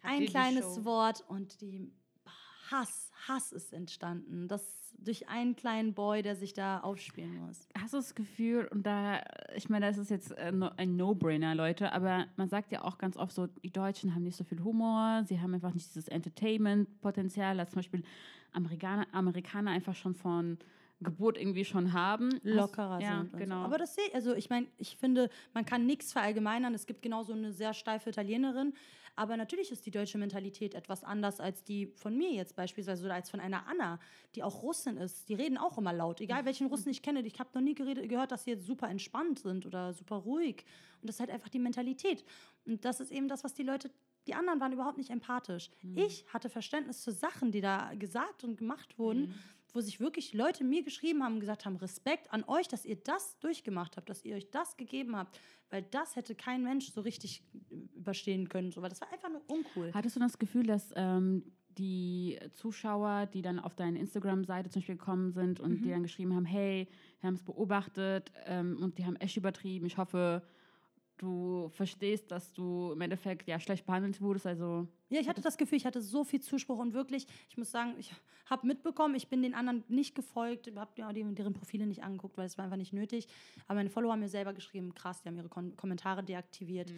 Ein 0.03 0.25
kleines 0.25 0.83
Wort 0.85 1.23
und 1.27 1.61
die 1.61 1.91
Hass, 2.71 3.11
Hass 3.27 3.51
ist 3.51 3.73
entstanden. 3.73 4.47
Das 4.47 4.79
durch 5.01 5.29
einen 5.29 5.55
kleinen 5.55 5.93
Boy, 5.93 6.21
der 6.21 6.35
sich 6.35 6.53
da 6.53 6.79
aufspielen 6.81 7.37
muss. 7.45 7.67
Hast 7.77 7.93
du 7.93 7.97
das 7.97 8.15
Gefühl, 8.15 8.67
und 8.71 8.85
da, 8.85 9.21
ich 9.55 9.69
meine, 9.69 9.85
das 9.87 9.97
ist 9.97 10.09
jetzt 10.09 10.31
äh, 10.31 10.51
no- 10.51 10.71
ein 10.77 10.97
No-Brainer, 10.97 11.55
Leute, 11.55 11.93
aber 11.93 12.25
man 12.35 12.49
sagt 12.49 12.71
ja 12.71 12.83
auch 12.83 12.97
ganz 12.97 13.15
oft 13.15 13.33
so, 13.33 13.47
die 13.47 13.71
Deutschen 13.71 14.13
haben 14.13 14.23
nicht 14.23 14.35
so 14.35 14.43
viel 14.43 14.61
Humor, 14.63 15.23
sie 15.25 15.39
haben 15.39 15.53
einfach 15.53 15.73
nicht 15.73 15.87
dieses 15.87 16.07
Entertainment-Potenzial, 16.09 17.57
das 17.57 17.69
zum 17.69 17.77
Beispiel 17.77 18.03
Amerikaner, 18.51 19.07
Amerikaner 19.13 19.71
einfach 19.71 19.95
schon 19.95 20.15
von 20.15 20.57
Geburt 21.01 21.37
irgendwie 21.37 21.63
schon 21.63 21.93
haben. 21.93 22.29
Lockerer 22.43 22.99
ja, 22.99 23.19
sind. 23.19 23.37
genau. 23.37 23.59
So. 23.59 23.65
Aber 23.65 23.77
das 23.77 23.95
sehe 23.95 24.05
ich, 24.07 24.15
also 24.15 24.33
ich 24.33 24.49
meine, 24.49 24.67
ich 24.77 24.97
finde, 24.97 25.29
man 25.53 25.65
kann 25.65 25.85
nichts 25.85 26.11
verallgemeinern. 26.11 26.73
Es 26.73 26.85
gibt 26.87 27.01
genauso 27.01 27.31
eine 27.31 27.53
sehr 27.53 27.73
steife 27.73 28.09
Italienerin. 28.09 28.73
Aber 29.19 29.35
natürlich 29.35 29.69
ist 29.69 29.85
die 29.85 29.91
deutsche 29.91 30.17
Mentalität 30.17 30.73
etwas 30.73 31.03
anders 31.03 31.41
als 31.41 31.65
die 31.65 31.87
von 31.87 32.17
mir 32.17 32.31
jetzt 32.31 32.55
beispielsweise 32.55 33.03
oder 33.03 33.15
als 33.15 33.29
von 33.29 33.41
einer 33.41 33.67
Anna, 33.67 33.99
die 34.33 34.43
auch 34.43 34.63
Russin 34.63 34.95
ist. 34.95 35.27
Die 35.27 35.33
reden 35.33 35.57
auch 35.57 35.77
immer 35.77 35.91
laut. 35.91 36.21
Egal 36.21 36.45
welchen 36.45 36.67
Russen 36.67 36.89
ich 36.89 37.01
kenne, 37.01 37.19
ich 37.23 37.37
habe 37.37 37.49
noch 37.53 37.61
nie 37.61 37.75
geredet, 37.75 38.07
gehört, 38.07 38.31
dass 38.31 38.45
sie 38.45 38.51
jetzt 38.51 38.65
super 38.65 38.87
entspannt 38.87 39.39
sind 39.39 39.65
oder 39.65 39.91
super 39.91 40.15
ruhig. 40.15 40.63
Und 41.01 41.09
das 41.09 41.17
ist 41.17 41.19
halt 41.19 41.31
einfach 41.31 41.49
die 41.49 41.59
Mentalität. 41.59 42.23
Und 42.65 42.85
das 42.85 43.01
ist 43.01 43.11
eben 43.11 43.27
das, 43.27 43.43
was 43.43 43.53
die 43.53 43.63
Leute 43.63 43.91
die 44.25 44.35
anderen 44.35 44.61
waren 44.61 44.71
überhaupt 44.71 44.97
nicht 44.97 45.09
empathisch. 45.09 45.69
Ich 45.95 46.25
hatte 46.31 46.49
Verständnis 46.49 47.03
für 47.03 47.11
Sachen, 47.11 47.51
die 47.51 47.61
da 47.61 47.93
gesagt 47.95 48.45
und 48.45 48.55
gemacht 48.57 48.97
wurden. 48.97 49.33
wo 49.73 49.81
sich 49.81 49.99
wirklich 49.99 50.33
Leute 50.33 50.63
mir 50.63 50.83
geschrieben 50.83 51.23
haben 51.23 51.35
und 51.35 51.39
gesagt 51.41 51.65
haben, 51.65 51.75
Respekt 51.75 52.33
an 52.33 52.43
euch, 52.47 52.67
dass 52.67 52.85
ihr 52.85 52.95
das 52.95 53.37
durchgemacht 53.39 53.97
habt, 53.97 54.09
dass 54.09 54.25
ihr 54.25 54.35
euch 54.35 54.49
das 54.49 54.77
gegeben 54.77 55.15
habt, 55.15 55.39
weil 55.69 55.83
das 55.83 56.15
hätte 56.15 56.35
kein 56.35 56.63
Mensch 56.63 56.91
so 56.91 57.01
richtig 57.01 57.43
überstehen 58.09 58.49
können, 58.49 58.71
so, 58.71 58.81
weil 58.81 58.89
das 58.89 59.01
war 59.01 59.11
einfach 59.13 59.29
nur 59.29 59.41
uncool. 59.47 59.91
Hattest 59.93 60.15
du 60.15 60.19
das 60.19 60.37
Gefühl, 60.39 60.65
dass 60.65 60.91
ähm, 60.95 61.43
die 61.77 62.37
Zuschauer, 62.53 63.27
die 63.27 63.41
dann 63.41 63.59
auf 63.59 63.75
deine 63.75 63.99
Instagram-Seite 63.99 64.69
zum 64.69 64.81
Beispiel 64.81 64.97
gekommen 64.97 65.31
sind 65.31 65.59
und 65.59 65.73
Mhm. 65.79 65.81
die 65.83 65.89
dann 65.89 66.03
geschrieben 66.03 66.35
haben, 66.35 66.45
hey, 66.45 66.87
wir 67.21 67.27
haben 67.27 67.35
es 67.35 67.43
beobachtet 67.43 68.31
ähm, 68.45 68.77
und 68.81 68.97
die 68.97 69.05
haben 69.05 69.15
echt 69.17 69.37
übertrieben. 69.37 69.85
Ich 69.85 69.97
hoffe, 69.97 70.41
du 71.17 71.69
verstehst, 71.69 72.31
dass 72.31 72.53
du 72.53 72.91
im 72.93 73.01
Endeffekt 73.01 73.47
ja 73.47 73.59
schlecht 73.59 73.85
behandelt 73.85 74.19
wurdest. 74.21 74.45
Also 74.47 74.87
Ja, 75.09 75.19
ich 75.21 75.27
hatte 75.29 75.41
das 75.41 75.57
Gefühl, 75.57 75.77
ich 75.77 75.85
hatte 75.85 76.01
so 76.01 76.23
viel 76.23 76.41
Zuspruch 76.41 76.79
und 76.79 76.93
wirklich, 76.93 77.27
ich 77.49 77.57
muss 77.57 77.71
sagen, 77.71 77.93
ich 77.97 78.13
habe 78.45 78.65
mitbekommen, 78.65 79.15
ich 79.15 79.27
bin 79.27 79.41
den 79.41 79.53
anderen 79.53 79.83
nicht 79.89 80.15
gefolgt, 80.15 80.71
habe 80.75 80.91
ja 80.97 81.11
deren 81.13 81.53
Profile 81.53 81.85
nicht 81.87 82.03
angeguckt, 82.03 82.37
weil 82.37 82.45
es 82.45 82.57
war 82.57 82.65
einfach 82.65 82.77
nicht 82.77 82.93
nötig. 82.93 83.27
Aber 83.67 83.75
meine 83.75 83.89
Follower 83.89 84.13
haben 84.13 84.21
mir 84.21 84.29
selber 84.29 84.53
geschrieben, 84.53 84.93
krass, 84.95 85.21
die 85.21 85.27
haben 85.29 85.37
ihre 85.37 85.49
Kon 85.49 85.75
Kommentare 85.75 86.23
deaktiviert. 86.23 86.91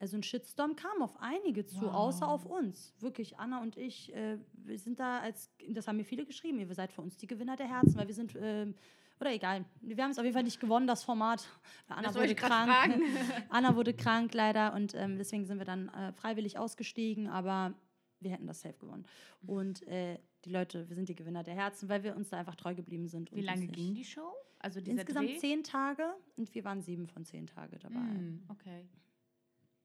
Also 0.00 0.16
ein 0.16 0.22
Shitstorm 0.22 0.76
kam 0.76 1.02
auf 1.02 1.20
einige 1.20 1.66
zu, 1.66 1.88
außer 1.90 2.26
auf 2.26 2.46
uns. 2.46 2.94
Wirklich, 3.00 3.38
Anna 3.38 3.60
und 3.60 3.76
ich, 3.76 4.12
äh, 4.14 4.38
wir 4.54 4.78
sind 4.78 4.98
da 4.98 5.20
als, 5.20 5.50
das 5.68 5.86
haben 5.86 5.98
mir 5.98 6.04
viele 6.04 6.24
geschrieben, 6.24 6.58
ihr 6.58 6.74
seid 6.74 6.90
für 6.90 7.02
uns 7.02 7.18
die 7.18 7.26
Gewinner 7.26 7.54
der 7.54 7.68
Herzen, 7.68 7.96
weil 7.96 8.08
wir 8.08 8.14
sind, 8.14 8.34
ähm, 8.40 8.74
oder 9.20 9.30
egal, 9.30 9.66
wir 9.82 10.02
haben 10.02 10.10
es 10.10 10.18
auf 10.18 10.24
jeden 10.24 10.32
Fall 10.32 10.42
nicht 10.42 10.58
gewonnen, 10.58 10.86
das 10.86 11.04
Format. 11.04 11.46
Anna 11.88 12.08
Das 12.08 12.14
wurde 12.16 12.34
krank. 12.34 12.70
fragen. 12.70 13.02
Anna 13.50 13.76
wurde 13.76 13.92
krank 13.92 14.32
leider 14.32 14.72
und 14.72 14.94
ähm, 14.94 15.18
deswegen 15.18 15.44
sind 15.44 15.58
wir 15.58 15.66
dann 15.66 15.90
äh, 15.90 16.12
freiwillig 16.14 16.56
ausgestiegen, 16.56 17.28
aber 17.28 17.74
wir 18.20 18.30
hätten 18.30 18.46
das 18.46 18.62
safe 18.62 18.78
gewonnen. 18.78 19.04
Und 19.46 19.86
äh, 19.86 20.18
die 20.46 20.50
Leute, 20.50 20.88
wir 20.88 20.96
sind 20.96 21.10
die 21.10 21.14
Gewinner 21.14 21.42
der 21.42 21.54
Herzen, 21.54 21.90
weil 21.90 22.02
wir 22.02 22.16
uns 22.16 22.30
da 22.30 22.38
einfach 22.38 22.54
treu 22.54 22.74
geblieben 22.74 23.06
sind. 23.06 23.30
Wie 23.34 23.42
lange 23.42 23.66
ging 23.66 23.94
die 23.94 24.04
Show? 24.04 24.32
Also 24.58 24.80
Insgesamt 24.80 25.28
Dreh? 25.28 25.38
zehn 25.38 25.62
Tage 25.62 26.04
und 26.36 26.54
wir 26.54 26.64
waren 26.64 26.80
sieben 26.80 27.06
von 27.06 27.26
zehn 27.26 27.46
Tage 27.46 27.78
dabei. 27.78 28.00
Hm, 28.00 28.44
okay. 28.48 28.86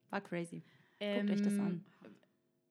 War 0.10 0.22
crazy. 0.22 0.64
Guckt 1.00 1.32
euch 1.32 1.42
das 1.42 1.60
an. 1.60 1.82
Ähm, 2.04 2.16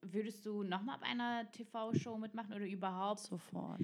Würdest 0.07 0.45
du 0.45 0.63
nochmal 0.63 0.99
bei 1.01 1.07
einer 1.07 1.51
TV-Show 1.51 2.19
mitmachen 2.19 2.53
oder 2.53 2.67
überhaupt? 2.67 3.21
Sofort. 3.21 3.81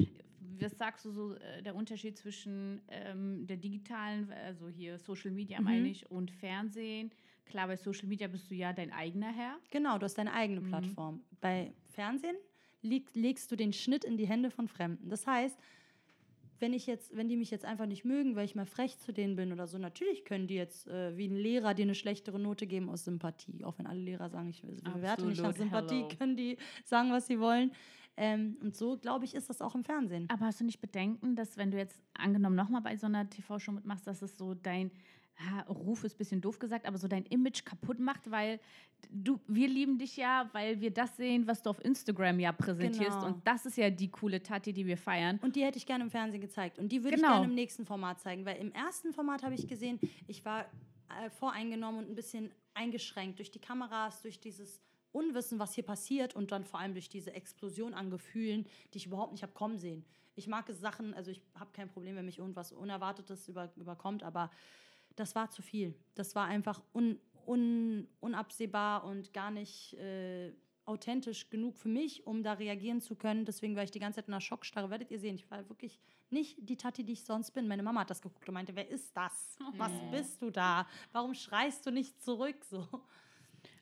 Was 0.58 0.76
sagst 0.76 1.04
du 1.06 1.10
so, 1.10 1.34
äh, 1.36 1.62
der 1.62 1.74
Unterschied 1.74 2.18
zwischen 2.18 2.82
ähm, 2.88 3.46
der 3.46 3.56
digitalen, 3.56 4.30
also 4.30 4.68
hier 4.68 4.98
Social 4.98 5.30
Media 5.30 5.58
Mhm. 5.60 5.64
meine 5.64 5.88
ich, 5.88 6.10
und 6.10 6.30
Fernsehen? 6.30 7.10
Klar, 7.46 7.68
bei 7.68 7.76
Social 7.76 8.06
Media 8.06 8.28
bist 8.28 8.50
du 8.50 8.54
ja 8.54 8.72
dein 8.74 8.92
eigener 8.92 9.32
Herr. 9.32 9.58
Genau, 9.70 9.96
du 9.98 10.04
hast 10.04 10.18
deine 10.18 10.32
eigene 10.34 10.60
Mhm. 10.60 10.68
Plattform. 10.68 11.22
Bei 11.40 11.72
Fernsehen 11.88 12.36
leg, 12.82 13.08
legst 13.14 13.50
du 13.50 13.56
den 13.56 13.72
Schnitt 13.72 14.04
in 14.04 14.18
die 14.18 14.26
Hände 14.26 14.50
von 14.50 14.68
Fremden. 14.68 15.08
Das 15.08 15.26
heißt, 15.26 15.58
wenn 16.60 16.72
ich 16.72 16.86
jetzt, 16.86 17.16
wenn 17.16 17.28
die 17.28 17.36
mich 17.36 17.50
jetzt 17.50 17.64
einfach 17.64 17.86
nicht 17.86 18.04
mögen, 18.04 18.36
weil 18.36 18.44
ich 18.44 18.54
mal 18.54 18.66
frech 18.66 18.98
zu 18.98 19.12
denen 19.12 19.36
bin 19.36 19.52
oder 19.52 19.66
so, 19.66 19.78
natürlich 19.78 20.24
können 20.24 20.46
die 20.46 20.54
jetzt 20.54 20.86
äh, 20.88 21.16
wie 21.16 21.26
ein 21.26 21.36
Lehrer 21.36 21.74
dir 21.74 21.84
eine 21.84 21.94
schlechtere 21.94 22.38
Note 22.38 22.66
geben 22.66 22.90
aus 22.90 23.04
Sympathie. 23.04 23.64
Auch 23.64 23.78
wenn 23.78 23.86
alle 23.86 24.00
Lehrer 24.00 24.28
sagen, 24.28 24.50
ich 24.50 24.62
bewerte 24.62 25.26
nicht 25.26 25.42
nach 25.42 25.56
Sympathie, 25.56 26.02
hello. 26.02 26.08
können 26.18 26.36
die 26.36 26.58
sagen, 26.84 27.10
was 27.10 27.26
sie 27.26 27.40
wollen. 27.40 27.72
Ähm, 28.16 28.58
und 28.60 28.76
so, 28.76 28.98
glaube 28.98 29.24
ich, 29.24 29.34
ist 29.34 29.48
das 29.48 29.62
auch 29.62 29.74
im 29.74 29.84
Fernsehen. 29.84 30.28
Aber 30.28 30.46
hast 30.46 30.60
du 30.60 30.64
nicht 30.64 30.80
Bedenken, 30.80 31.36
dass 31.36 31.56
wenn 31.56 31.70
du 31.70 31.78
jetzt 31.78 32.02
angenommen 32.14 32.56
nochmal 32.56 32.82
bei 32.82 32.96
so 32.96 33.06
einer 33.06 33.28
TV-Show 33.28 33.72
mitmachst, 33.72 34.06
dass 34.06 34.20
es 34.20 34.36
so 34.36 34.54
dein 34.54 34.90
ha, 35.40 35.60
Ruf 35.62 36.04
ist 36.04 36.14
ein 36.14 36.18
bisschen 36.18 36.40
doof 36.40 36.58
gesagt, 36.58 36.86
aber 36.86 36.98
so 36.98 37.08
dein 37.08 37.24
Image 37.26 37.64
kaputt 37.64 37.98
macht, 37.98 38.30
weil 38.30 38.60
du, 39.10 39.40
wir 39.46 39.68
lieben 39.68 39.98
dich 39.98 40.16
ja, 40.16 40.48
weil 40.52 40.80
wir 40.80 40.90
das 40.90 41.16
sehen, 41.16 41.46
was 41.46 41.62
du 41.62 41.70
auf 41.70 41.82
Instagram 41.84 42.38
ja 42.40 42.52
präsentierst. 42.52 43.18
Genau. 43.20 43.26
Und 43.26 43.46
das 43.46 43.66
ist 43.66 43.76
ja 43.76 43.90
die 43.90 44.10
coole 44.10 44.42
Tati, 44.42 44.72
die 44.72 44.86
wir 44.86 44.96
feiern. 44.98 45.38
Und 45.42 45.56
die 45.56 45.64
hätte 45.64 45.78
ich 45.78 45.86
gerne 45.86 46.04
im 46.04 46.10
Fernsehen 46.10 46.40
gezeigt. 46.40 46.78
Und 46.78 46.90
die 46.92 47.02
würde 47.02 47.16
Genau. 47.16 47.28
ich 47.28 47.34
gerne 47.34 47.46
im 47.46 47.54
nächsten 47.54 47.86
Format 47.86 48.20
zeigen. 48.20 48.44
Weil 48.44 48.58
im 48.58 48.72
ersten 48.72 49.12
Format 49.12 49.42
habe 49.42 49.54
ich 49.54 49.66
gesehen, 49.66 49.98
ich 50.26 50.44
war 50.44 50.66
äh, 51.22 51.30
voreingenommen 51.30 52.04
und 52.04 52.10
ein 52.10 52.14
bisschen 52.14 52.50
eingeschränkt 52.74 53.38
durch 53.38 53.50
die 53.50 53.58
Kameras, 53.58 54.22
durch 54.22 54.40
dieses 54.40 54.80
Unwissen, 55.12 55.58
was 55.58 55.74
hier 55.74 55.84
passiert 55.84 56.36
und 56.36 56.52
dann 56.52 56.64
vor 56.64 56.78
allem 56.78 56.92
durch 56.92 57.08
diese 57.08 57.32
Explosion 57.32 57.94
an 57.94 58.10
Gefühlen, 58.10 58.66
die 58.94 58.98
ich 58.98 59.06
überhaupt 59.06 59.32
nicht 59.32 59.42
habe 59.42 59.52
kommen 59.52 59.78
sehen. 59.78 60.04
Ich 60.36 60.46
mag 60.46 60.68
es 60.68 60.80
Sachen, 60.80 61.14
also 61.14 61.32
ich 61.32 61.42
habe 61.58 61.70
kein 61.72 61.88
Problem, 61.88 62.14
wenn 62.14 62.24
mich 62.26 62.38
irgendwas 62.38 62.70
Unerwartetes 62.70 63.48
über, 63.48 63.72
überkommt, 63.76 64.22
aber 64.22 64.50
das 65.20 65.34
war 65.34 65.50
zu 65.50 65.62
viel. 65.62 65.94
Das 66.14 66.34
war 66.34 66.46
einfach 66.46 66.82
un, 66.94 67.18
un, 67.46 68.08
unabsehbar 68.20 69.04
und 69.04 69.32
gar 69.32 69.50
nicht 69.50 69.94
äh, 69.94 70.52
authentisch 70.86 71.50
genug 71.50 71.76
für 71.76 71.88
mich, 71.88 72.26
um 72.26 72.42
da 72.42 72.54
reagieren 72.54 73.00
zu 73.00 73.14
können. 73.14 73.44
Deswegen 73.44 73.76
war 73.76 73.84
ich 73.84 73.90
die 73.90 74.00
ganze 74.00 74.16
Zeit 74.16 74.28
in 74.28 74.34
einer 74.34 74.40
Schockstarre. 74.40 74.90
Werdet 74.90 75.10
ihr 75.10 75.18
sehen, 75.18 75.36
ich 75.36 75.50
war 75.50 75.68
wirklich 75.68 76.00
nicht 76.30 76.56
die 76.60 76.76
Tati, 76.76 77.04
die 77.04 77.12
ich 77.12 77.24
sonst 77.24 77.52
bin. 77.52 77.68
Meine 77.68 77.82
Mama 77.82 78.00
hat 78.00 78.10
das 78.10 78.22
geguckt 78.22 78.48
und 78.48 78.54
meinte, 78.54 78.74
wer 78.74 78.88
ist 78.88 79.16
das? 79.16 79.56
Was 79.76 79.92
bist 80.10 80.42
du 80.42 80.50
da? 80.50 80.86
Warum 81.12 81.34
schreist 81.34 81.86
du 81.86 81.90
nicht 81.90 82.20
zurück 82.22 82.64
so? 82.64 82.86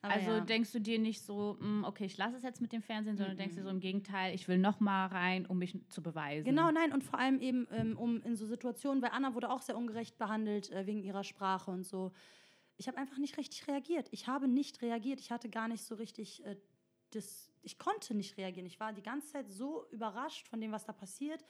Aber 0.03 0.15
Also 0.15 0.31
ja. 0.31 0.41
denkst 0.41 0.73
du 0.73 0.81
dir 0.81 0.99
nicht 0.99 1.23
so, 1.23 1.57
"Mm, 1.61 1.85
okay, 1.85 2.05
ich 2.07 2.17
lasse 2.17 2.37
es 2.37 2.43
jetzt 2.43 2.61
mit 2.61 2.73
dem 2.73 2.83
Fernsehen, 2.83 3.17
sondern 3.17 3.37
denkst 3.37 3.57
dir 3.57 3.63
so 3.63 3.69
im 3.69 3.81
Gegenteil, 3.81 4.35
ich 4.35 4.47
will 4.49 4.59
noch 4.59 4.81
mal 4.81 5.07
rein, 5.07 5.45
um 5.47 5.59
mich 5.59 5.77
zu 5.91 6.03
beweisen. 6.03 6.45
Genau, 6.47 6.71
nein, 6.71 6.93
und 6.93 7.03
vor 7.05 7.19
allem 7.19 7.41
eben 7.41 7.67
ähm, 7.71 7.99
um 7.99 8.23
in 8.23 8.37
so 8.37 8.47
Situationen, 8.47 9.03
weil 9.03 9.11
Anna 9.11 9.35
wurde 9.35 9.51
auch 9.51 9.61
sehr 9.61 9.77
ungerecht 9.77 10.19
behandelt 10.19 10.71
äh, 10.71 10.87
wegen 10.87 11.03
ihrer 11.03 11.25
Sprache 11.25 11.71
und 11.71 11.85
so. 11.85 12.13
Ich 12.77 12.87
habe 12.89 12.97
einfach 12.99 13.19
nicht 13.19 13.37
richtig 13.39 13.67
reagiert. 13.69 14.09
Ich 14.13 14.29
habe 14.29 14.49
nicht 14.49 14.81
reagiert. 14.83 15.21
Ich 15.21 15.31
hatte 15.33 15.49
gar 15.51 15.69
nicht 15.69 15.83
so 15.85 15.97
richtig 15.97 16.45
äh, 16.45 16.57
das. 17.11 17.51
Ich 17.63 17.79
konnte 17.79 18.15
nicht 18.15 18.37
reagieren. 18.39 18.67
Ich 18.67 18.81
war 18.81 18.93
die 18.93 19.03
ganze 19.03 19.29
Zeit 19.33 19.51
so 19.51 19.87
überrascht 19.91 20.49
von 20.49 20.61
dem, 20.61 20.73
was 20.73 20.85
da 20.87 20.93
passiert 20.93 21.45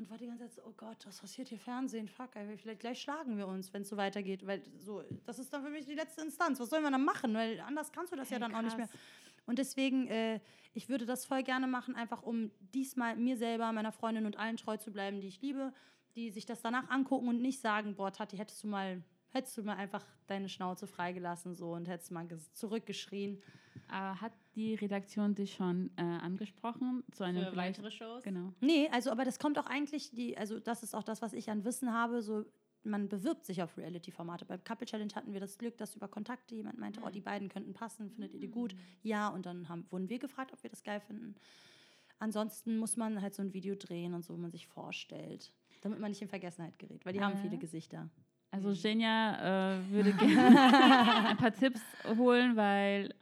und 0.00 0.10
war 0.10 0.16
die 0.16 0.26
ganze 0.26 0.44
Zeit 0.44 0.52
so, 0.54 0.62
oh 0.66 0.72
Gott, 0.76 0.96
was 1.06 1.20
passiert 1.20 1.48
hier 1.48 1.58
Fernsehen? 1.58 2.08
Fuck, 2.08 2.34
ey, 2.34 2.56
vielleicht 2.56 2.80
gleich 2.80 3.00
schlagen 3.00 3.36
wir 3.36 3.46
uns, 3.46 3.72
wenn 3.74 3.82
es 3.82 3.88
so 3.90 3.96
weitergeht. 3.98 4.46
Weil 4.46 4.62
so, 4.78 5.02
das 5.26 5.38
ist 5.38 5.52
dann 5.52 5.62
für 5.62 5.68
mich 5.70 5.84
die 5.84 5.94
letzte 5.94 6.22
Instanz. 6.22 6.58
Was 6.58 6.70
sollen 6.70 6.82
wir 6.82 6.90
dann 6.90 7.04
machen? 7.04 7.34
Weil 7.34 7.60
anders 7.60 7.92
kannst 7.92 8.10
du 8.12 8.16
das 8.16 8.30
ja 8.30 8.36
Hey, 8.36 8.40
dann 8.40 8.54
auch 8.54 8.62
nicht 8.62 8.78
mehr. 8.78 8.88
krass. 8.88 8.98
Und 9.46 9.58
deswegen, 9.58 10.06
äh, 10.08 10.40
ich 10.72 10.88
würde 10.88 11.04
das 11.04 11.26
voll 11.26 11.42
gerne 11.42 11.66
machen, 11.66 11.96
einfach 11.96 12.22
um 12.22 12.50
diesmal 12.72 13.16
mir 13.16 13.36
selber, 13.36 13.70
meiner 13.72 13.92
Freundin 13.92 14.24
und 14.24 14.38
allen 14.38 14.56
treu 14.56 14.76
zu 14.78 14.90
bleiben, 14.90 15.20
die 15.20 15.28
ich 15.28 15.42
liebe, 15.42 15.72
die 16.14 16.30
sich 16.30 16.46
das 16.46 16.62
danach 16.62 16.88
angucken 16.88 17.28
und 17.28 17.42
nicht 17.42 17.60
sagen, 17.60 17.94
boah, 17.94 18.12
Tati, 18.12 18.36
hättest 18.38 18.62
du 18.64 18.68
mal, 18.68 19.02
hättest 19.32 19.56
du 19.58 19.62
mal 19.62 19.76
einfach 19.76 20.04
deine 20.26 20.48
Schnauze 20.48 20.86
freigelassen 20.86 21.54
so 21.54 21.72
und 21.72 21.88
hättest 21.88 22.10
mal 22.10 22.24
ges- 22.26 22.52
zurückgeschrien. 22.54 23.40
äh, 23.88 23.92
hat 23.92 24.32
die 24.56 24.74
Redaktion 24.74 25.34
dich 25.34 25.54
schon 25.54 25.90
äh, 25.96 26.02
angesprochen 26.02 27.02
zu 27.12 27.24
einem 27.24 27.44
Für 27.44 27.50
vielleicht- 27.50 27.78
weitere 27.78 27.90
Shows? 27.90 28.22
Genau. 28.24 28.52
Nee, 28.60 28.88
also, 28.92 29.10
aber 29.10 29.24
das 29.24 29.38
kommt 29.38 29.58
auch 29.58 29.66
eigentlich, 29.66 30.10
die, 30.10 30.36
also 30.36 30.58
das 30.60 30.82
ist 30.82 30.94
auch 30.94 31.02
das, 31.04 31.22
was 31.22 31.32
ich 31.32 31.50
an 31.50 31.64
Wissen 31.64 31.92
habe, 31.92 32.20
so 32.22 32.44
man 32.82 33.08
bewirbt 33.08 33.44
sich 33.44 33.62
auf 33.62 33.76
Reality-Formate. 33.76 34.44
Beim 34.46 34.62
Couple 34.64 34.86
Challenge 34.86 35.12
hatten 35.14 35.32
wir 35.32 35.40
das 35.40 35.58
Glück, 35.58 35.76
dass 35.76 35.94
über 35.96 36.08
Kontakte 36.08 36.54
jemand 36.54 36.78
meinte, 36.78 37.00
oh, 37.04 37.10
die 37.10 37.20
beiden 37.20 37.48
könnten 37.48 37.74
passen, 37.74 38.10
findet 38.10 38.32
ihr 38.32 38.40
die 38.40 38.48
gut? 38.48 38.74
Ja, 39.02 39.28
und 39.28 39.44
dann 39.46 39.68
haben, 39.68 39.86
wurden 39.90 40.08
wir 40.08 40.18
gefragt, 40.18 40.52
ob 40.52 40.62
wir 40.62 40.70
das 40.70 40.82
geil 40.82 41.00
finden. 41.00 41.34
Ansonsten 42.18 42.76
muss 42.78 42.96
man 42.96 43.20
halt 43.22 43.34
so 43.34 43.42
ein 43.42 43.52
Video 43.54 43.74
drehen 43.74 44.14
und 44.14 44.24
so, 44.24 44.34
wo 44.34 44.38
man 44.38 44.50
sich 44.50 44.66
vorstellt, 44.66 45.52
damit 45.82 45.98
man 46.00 46.10
nicht 46.10 46.22
in 46.22 46.28
Vergessenheit 46.28 46.78
gerät, 46.78 47.04
weil 47.06 47.12
die 47.12 47.20
haben 47.20 47.34
Äh. 47.38 47.42
viele 47.42 47.58
Gesichter. 47.58 48.08
Also 48.50 48.72
Genia 48.72 49.74
äh, 49.76 49.90
würde 49.90 50.12
gerne 50.18 51.28
ein 51.28 51.36
paar 51.36 51.52
Tipps 51.54 51.80
holen, 52.16 52.56
weil 52.56 53.14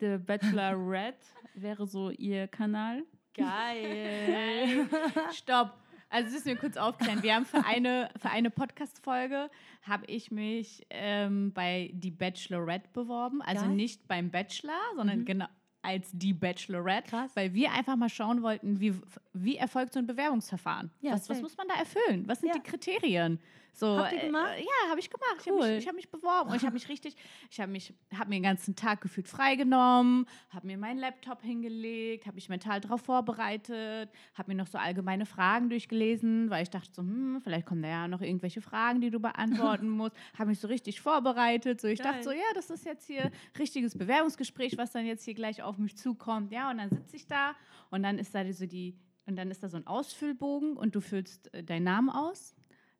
The 0.00 0.16
Bachelorette 0.18 1.18
wäre 1.54 1.86
so 1.86 2.10
ihr 2.10 2.48
Kanal. 2.48 3.02
Geil. 3.34 4.86
Stopp. 5.32 5.74
Also 6.08 6.24
das 6.24 6.32
müssen 6.32 6.46
wir 6.46 6.56
kurz 6.56 6.76
aufklären. 6.76 7.22
Wir 7.22 7.34
haben 7.36 7.44
für 7.44 7.64
eine, 7.64 8.10
für 8.20 8.30
eine 8.30 8.50
Podcast-Folge 8.50 9.48
habe 9.82 10.06
ich 10.06 10.30
mich 10.32 10.84
ähm, 10.90 11.52
bei 11.52 11.90
Die 11.94 12.10
Bachelorette 12.10 12.88
beworben. 12.92 13.42
Also 13.42 13.66
Geil. 13.66 13.74
nicht 13.76 14.08
beim 14.08 14.30
Bachelor, 14.30 14.72
sondern 14.96 15.24
genau 15.24 15.46
als 15.82 16.10
Die 16.12 16.32
Bachelorette. 16.32 17.10
Krass. 17.10 17.30
Weil 17.36 17.54
wir 17.54 17.72
einfach 17.72 17.96
mal 17.96 18.08
schauen 18.08 18.42
wollten, 18.42 18.80
wie, 18.80 18.94
wie 19.34 19.56
erfolgt 19.56 19.92
so 19.92 20.00
ein 20.00 20.06
Bewerbungsverfahren. 20.06 20.90
Ja, 21.00 21.12
was, 21.12 21.28
was 21.30 21.40
muss 21.40 21.56
man 21.56 21.68
da 21.68 21.74
erfüllen? 21.74 22.24
Was 22.26 22.40
sind 22.40 22.48
Ja. 22.48 22.54
die 22.54 22.62
Kriterien? 22.68 23.38
So, 23.72 23.96
Habt 23.98 24.12
ihr 24.12 24.22
äh, 24.22 24.26
gemacht? 24.26 24.52
äh, 24.58 24.60
ja, 24.62 24.90
habe 24.90 25.00
ich 25.00 25.10
gemacht. 25.10 25.36
Ich 25.40 25.46
habe 25.48 25.58
Cool. 25.58 25.68
mich, 25.68 25.78
ich 25.78 25.88
hab 25.88 25.94
mich 25.94 26.10
beworben 26.10 26.50
und 26.50 26.56
ich 26.56 26.62
habe 26.64 26.74
mich 26.74 26.88
richtig, 26.88 27.16
ich 27.50 27.60
habe 27.60 27.70
mich, 27.72 27.94
habe 28.14 28.28
mir 28.28 28.36
den 28.36 28.42
ganzen 28.42 28.76
Tag 28.76 29.00
gefühlt 29.00 29.28
freigenommen, 29.28 30.26
habe 30.50 30.66
mir 30.66 30.76
meinen 30.78 30.98
Laptop 30.98 31.42
hingelegt, 31.42 32.26
habe 32.26 32.34
mich 32.34 32.48
mental 32.48 32.80
darauf 32.80 33.02
vorbereitet, 33.02 34.10
habe 34.34 34.50
mir 34.50 34.56
noch 34.56 34.66
so 34.66 34.78
allgemeine 34.78 35.26
Fragen 35.26 35.68
durchgelesen, 35.70 36.50
weil 36.50 36.62
ich 36.62 36.70
dachte 36.70 36.90
so, 36.92 37.02
hm, 37.02 37.40
vielleicht 37.42 37.66
kommen 37.66 37.82
da 37.82 37.88
ja 37.88 38.08
noch 38.08 38.20
irgendwelche 38.20 38.60
Fragen, 38.60 39.00
die 39.00 39.10
du 39.10 39.20
beantworten 39.20 39.88
musst. 39.90 40.14
Habe 40.38 40.50
mich 40.50 40.60
so 40.60 40.68
richtig 40.68 41.00
vorbereitet. 41.00 41.80
So, 41.80 41.88
ich 41.88 41.98
dachte 42.00 42.14
Geil. 42.16 42.22
so, 42.24 42.30
ja, 42.32 42.44
das 42.54 42.70
ist 42.70 42.84
jetzt 42.84 43.06
hier 43.06 43.30
richtiges 43.58 43.96
Bewerbungsgespräch, 43.96 44.76
was 44.78 44.92
dann 44.92 45.06
jetzt 45.06 45.24
hier 45.24 45.34
gleich 45.34 45.62
auf 45.62 45.78
mich 45.78 45.96
zukommt. 45.96 46.52
Ja, 46.52 46.70
und 46.70 46.78
dann 46.78 46.90
sitze 46.90 47.16
ich 47.16 47.26
da 47.26 47.54
und 47.90 48.02
dann 48.02 48.18
ist 48.18 48.34
da 48.34 48.50
so 48.52 48.66
die, 48.66 48.98
und 49.26 49.36
dann 49.36 49.50
ist 49.50 49.62
da 49.62 49.68
so 49.68 49.76
ein 49.76 49.86
Ausfüllbogen 49.86 50.76
und 50.76 50.94
du 50.94 51.00
füllst 51.00 51.52
äh, 51.54 51.62
deinen 51.62 51.84
Namen 51.84 52.10
aus, 52.10 52.54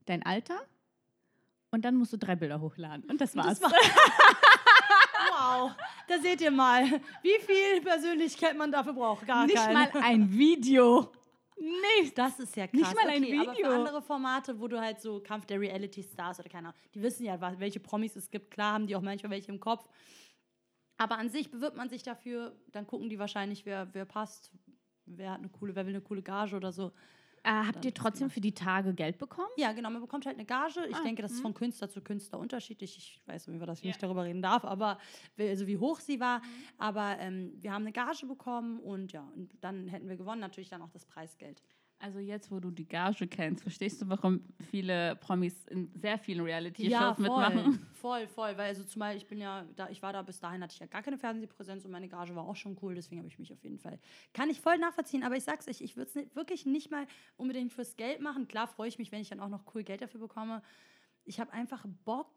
dein 0.07 0.23
Alter 0.25 0.61
und 1.71 1.85
dann 1.85 1.97
musst 1.97 2.13
du 2.13 2.17
drei 2.19 2.37
Bilder 2.37 2.61
hochladen. 2.61 3.09
Und 3.11 3.21
das 3.21 3.37
war's. 3.37 3.61
war- 3.63 3.73
Wow, 5.33 5.73
da 6.09 6.19
seht 6.19 6.41
ihr 6.41 6.51
mal, 6.51 6.85
wie 7.23 7.39
viel 7.47 7.81
Persönlichkeit 7.83 8.57
man 8.57 8.73
dafür 8.73 8.93
braucht. 8.93 9.27
Gar 9.27 9.47
Nicht 9.47 9.57
keine. 9.57 9.75
mal 9.75 9.91
ein 10.03 10.31
Video. 10.33 11.13
Nicht. 12.01 12.17
Das 12.17 12.41
ist 12.41 12.57
ja 12.57 12.67
krass. 12.67 12.81
Nicht 12.81 12.95
mal 12.95 13.09
ein 13.09 13.23
okay, 13.23 13.39
Aber 13.39 13.53
für 13.53 13.59
Video. 13.59 13.71
andere 13.73 14.03
Formate, 14.03 14.59
wo 14.59 14.67
du 14.67 14.81
halt 14.81 15.01
so 15.01 15.21
Kampf 15.21 15.47
der 15.47 15.61
Reality 15.61 16.03
Stars 16.03 16.41
oder 16.41 16.49
keine 16.49 16.69
Ahnung, 16.69 16.81
die 16.95 17.03
wissen 17.03 17.25
ja, 17.27 17.39
welche 17.61 17.81
Promis 17.81 18.17
es 18.17 18.31
gibt. 18.31 18.51
Klar 18.51 18.73
haben 18.75 18.87
die 18.87 18.97
auch 18.97 19.03
manchmal 19.03 19.31
welche 19.31 19.53
im 19.53 19.61
Kopf. 19.61 19.87
Aber 20.97 21.19
an 21.19 21.29
sich 21.31 21.51
bewirbt 21.51 21.77
man 21.77 21.89
sich 21.91 22.03
dafür, 22.03 22.57
dann 22.73 22.87
gucken 22.87 23.09
die 23.09 23.19
wahrscheinlich, 23.19 23.65
wer, 23.67 23.89
wer 23.95 24.05
passt, 24.07 24.51
wer 25.07 25.33
hat 25.33 25.39
eine 25.39 25.49
coole, 25.51 25.75
wer 25.75 25.87
will 25.87 25.95
eine 25.95 26.03
coole 26.03 26.23
Gage 26.23 26.57
oder 26.57 26.73
so. 26.73 26.93
Äh, 27.43 27.51
habt 27.67 27.85
ihr 27.85 27.95
trotzdem 27.95 28.25
gemacht. 28.27 28.35
für 28.35 28.41
die 28.41 28.53
Tage 28.53 28.93
Geld 28.93 29.17
bekommen? 29.19 29.49
Ja, 29.57 29.73
genau, 29.73 29.89
man 29.91 30.03
bekommt 30.03 30.27
halt 30.27 30.37
eine 30.37 30.45
Gage. 30.45 30.85
Ich 30.89 30.97
Ah, 30.97 31.03
denke, 31.03 31.23
das 31.23 31.33
ist 31.33 31.39
mhm. 31.39 31.43
von 31.43 31.55
Künstler 31.55 31.89
zu 31.89 32.03
Künstler 32.03 32.39
unterschiedlich. 32.39 32.97
Ich 32.99 33.23
weiß 33.27 33.49
irgendwie, 33.49 33.65
dass 33.65 33.79
ich 33.79 33.85
Ja. 33.85 33.89
nicht 33.89 34.03
darüber 34.03 34.25
reden 34.25 34.43
darf, 34.43 34.65
aber 34.65 34.99
wie- 35.37 35.49
also 35.49 35.67
wie 35.67 35.79
hoch 35.79 36.01
sie 36.01 36.21
war. 36.21 36.41
Mhm. 36.41 36.45
Aber 36.79 37.19
ähm, 37.19 37.53
wir 37.61 37.73
haben 37.73 37.83
eine 37.83 37.93
Gage 37.93 38.27
bekommen 38.27 38.79
und 38.81 39.13
ja, 39.13 39.23
und 39.35 39.53
dann 39.63 39.89
hätten 39.89 40.09
wir 40.09 40.17
gewonnen, 40.17 40.41
natürlich 40.41 40.69
dann 40.69 40.83
auch 40.83 40.91
das 40.91 41.07
Preisgeld. 41.07 41.63
Also 42.03 42.19
jetzt, 42.19 42.51
wo 42.51 42.61
du 42.61 42.71
die 42.71 42.89
Gage 42.89 43.27
kennst, 43.27 43.63
verstehst 43.63 44.01
du, 44.01 44.09
warum 44.09 44.43
viele 44.71 45.17
Promis 45.17 45.67
in 45.67 45.93
sehr 45.95 46.19
vielen 46.19 46.41
Reality-Shows 46.41 46.91
Ja, 46.91 47.15
voll, 47.15 47.25
mitmachen? 47.25 47.87
voll, 47.93 48.27
voll. 48.27 48.57
Weil 48.57 48.69
also 48.69 48.85
zumal 48.85 49.17
ich 49.19 49.27
bin 49.27 49.39
ja, 49.39 49.67
da, 49.77 49.91
ich 49.91 50.01
war 50.01 50.15
da 50.15 50.23
bis 50.23 50.41
dahin, 50.41 50.63
hatte 50.63 50.73
ich 50.73 50.81
ja 50.81 50.87
gar 50.87 51.03
keine 51.03 51.19
Fernsehpräsenz 51.19 51.85
und 51.85 51.91
meine 51.91 52.09
Gage 52.09 52.35
war 52.35 52.49
auch 52.49 52.57
schon 52.57 52.79
cool, 52.81 52.95
deswegen 52.95 53.19
habe 53.19 53.29
ich 53.29 53.39
mich 53.39 53.53
auf 53.53 53.63
jeden 53.63 53.79
Fall, 53.79 53.99
kann 54.33 54.49
ich 54.49 54.63
voll 54.63 54.79
nachvollziehen, 54.79 55.23
aber 55.23 55.37
ich 55.37 55.45
sag's 55.45 55.69
euch, 55.69 55.83
ich 55.83 55.99
würde 55.99 56.11
es 56.15 56.35
wirklich 56.35 56.65
nicht 56.65 56.91
mal 56.91 57.07
unbedingt 57.37 57.71
fürs 57.75 57.95
Geld 57.99 58.23
machen. 58.23 58.49
Klar 58.49 58.67
freue 58.67 58.89
ich 58.89 58.99
mich, 58.99 59.13
wenn 59.13 59.21
ich 59.21 59.29
dann 59.29 59.41
auch 59.41 59.51
noch 59.51 59.75
cool 59.75 59.83
Geld 59.83 60.01
dafür 60.01 60.21
bekomme. 60.21 60.63
Ich 61.25 61.39
habe 61.39 61.53
einfach 61.53 61.85
Bock 62.07 62.33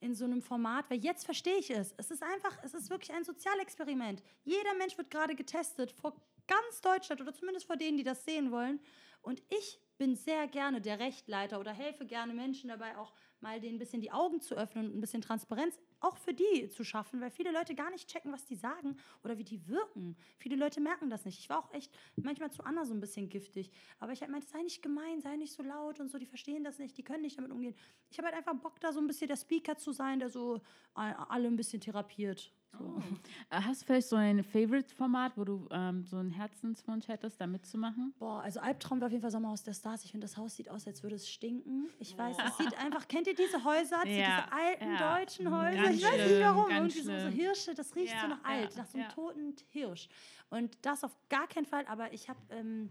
in 0.00 0.14
so 0.14 0.24
einem 0.24 0.40
Format, 0.42 0.90
weil 0.90 0.98
jetzt 0.98 1.24
verstehe 1.24 1.58
ich 1.58 1.70
es. 1.70 1.94
Es 1.98 2.10
ist 2.10 2.22
einfach, 2.22 2.58
es 2.64 2.74
ist 2.74 2.90
wirklich 2.90 3.12
ein 3.12 3.24
Sozialexperiment. 3.24 4.22
Jeder 4.44 4.74
Mensch 4.74 4.96
wird 4.96 5.10
gerade 5.10 5.34
getestet 5.34 5.92
vor 5.92 6.14
ganz 6.46 6.80
Deutschland 6.80 7.20
oder 7.20 7.34
zumindest 7.34 7.66
vor 7.66 7.76
denen, 7.76 7.98
die 7.98 8.04
das 8.04 8.24
sehen 8.24 8.50
wollen. 8.50 8.80
Und 9.22 9.42
ich 9.50 9.78
bin 9.98 10.16
sehr 10.16 10.48
gerne 10.48 10.80
der 10.80 10.98
Rechtleiter 10.98 11.60
oder 11.60 11.72
helfe 11.72 12.06
gerne 12.06 12.32
Menschen 12.32 12.68
dabei, 12.68 12.96
auch 12.96 13.12
mal 13.40 13.60
denen 13.60 13.76
ein 13.76 13.78
bisschen 13.78 14.00
die 14.00 14.10
Augen 14.10 14.40
zu 14.40 14.56
öffnen 14.56 14.86
und 14.86 14.96
ein 14.96 15.00
bisschen 15.00 15.20
Transparenz 15.20 15.78
auch 16.00 16.16
für 16.16 16.34
die 16.34 16.68
zu 16.68 16.84
schaffen, 16.84 17.20
weil 17.20 17.30
viele 17.30 17.52
Leute 17.52 17.74
gar 17.74 17.90
nicht 17.90 18.08
checken, 18.08 18.32
was 18.32 18.44
die 18.44 18.56
sagen 18.56 18.96
oder 19.22 19.38
wie 19.38 19.44
die 19.44 19.66
wirken. 19.68 20.16
Viele 20.38 20.56
Leute 20.56 20.80
merken 20.80 21.10
das 21.10 21.24
nicht. 21.24 21.38
Ich 21.38 21.48
war 21.48 21.58
auch 21.58 21.72
echt 21.72 21.92
manchmal 22.16 22.50
zu 22.50 22.64
Anna 22.64 22.84
so 22.84 22.94
ein 22.94 23.00
bisschen 23.00 23.28
giftig. 23.28 23.70
Aber 23.98 24.12
ich 24.12 24.20
halt 24.20 24.30
meinte, 24.30 24.46
sei 24.46 24.62
nicht 24.62 24.82
gemein, 24.82 25.20
sei 25.20 25.36
nicht 25.36 25.52
so 25.52 25.62
laut 25.62 26.00
und 26.00 26.10
so. 26.10 26.18
Die 26.18 26.26
verstehen 26.26 26.64
das 26.64 26.78
nicht, 26.78 26.96
die 26.96 27.02
können 27.02 27.22
nicht 27.22 27.38
damit 27.38 27.50
umgehen. 27.50 27.74
Ich 28.10 28.18
habe 28.18 28.28
halt 28.28 28.36
einfach 28.36 28.54
Bock, 28.54 28.80
da 28.80 28.92
so 28.92 29.00
ein 29.00 29.06
bisschen 29.06 29.28
der 29.28 29.36
Speaker 29.36 29.76
zu 29.76 29.92
sein, 29.92 30.18
der 30.18 30.30
so 30.30 30.56
äh, 30.96 31.12
alle 31.28 31.48
ein 31.48 31.56
bisschen 31.56 31.80
therapiert. 31.80 32.52
So. 32.78 33.02
Äh, 33.50 33.60
Hast 33.62 33.82
du 33.82 33.86
vielleicht 33.86 34.08
so 34.08 34.16
ein 34.16 34.42
Favorite-Format, 34.44 35.36
wo 35.36 35.44
du 35.44 35.66
ähm, 35.70 36.04
so 36.06 36.16
einen 36.18 36.30
Herzenswunsch 36.30 37.08
hättest, 37.08 37.40
da 37.40 37.46
mitzumachen? 37.46 38.14
Boah, 38.18 38.40
also 38.42 38.60
Albtraum 38.60 39.00
war 39.00 39.06
auf 39.06 39.12
jeden 39.12 39.22
Fall 39.22 39.30
Sommerhaus 39.30 39.62
der 39.62 39.74
Stars. 39.74 40.04
Ich 40.04 40.12
finde, 40.12 40.26
das 40.26 40.36
Haus 40.36 40.56
sieht 40.56 40.68
aus, 40.70 40.86
als 40.86 41.02
würde 41.02 41.16
es 41.16 41.28
stinken. 41.28 41.88
Ich 41.98 42.16
weiß, 42.16 42.36
es 42.46 42.56
sieht 42.58 42.78
einfach, 42.78 43.08
kennt 43.08 43.26
ihr 43.26 43.34
diese 43.34 43.64
Häuser, 43.64 43.98
diese, 44.04 44.20
Ja, 44.20 44.46
alten 44.50 44.92
ja. 44.92 45.16
deutschen 45.18 45.50
Häuser? 45.50 45.82
Ganz 45.82 45.96
ich 45.96 46.04
weiß 46.04 46.30
nicht 46.30 46.40
warum. 46.40 46.70
Irgendwie 46.70 47.00
so, 47.00 47.18
so. 47.18 47.26
Hirsche, 47.28 47.74
das 47.74 47.94
riecht 47.96 48.10
so 48.10 48.14
Ja, 48.16 48.28
nach 48.28 48.44
alt, 48.44 48.76
nach 48.76 48.86
so 48.86 48.98
einem 48.98 49.08
toten 49.10 49.54
Hirsch. 49.70 50.08
Und 50.50 50.76
das 50.82 51.04
auf 51.04 51.16
gar 51.28 51.46
keinen 51.48 51.66
Fall, 51.66 51.84
aber 51.86 52.12
ich 52.12 52.28
habe, 52.28 52.38
ähm, 52.50 52.90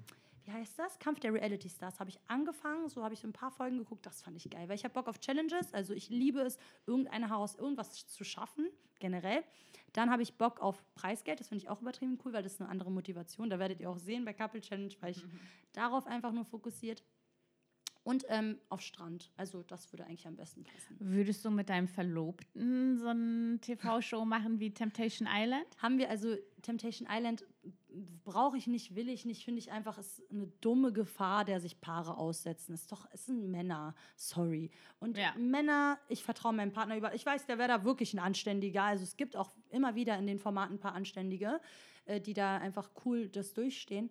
wie 0.50 0.54
heißt 0.54 0.80
das? 0.80 0.98
Kampf 0.98 1.20
der 1.20 1.32
Reality 1.32 1.70
Stars 1.70 2.00
habe 2.00 2.10
ich 2.10 2.20
angefangen, 2.28 2.90
so 2.90 3.04
habe 3.04 3.14
ich 3.14 3.20
so 3.20 3.28
ein 3.28 3.34
paar 3.34 3.52
Folgen 3.52 3.78
geguckt, 3.78 4.06
das 4.06 4.24
fand 4.24 4.36
ich 4.36 4.50
geil, 4.50 4.68
weil 4.68 4.76
ich 4.76 4.84
habe 4.84 4.94
Bock 4.96 5.08
auf 5.08 5.20
Challenges, 5.20 5.74
also 5.74 5.94
ich 5.94 6.10
liebe 6.10 6.40
es, 6.40 6.58
irgendeine 6.88 7.30
Haus, 7.30 7.56
irgendwas 7.56 8.08
zu 8.08 8.24
schaffen, 8.24 8.68
generell. 9.00 9.44
Dann 9.94 10.10
habe 10.10 10.24
ich 10.24 10.34
Bock 10.34 10.60
auf 10.60 10.84
Preisgeld, 10.96 11.40
das 11.40 11.50
finde 11.50 11.64
ich 11.64 11.70
auch 11.70 11.82
übertrieben 11.82 12.18
cool, 12.26 12.34
weil 12.34 12.42
das 12.42 12.54
ist 12.54 12.62
eine 12.62 12.70
andere 12.70 12.90
Motivation. 12.90 13.50
Da 13.50 13.60
werdet 13.60 13.80
ihr 13.80 13.90
auch 13.92 13.98
sehen 13.98 14.26
bei 14.26 14.34
Couple 14.34 14.62
Challenge, 14.62 14.94
weil 15.02 15.12
ich 15.12 15.24
darauf 15.74 16.08
einfach 16.08 16.32
nur 16.32 16.46
fokussiert. 16.46 17.04
Und 18.10 18.26
ähm, 18.28 18.58
auf 18.70 18.82
Strand. 18.82 19.32
Also 19.38 19.62
das 19.62 19.94
würde 19.94 20.04
eigentlich 20.06 20.26
am 20.26 20.36
besten 20.36 20.64
passen. 20.64 20.96
Würdest 20.98 21.46
du 21.46 21.52
mit 21.52 21.70
deinem 21.70 21.88
Verlobten 21.88 22.98
so 22.98 23.06
eine 23.06 23.60
TV-Show 23.62 24.26
machen 24.26 24.60
wie 24.60 24.74
Temptation 24.74 25.28
Island? 25.32 25.68
Haben 25.78 26.00
wir 26.00 26.10
also 26.10 26.36
Temptation 26.64 27.08
Island 27.08 27.46
brauche 28.24 28.58
ich 28.58 28.66
nicht, 28.66 28.96
will 28.96 29.10
ich 29.10 29.26
nicht, 29.26 29.46
finde 29.46 29.60
ich 29.60 29.72
einfach, 29.72 30.00
ist 30.00 30.24
eine 30.32 30.48
dumme 30.62 30.92
Gefahr, 30.92 31.46
der 31.46 31.60
sich 31.60 31.82
Paare 31.82 32.18
aussetzen. 32.18 32.74
Ist 32.74 32.92
doch, 32.92 33.06
es 33.12 33.28
sind 33.28 33.52
Männer, 33.52 33.94
sorry. 34.16 34.72
Und 35.00 35.16
Ja. 35.16 35.36
Männer, 35.38 36.00
ich 36.08 36.24
vertraue 36.24 36.54
meinem 36.54 36.72
Partner 36.72 36.98
über. 36.98 37.14
Ich 37.14 37.26
weiß, 37.26 37.46
der 37.46 37.60
wäre 37.60 37.70
da 37.70 37.84
wirklich 37.84 38.16
ein 38.16 38.20
Anständiger. 38.20 38.86
Also 38.86 39.04
es 39.04 39.18
gibt 39.18 39.36
auch 39.36 39.52
immer 39.70 39.94
wieder 39.94 40.18
in 40.18 40.26
den 40.26 40.40
Formaten 40.40 40.78
ein 40.78 40.80
paar 40.80 40.94
Anständige, 40.94 41.62
äh, 42.06 42.20
die 42.20 42.34
da 42.34 42.58
einfach 42.58 42.90
cool 43.06 43.30
das 43.30 43.54
durchstehen. 43.54 44.10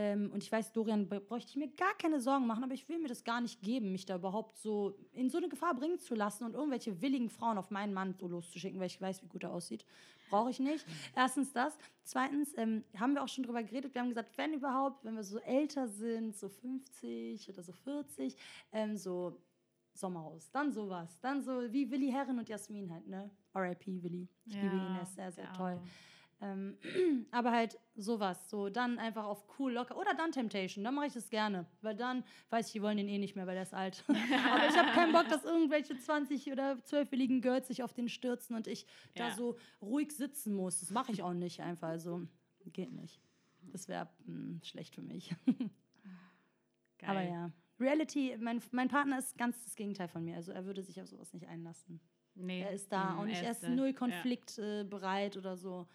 Ähm, 0.00 0.30
und 0.32 0.44
ich 0.44 0.52
weiß, 0.52 0.72
Dorian 0.72 1.08
br- 1.08 1.18
bräuchte 1.18 1.50
ich 1.50 1.56
mir 1.56 1.66
gar 1.74 1.92
keine 1.98 2.20
Sorgen 2.20 2.46
machen, 2.46 2.62
aber 2.62 2.72
ich 2.74 2.88
will 2.88 3.00
mir 3.00 3.08
das 3.08 3.24
gar 3.24 3.40
nicht 3.40 3.60
geben, 3.62 3.90
mich 3.90 4.06
da 4.06 4.14
überhaupt 4.14 4.56
so 4.56 4.94
in 5.12 5.28
so 5.28 5.38
eine 5.38 5.48
Gefahr 5.48 5.74
bringen 5.74 5.98
zu 5.98 6.14
lassen 6.14 6.44
und 6.44 6.54
irgendwelche 6.54 7.00
willigen 7.02 7.28
Frauen 7.28 7.58
auf 7.58 7.72
meinen 7.72 7.92
Mann 7.92 8.14
so 8.14 8.28
loszuschicken, 8.28 8.78
weil 8.78 8.86
ich 8.86 9.00
weiß, 9.00 9.24
wie 9.24 9.26
gut 9.26 9.42
er 9.42 9.52
aussieht. 9.52 9.84
Brauche 10.30 10.50
ich 10.50 10.60
nicht. 10.60 10.86
Erstens 11.16 11.52
das. 11.52 11.76
Zweitens 12.04 12.56
ähm, 12.56 12.84
haben 12.96 13.14
wir 13.14 13.24
auch 13.24 13.28
schon 13.28 13.42
drüber 13.42 13.62
geredet. 13.64 13.92
Wir 13.94 14.02
haben 14.02 14.10
gesagt, 14.10 14.38
wenn 14.38 14.52
überhaupt, 14.52 15.04
wenn 15.04 15.16
wir 15.16 15.24
so 15.24 15.38
älter 15.40 15.88
sind, 15.88 16.36
so 16.36 16.48
50 16.48 17.48
oder 17.48 17.62
so 17.64 17.72
40, 17.72 18.36
ähm, 18.72 18.96
so 18.96 19.36
Sommerhaus, 19.94 20.48
dann 20.52 20.70
sowas. 20.70 21.18
Dann 21.20 21.42
so 21.42 21.72
wie 21.72 21.90
Willi 21.90 22.12
Herren 22.12 22.38
und 22.38 22.48
Jasmin 22.48 22.92
halt, 22.92 23.08
ne? 23.08 23.30
R.I.P. 23.54 24.00
Willi. 24.02 24.28
Ich 24.44 24.54
liebe 24.54 24.76
ihn, 24.76 24.94
er 24.96 25.02
ist 25.02 25.14
sehr, 25.16 25.32
sehr 25.32 25.52
toll. 25.54 25.70
Arme. 25.72 25.88
Ähm, 26.40 26.78
aber 27.32 27.50
halt 27.50 27.78
sowas, 27.96 28.48
so 28.48 28.68
dann 28.68 28.98
einfach 29.00 29.24
auf 29.24 29.44
cool 29.58 29.72
locker 29.72 29.96
oder 29.98 30.14
dann 30.14 30.30
Temptation, 30.30 30.84
dann 30.84 30.94
mache 30.94 31.06
ich 31.06 31.12
das 31.12 31.30
gerne, 31.30 31.66
weil 31.82 31.96
dann 31.96 32.22
weiß 32.50 32.68
ich, 32.68 32.72
die 32.74 32.82
wollen 32.82 32.96
den 32.96 33.08
eh 33.08 33.18
nicht 33.18 33.34
mehr, 33.34 33.46
weil 33.48 33.54
der 33.54 33.64
ist 33.64 33.74
alt. 33.74 34.04
aber 34.08 34.68
ich 34.68 34.76
habe 34.76 34.92
keinen 34.92 35.12
Bock, 35.12 35.28
dass 35.28 35.44
irgendwelche 35.44 35.98
20 35.98 36.52
oder 36.52 36.74
12-willigen 36.74 37.40
Girls 37.40 37.66
sich 37.66 37.82
auf 37.82 37.92
den 37.92 38.08
stürzen 38.08 38.54
und 38.54 38.68
ich 38.68 38.86
da 39.16 39.28
Ja. 39.28 39.34
so 39.34 39.56
ruhig 39.82 40.12
sitzen 40.12 40.54
muss. 40.54 40.78
Das 40.78 40.90
mache 40.90 41.10
ich 41.10 41.22
auch 41.24 41.32
nicht 41.34 41.60
einfach, 41.60 41.88
also 41.88 42.22
geht 42.72 42.92
nicht. 42.92 43.20
Das 43.72 43.88
wäre 43.88 44.08
schlecht 44.62 44.94
für 44.94 45.02
mich. 45.02 45.34
Geil. 46.98 47.10
Aber 47.10 47.22
ja, 47.22 47.50
Reality, 47.80 48.36
mein, 48.40 48.60
mein 48.72 48.88
Partner 48.88 49.18
ist 49.18 49.36
ganz 49.38 49.62
das 49.64 49.74
Gegenteil 49.76 50.08
von 50.08 50.24
mir, 50.24 50.36
also 50.36 50.52
er 50.52 50.64
würde 50.66 50.82
sich 50.82 51.00
auf 51.00 51.08
sowas 51.08 51.32
nicht 51.32 51.46
einlassen. 51.46 52.00
Nee. 52.34 52.60
Er 52.62 52.70
ist 52.72 52.92
da 52.92 53.14
Mm, 53.14 53.18
und 53.20 53.26
nicht, 53.26 53.42
er 53.42 53.50
ist 53.50 53.62
da. 53.64 53.68
null 53.70 53.88
Ja. 53.88 53.92
konfliktbereit 53.92 54.84
äh, 54.84 54.88
bereit 54.88 55.36
oder 55.36 55.56
so. 55.56 55.88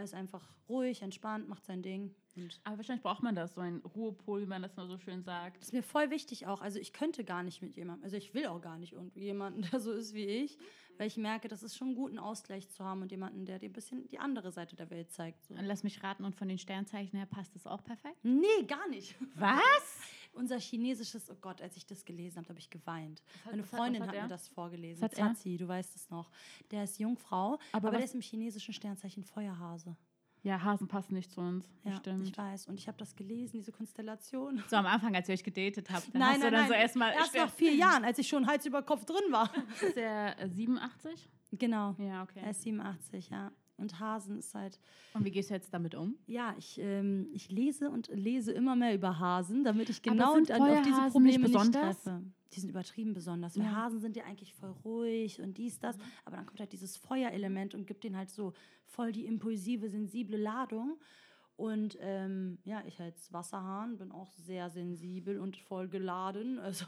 Er 0.00 0.04
ist 0.04 0.14
einfach 0.14 0.48
ruhig, 0.66 1.02
entspannt, 1.02 1.46
macht 1.46 1.66
sein 1.66 1.82
Ding. 1.82 2.14
Und 2.36 2.58
Aber 2.64 2.78
wahrscheinlich 2.78 3.02
braucht 3.02 3.22
man 3.22 3.34
das, 3.34 3.52
so 3.52 3.60
ein 3.60 3.82
Ruhepol, 3.94 4.40
wie 4.40 4.46
man 4.46 4.62
das 4.62 4.74
mal 4.74 4.86
so 4.86 4.96
schön 4.96 5.22
sagt. 5.22 5.58
das 5.58 5.68
ist 5.68 5.72
mir 5.74 5.82
voll 5.82 6.08
wichtig 6.08 6.46
auch. 6.46 6.62
Also 6.62 6.78
ich 6.78 6.94
könnte 6.94 7.22
gar 7.22 7.42
nicht 7.42 7.60
mit 7.60 7.76
jemandem, 7.76 8.04
also 8.04 8.16
ich 8.16 8.32
will 8.32 8.46
auch 8.46 8.62
gar 8.62 8.78
nicht 8.78 8.94
irgendwie 8.94 9.20
jemanden, 9.20 9.60
der 9.70 9.78
so 9.78 9.92
ist 9.92 10.14
wie 10.14 10.24
ich, 10.24 10.56
weil 10.96 11.06
ich 11.06 11.18
merke, 11.18 11.48
das 11.48 11.62
ist 11.62 11.76
schon 11.76 11.94
gut, 11.94 12.12
einen 12.12 12.18
Ausgleich 12.18 12.70
zu 12.70 12.82
haben 12.82 13.02
und 13.02 13.10
jemanden, 13.10 13.44
der 13.44 13.58
dir 13.58 13.68
ein 13.68 13.74
bisschen 13.74 14.08
die 14.08 14.18
andere 14.18 14.52
Seite 14.52 14.74
der 14.74 14.88
Welt 14.88 15.12
zeigt. 15.12 15.44
So. 15.44 15.54
Lass 15.60 15.82
mich 15.82 16.02
raten, 16.02 16.24
und 16.24 16.34
von 16.34 16.48
den 16.48 16.56
Sternzeichen 16.58 17.18
her 17.18 17.26
passt 17.26 17.54
das 17.54 17.66
auch 17.66 17.84
perfekt? 17.84 18.16
Nee, 18.22 18.62
gar 18.66 18.88
nicht. 18.88 19.16
Was? 19.34 19.98
Unser 20.32 20.58
chinesisches, 20.58 21.28
oh 21.30 21.36
Gott, 21.40 21.60
als 21.60 21.76
ich 21.76 21.86
das 21.86 22.04
gelesen 22.04 22.38
habe, 22.38 22.48
habe 22.50 22.58
ich 22.58 22.70
geweint. 22.70 23.22
hat- 23.44 23.52
Meine 23.52 23.62
hat- 23.62 23.68
Freundin 23.68 24.00
was 24.02 24.08
hat, 24.08 24.16
hat 24.16 24.22
mir 24.24 24.28
das 24.28 24.48
vorgelesen. 24.48 25.02
Hat? 25.04 25.14
Zazi, 25.14 25.56
du 25.56 25.66
weißt 25.68 25.96
es 25.96 26.08
noch. 26.10 26.30
Der 26.70 26.84
ist 26.84 26.98
Jungfrau, 26.98 27.58
aber, 27.72 27.88
Aber 27.88 27.90
der 27.96 28.04
ist 28.04 28.14
im 28.14 28.20
chinesischen 28.20 28.72
Sternzeichen 28.72 29.24
Feuerhase. 29.24 29.96
Ja, 30.42 30.62
Hasen 30.62 30.88
passen 30.88 31.12
nicht 31.14 31.30
zu 31.30 31.40
uns. 31.42 31.68
Ja, 31.84 31.90
Bestimmt. 31.90 32.26
ich 32.26 32.38
weiß. 32.38 32.66
Und 32.68 32.78
ich 32.78 32.88
habe 32.88 32.96
das 32.96 33.14
gelesen, 33.14 33.58
diese 33.58 33.72
Konstellation. 33.72 34.62
So 34.68 34.76
am 34.76 34.86
Anfang, 34.86 35.14
als 35.14 35.28
ihr 35.28 35.34
euch 35.34 35.44
gedatet 35.44 35.90
habt, 35.90 36.06
dann 36.14 36.20
nein, 36.20 36.28
hast 36.30 36.36
du 36.38 36.40
nein, 36.44 36.52
dann 36.52 36.60
nein. 36.62 36.68
so 36.68 36.74
erstmal. 36.74 37.12
Erst 37.12 37.34
nach 37.34 37.50
vier 37.52 37.74
Jahren, 37.74 38.04
als 38.04 38.18
ich 38.18 38.26
schon 38.26 38.46
Hals 38.46 38.64
über 38.64 38.82
Kopf 38.82 39.04
drin 39.04 39.20
war. 39.30 39.50
Ist 39.82 39.96
der 39.96 40.38
äh, 40.40 40.48
87? 40.48 41.28
genau. 41.52 41.94
Ja, 41.98 42.22
okay. 42.22 42.40
Er 42.42 42.50
ist 42.52 42.62
87, 42.62 43.28
ja. 43.28 43.52
Und 43.80 43.98
Hasen 43.98 44.36
ist 44.38 44.54
halt, 44.54 44.78
Und 45.14 45.24
wie 45.24 45.30
gehst 45.30 45.50
du 45.50 45.54
jetzt 45.54 45.72
damit 45.74 45.94
um? 45.94 46.16
ja, 46.26 46.54
ich, 46.58 46.78
ähm, 46.78 47.28
ich 47.32 47.50
lese 47.50 47.90
und 47.90 48.08
lese 48.08 48.52
immer 48.52 48.76
mehr 48.76 48.94
über 48.94 49.18
Hasen, 49.18 49.64
damit 49.64 49.88
ich 49.90 50.02
genau 50.02 50.34
an- 50.34 50.40
auf 50.50 50.82
diese 50.82 51.02
Probleme 51.10 51.48
nicht 51.48 51.72
treffe. 51.72 52.22
Die 52.52 52.60
sind 52.60 52.68
übertrieben 52.70 53.14
besonders, 53.14 53.56
weil 53.56 53.64
Ja. 53.64 53.76
Hasen 53.76 54.00
sind 54.00 54.16
ja 54.16 54.24
eigentlich 54.24 54.54
voll 54.54 54.74
ruhig 54.84 55.40
und 55.40 55.56
dies, 55.56 55.78
das. 55.78 55.96
Aber 56.24 56.36
dann 56.36 56.46
kommt 56.46 56.58
halt 56.60 56.72
dieses 56.72 56.96
Feuerelement 56.96 57.74
und 57.74 57.86
gibt 57.86 58.02
denen 58.04 58.16
halt 58.16 58.30
so 58.30 58.52
voll 58.86 59.12
die 59.12 59.24
impulsive, 59.26 59.88
sensible 59.88 60.36
Ladung. 60.36 60.98
Und 61.56 61.96
ähm, 62.00 62.58
ja, 62.64 62.82
ich 62.86 62.98
als 63.00 63.32
Wasserhahn 63.32 63.98
bin 63.98 64.10
auch 64.12 64.32
sehr 64.32 64.70
sensibel 64.70 65.38
und 65.38 65.56
voll 65.56 65.88
geladen. 65.88 66.58
Also 66.62 66.86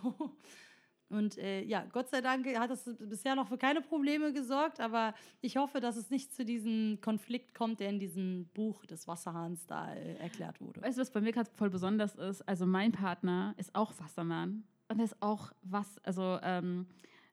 und 1.13 1.39
äh, 1.39 1.63
ja, 1.63 1.85
Gott 1.93 2.09
sei 2.09 2.21
Dank 2.21 2.47
hat 2.59 2.71
das 2.71 2.89
bisher 2.99 3.35
noch 3.35 3.49
für 3.49 3.59
keine 3.59 3.81
Probleme 3.81 4.33
gesorgt, 4.33 4.81
aber 4.81 5.15
ich 5.41 5.57
hoffe, 5.57 5.81
dass 5.81 5.97
es 5.97 6.11
nicht 6.11 6.35
zu 6.35 6.45
diesem 6.45 6.99
Konflikt 7.01 7.55
kommt, 7.55 7.81
der 7.81 7.91
in 7.91 7.99
diesem 7.99 8.47
Buch 8.55 8.85
des 8.87 9.07
Wasserhahns 9.07 9.67
da 9.67 9.93
äh, 9.95 10.15
erklärt 10.17 10.61
wurde. 10.61 10.83
Weißt 10.83 10.99
du, 10.99 11.03
was 11.03 11.11
bei 11.11 11.21
mir 11.21 11.33
gerade 11.33 11.51
voll 11.55 11.71
besonders 11.71 12.15
ist? 12.17 12.43
Also 12.49 12.67
mein 12.67 12.93
Partner 12.93 13.55
ist 13.59 13.75
auch 13.75 13.93
Wassermann. 14.01 14.65
Und 14.89 14.99
er 14.99 15.05
ist 15.05 15.23
auch 15.23 15.53
was, 15.63 15.99
also 16.05 16.39
ähm, 16.43 16.87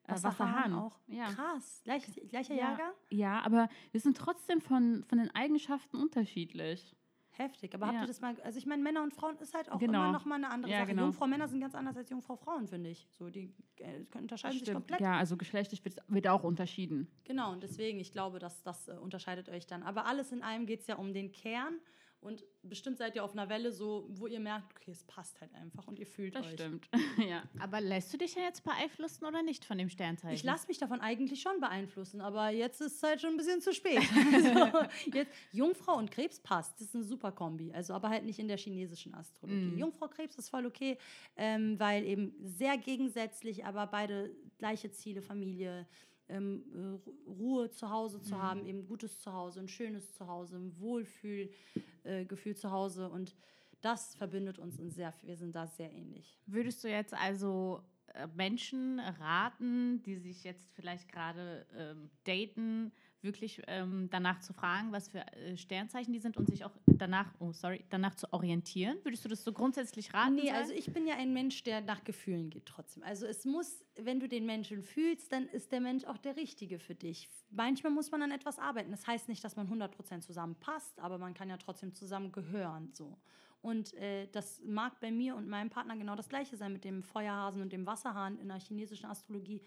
äh, 0.08 0.12
Wasserhahn. 0.12 0.74
auch. 0.74 0.98
Ja. 1.08 1.26
Krass. 1.32 1.82
Gleich, 1.84 2.04
gleicher 2.30 2.54
Ja. 2.54 2.62
Jahrgang? 2.70 2.92
ja, 3.10 3.42
aber 3.42 3.70
wir 3.92 4.00
sind 4.00 4.18
trotzdem 4.18 4.62
von, 4.62 5.04
von 5.08 5.18
den 5.18 5.30
Eigenschaften 5.36 5.98
unterschiedlich. 5.98 6.96
Heftig. 7.40 7.74
Aber 7.74 7.86
habt 7.88 7.96
Ja. 7.96 8.02
ihr 8.02 8.08
das 8.08 8.20
mal, 8.20 8.36
also 8.44 8.58
ich 8.60 8.66
meine, 8.66 8.84
Männer 8.84 9.02
und 9.02 9.14
Frauen 9.14 9.38
ist 9.38 9.54
halt 9.54 9.72
auch 9.72 9.80
Genau. 9.80 10.04
immer 10.04 10.12
noch 10.12 10.26
mal 10.26 10.36
eine 10.36 10.50
andere 10.50 10.70
Ja, 10.72 10.80
Sache. 10.80 10.90
genau. 10.90 11.04
Jungfrau 11.04 11.26
Männer 11.26 11.48
sind 11.48 11.62
ganz 11.62 11.74
anders 11.74 11.96
als 11.96 12.10
Jungfrau 12.10 12.36
Frauen, 12.36 12.68
finde 12.68 12.90
ich. 12.90 13.08
So, 13.12 13.30
die 13.30 13.54
äh, 13.78 14.04
unterscheiden 14.18 14.60
sich 14.60 14.74
komplett. 14.74 15.00
Ja, 15.00 15.14
also 15.18 15.38
geschlechtlich 15.38 15.84
wird, 15.86 15.96
wird 16.10 16.28
auch 16.28 16.44
unterschieden. 16.44 17.08
Genau, 17.24 17.54
und 17.54 17.64
deswegen, 17.64 18.00
ich 18.00 18.12
glaube, 18.12 18.40
dass 18.40 18.62
das 18.64 18.90
äh, 18.90 18.94
unterscheidet 18.94 19.48
euch 19.48 19.66
dann. 19.68 19.84
Aber 19.84 20.06
alles 20.06 20.32
in 20.34 20.44
allem 20.44 20.66
geht 20.66 20.82
es 20.82 20.88
ja 20.88 20.96
um 20.98 21.14
den 21.14 21.32
Kern. 21.32 21.80
Und 22.22 22.44
bestimmt 22.64 22.98
seid 22.98 23.16
ihr 23.16 23.24
auf 23.24 23.32
einer 23.32 23.48
Welle 23.48 23.72
so, 23.72 24.06
wo 24.10 24.28
ihr 24.28 24.42
merkt, 24.42 24.76
okay, 24.76 24.92
es 24.92 25.04
passt 25.06 25.40
halt 25.40 25.54
einfach 25.56 25.88
und 25.88 26.00
ihr 26.00 26.06
fühlt 26.06 26.36
Das 26.36 26.46
euch. 26.46 26.54
stimmt. 26.54 26.90
ja. 27.30 27.44
Aber 27.60 27.80
lässt 27.80 28.12
du 28.14 28.18
dich 28.18 28.36
ja 28.36 28.42
jetzt 28.42 28.64
beeinflussen 28.64 29.26
oder 29.26 29.42
nicht 29.42 29.64
von 29.64 29.78
dem 29.78 29.90
Sternzeichen? 29.90 30.36
Ich 30.36 30.44
lasse 30.44 30.68
mich 30.68 30.78
davon 30.78 31.00
eigentlich 31.00 31.42
schon 31.42 31.62
beeinflussen, 31.62 32.20
aber 32.20 32.50
jetzt 32.50 32.82
ist 32.82 32.98
es 32.98 33.04
halt 33.04 33.22
schon 33.22 33.32
ein 33.32 33.38
bisschen 33.38 33.62
zu 33.62 33.74
spät. 33.74 34.02
also, 34.34 34.88
jetzt, 35.14 35.32
Jungfrau 35.54 35.98
und 35.98 36.12
Krebs 36.12 36.42
passt, 36.42 36.74
das 36.82 36.88
ist 36.88 36.96
eine 36.96 37.06
super 37.06 37.32
Kombi, 37.32 37.72
also 37.72 37.94
aber 37.94 38.10
halt 38.10 38.26
nicht 38.26 38.40
in 38.40 38.50
der 38.50 38.58
chinesischen 38.58 39.14
Astrologie. 39.14 39.78
Jungfrau 39.78 40.10
Krebs 40.10 40.36
ist 40.38 40.50
voll 40.50 40.66
okay, 40.66 40.98
ähm, 41.38 41.80
weil 41.80 42.04
eben 42.06 42.36
sehr 42.42 42.78
gegensätzlich, 42.78 43.64
aber 43.66 43.88
beide 43.88 44.36
gleiche 44.58 44.92
Ziele, 44.92 45.22
Familie, 45.22 45.88
ähm, 46.30 46.64
äh, 46.74 47.10
Ru- 47.10 47.26
Ruhe 47.28 47.70
zu 47.72 47.90
Hause 47.90 48.22
zu 48.22 48.42
haben, 48.42 48.66
eben 48.66 48.86
gutes 48.86 49.20
Zuhause, 49.20 49.60
ein 49.60 49.68
schönes 49.68 50.14
Zuhause, 50.14 50.58
ein 50.58 50.80
Wohlfühlgefühl 50.80 52.52
äh, 52.52 52.56
zu 52.56 52.72
Hause 52.72 53.10
und 53.10 53.36
das 53.82 54.16
verbindet 54.16 54.60
uns 54.60 54.78
in 54.78 54.90
sehr, 54.92 55.14
wir 55.24 55.38
sind 55.38 55.56
da 55.56 55.66
sehr 55.68 55.92
ähnlich. 55.92 56.38
Würdest 56.46 56.84
du 56.84 56.90
jetzt 56.90 57.14
also 57.14 57.82
äh, 58.14 58.28
Menschen 58.36 59.00
raten, 59.00 60.02
die 60.04 60.18
sich 60.18 60.44
jetzt 60.44 60.70
vielleicht 60.74 61.10
gerade 61.12 61.66
ähm, 61.76 62.10
daten, 62.26 62.92
wirklich 63.22 63.62
ähm, 63.68 64.08
danach 64.10 64.40
zu 64.40 64.54
fragen, 64.54 64.92
was 64.92 65.10
für 65.10 65.20
äh, 65.20 65.58
Sternzeichen 65.58 66.14
die 66.14 66.20
sind 66.20 66.38
und 66.38 66.48
sich 66.50 66.64
auch 66.64 66.72
danach, 66.86 67.34
oh 67.40 67.52
sorry, 67.52 67.84
danach 67.90 68.16
zu 68.16 68.32
orientieren? 68.32 68.98
Würdest 69.04 69.26
du 69.26 69.30
das 69.30 69.44
so 69.44 69.52
grundsätzlich 69.52 70.14
raten? 70.14 70.36
Nee, 70.36 70.44
sollen? 70.44 70.56
also 70.56 70.74
ich 70.74 70.92
bin 70.94 71.06
ja 71.08 71.16
ein 71.16 71.34
Mensch, 71.34 71.64
der 71.64 71.82
nach 71.82 72.04
Gefühlen 72.04 72.50
geht 72.50 72.66
trotzdem. 72.66 73.04
Also 73.04 73.26
es 73.26 73.46
muss, 73.46 73.84
wenn 73.96 74.20
du 74.20 74.28
den 74.28 74.46
Menschen 74.46 74.82
fühlst, 74.84 75.32
dann 75.32 75.48
ist 75.48 75.72
der 75.72 75.82
Mensch 75.82 76.06
auch 76.06 76.18
der 76.18 76.36
Richtige 76.36 76.80
für 76.80 76.96
dich. 76.96 77.30
Manchmal 77.50 77.92
muss 77.92 78.12
man 78.12 78.22
an 78.22 78.32
etwas 78.32 78.60
arbeiten. 78.60 78.92
Das 78.92 79.06
heißt 79.06 79.28
nicht, 79.28 79.44
dass 79.44 79.56
man 79.56 79.68
100% 79.68 80.22
zusammenpasst, 80.22 81.00
aber 81.00 81.18
man 81.18 81.34
kann 81.34 81.50
ja 81.50 81.58
trotzdem 81.58 81.94
zusammen 81.94 82.32
gehören. 82.32 82.92
So. 82.94 83.18
Und 83.62 83.94
äh, 83.96 84.28
das 84.28 84.62
mag 84.64 85.00
bei 85.02 85.12
mir 85.12 85.36
und 85.36 85.50
meinem 85.50 85.70
Partner 85.70 85.98
genau 85.98 86.16
das 86.16 86.30
Gleiche 86.30 86.56
sein 86.56 86.72
mit 86.72 86.86
dem 86.86 87.04
Feuerhasen 87.04 87.62
und 87.62 87.74
dem 87.74 87.86
Wasserhahn 87.86 88.38
in 88.38 88.48
der 88.48 88.60
chinesischen 88.60 89.08
Astrologie. 89.08 89.62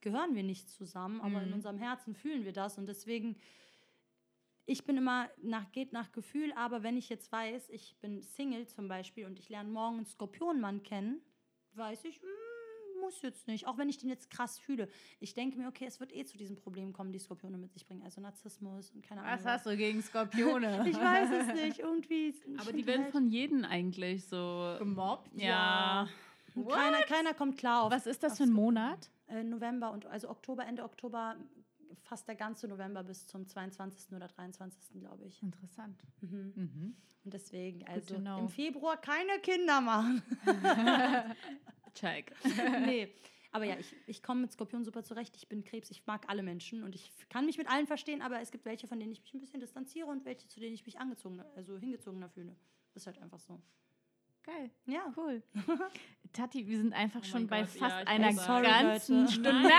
Gehören 0.00 0.34
wir 0.34 0.42
nicht 0.42 0.68
zusammen, 0.70 1.20
aber 1.20 1.42
in 1.42 1.52
unserem 1.52 1.78
Herzen 1.78 2.14
fühlen 2.14 2.44
wir 2.44 2.52
das. 2.52 2.78
Und 2.78 2.86
deswegen 2.86 3.36
ich 4.70 4.84
bin 4.84 4.98
immer 4.98 5.30
nach, 5.42 5.72
geht 5.72 5.94
nach 5.94 6.12
Gefühl, 6.12 6.52
aber 6.54 6.82
wenn 6.82 6.98
ich 6.98 7.08
jetzt 7.08 7.32
weiß, 7.32 7.70
ich 7.70 7.96
bin 8.02 8.20
Single 8.20 8.66
zum 8.66 8.86
Beispiel 8.86 9.24
und 9.24 9.38
ich 9.38 9.48
lerne 9.48 9.70
morgen 9.70 9.96
einen 9.96 10.04
Skorpionmann 10.06 10.82
kennen, 10.82 11.22
weiß 11.72 12.04
ich, 12.04 12.20
mm, 12.20 13.00
muss 13.00 13.22
jetzt 13.22 13.48
nicht, 13.48 13.66
auch 13.66 13.78
wenn 13.78 13.88
ich 13.88 13.96
den 13.96 14.10
jetzt 14.10 14.28
krass 14.28 14.58
fühle. 14.58 14.88
Ich 15.20 15.32
denke 15.32 15.56
mir, 15.56 15.68
okay, 15.68 15.86
es 15.86 16.00
wird 16.00 16.14
eh 16.14 16.26
zu 16.26 16.36
diesen 16.36 16.56
Problemen 16.56 16.92
kommen, 16.92 17.12
die 17.12 17.18
Skorpione 17.18 17.56
mit 17.56 17.72
sich 17.72 17.86
bringen, 17.86 18.02
also 18.02 18.20
Narzissmus 18.20 18.90
und 18.90 19.02
keine 19.02 19.22
Ahnung. 19.22 19.38
was 19.38 19.46
hast 19.46 19.64
du 19.64 19.74
gegen 19.74 20.02
Skorpione? 20.02 20.84
Ich 20.86 20.96
weiß 20.96 21.30
es 21.30 21.54
nicht, 21.62 21.78
irgendwie. 21.78 22.34
Aber 22.58 22.70
die 22.70 22.86
werden 22.86 23.04
halt- 23.04 23.12
von 23.12 23.26
jedem 23.28 23.64
eigentlich 23.64 24.26
so. 24.26 24.76
gemobbt? 24.78 25.30
Ja. 25.40 26.08
Keiner, 26.66 27.02
keiner 27.02 27.34
kommt 27.34 27.58
klar 27.58 27.84
auf. 27.84 27.92
Was 27.92 28.06
ist 28.06 28.22
das 28.22 28.36
für 28.38 28.44
ein 28.44 28.52
Monat? 28.52 29.10
äh, 29.28 29.44
November 29.44 29.92
und 29.92 30.06
also 30.06 30.28
Oktober, 30.28 30.66
Ende 30.66 30.82
Oktober, 30.84 31.36
fast 32.02 32.28
der 32.28 32.34
ganze 32.34 32.68
November 32.68 33.02
bis 33.02 33.26
zum 33.26 33.46
22. 33.46 34.14
oder 34.14 34.28
23. 34.28 35.00
glaube 35.00 35.26
ich. 35.26 35.42
Interessant. 35.42 36.02
Mhm. 36.20 36.52
Mhm. 36.54 36.96
Und 37.24 37.34
deswegen, 37.34 37.86
also 37.86 38.14
im 38.14 38.48
Februar 38.48 38.96
keine 38.96 39.38
Kinder 39.40 39.80
machen. 39.80 40.22
Check. 41.94 42.32
nee. 42.86 43.12
Aber 43.50 43.64
ja, 43.64 43.76
ich, 43.78 43.94
ich 44.06 44.22
komme 44.22 44.42
mit 44.42 44.52
Skorpion 44.52 44.84
super 44.84 45.02
zurecht. 45.02 45.34
Ich 45.36 45.48
bin 45.48 45.64
Krebs, 45.64 45.90
ich 45.90 46.06
mag 46.06 46.28
alle 46.28 46.42
Menschen 46.42 46.82
und 46.82 46.94
ich 46.94 47.10
kann 47.28 47.46
mich 47.46 47.58
mit 47.58 47.68
allen 47.68 47.86
verstehen, 47.86 48.22
aber 48.22 48.40
es 48.40 48.50
gibt 48.50 48.66
welche, 48.66 48.86
von 48.86 49.00
denen 49.00 49.12
ich 49.12 49.22
mich 49.22 49.34
ein 49.34 49.40
bisschen 49.40 49.60
distanziere 49.60 50.06
und 50.06 50.24
welche, 50.24 50.46
zu 50.48 50.60
denen 50.60 50.74
ich 50.74 50.84
mich 50.84 51.00
angezogen, 51.00 51.42
also 51.56 51.78
hingezogener 51.78 52.28
fühle. 52.28 52.54
Das 52.92 53.02
ist 53.02 53.06
halt 53.06 53.18
einfach 53.18 53.40
so. 53.40 53.60
Geil. 54.48 54.70
Ja. 54.86 55.12
Cool. 55.16 55.42
Tati, 56.32 56.66
wir 56.66 56.78
sind 56.78 56.92
einfach 56.94 57.20
Oh 57.20 57.24
schon 57.24 57.40
mein 57.42 57.48
bei 57.50 57.60
Gott, 57.62 57.70
fast 57.70 57.96
ja, 58.00 58.06
einer. 58.06 58.32
Sorry, 58.32 58.66
ganzen 58.66 59.20
Leute. 59.20 59.32
Stunde. 59.32 59.52
Nein, 59.52 59.70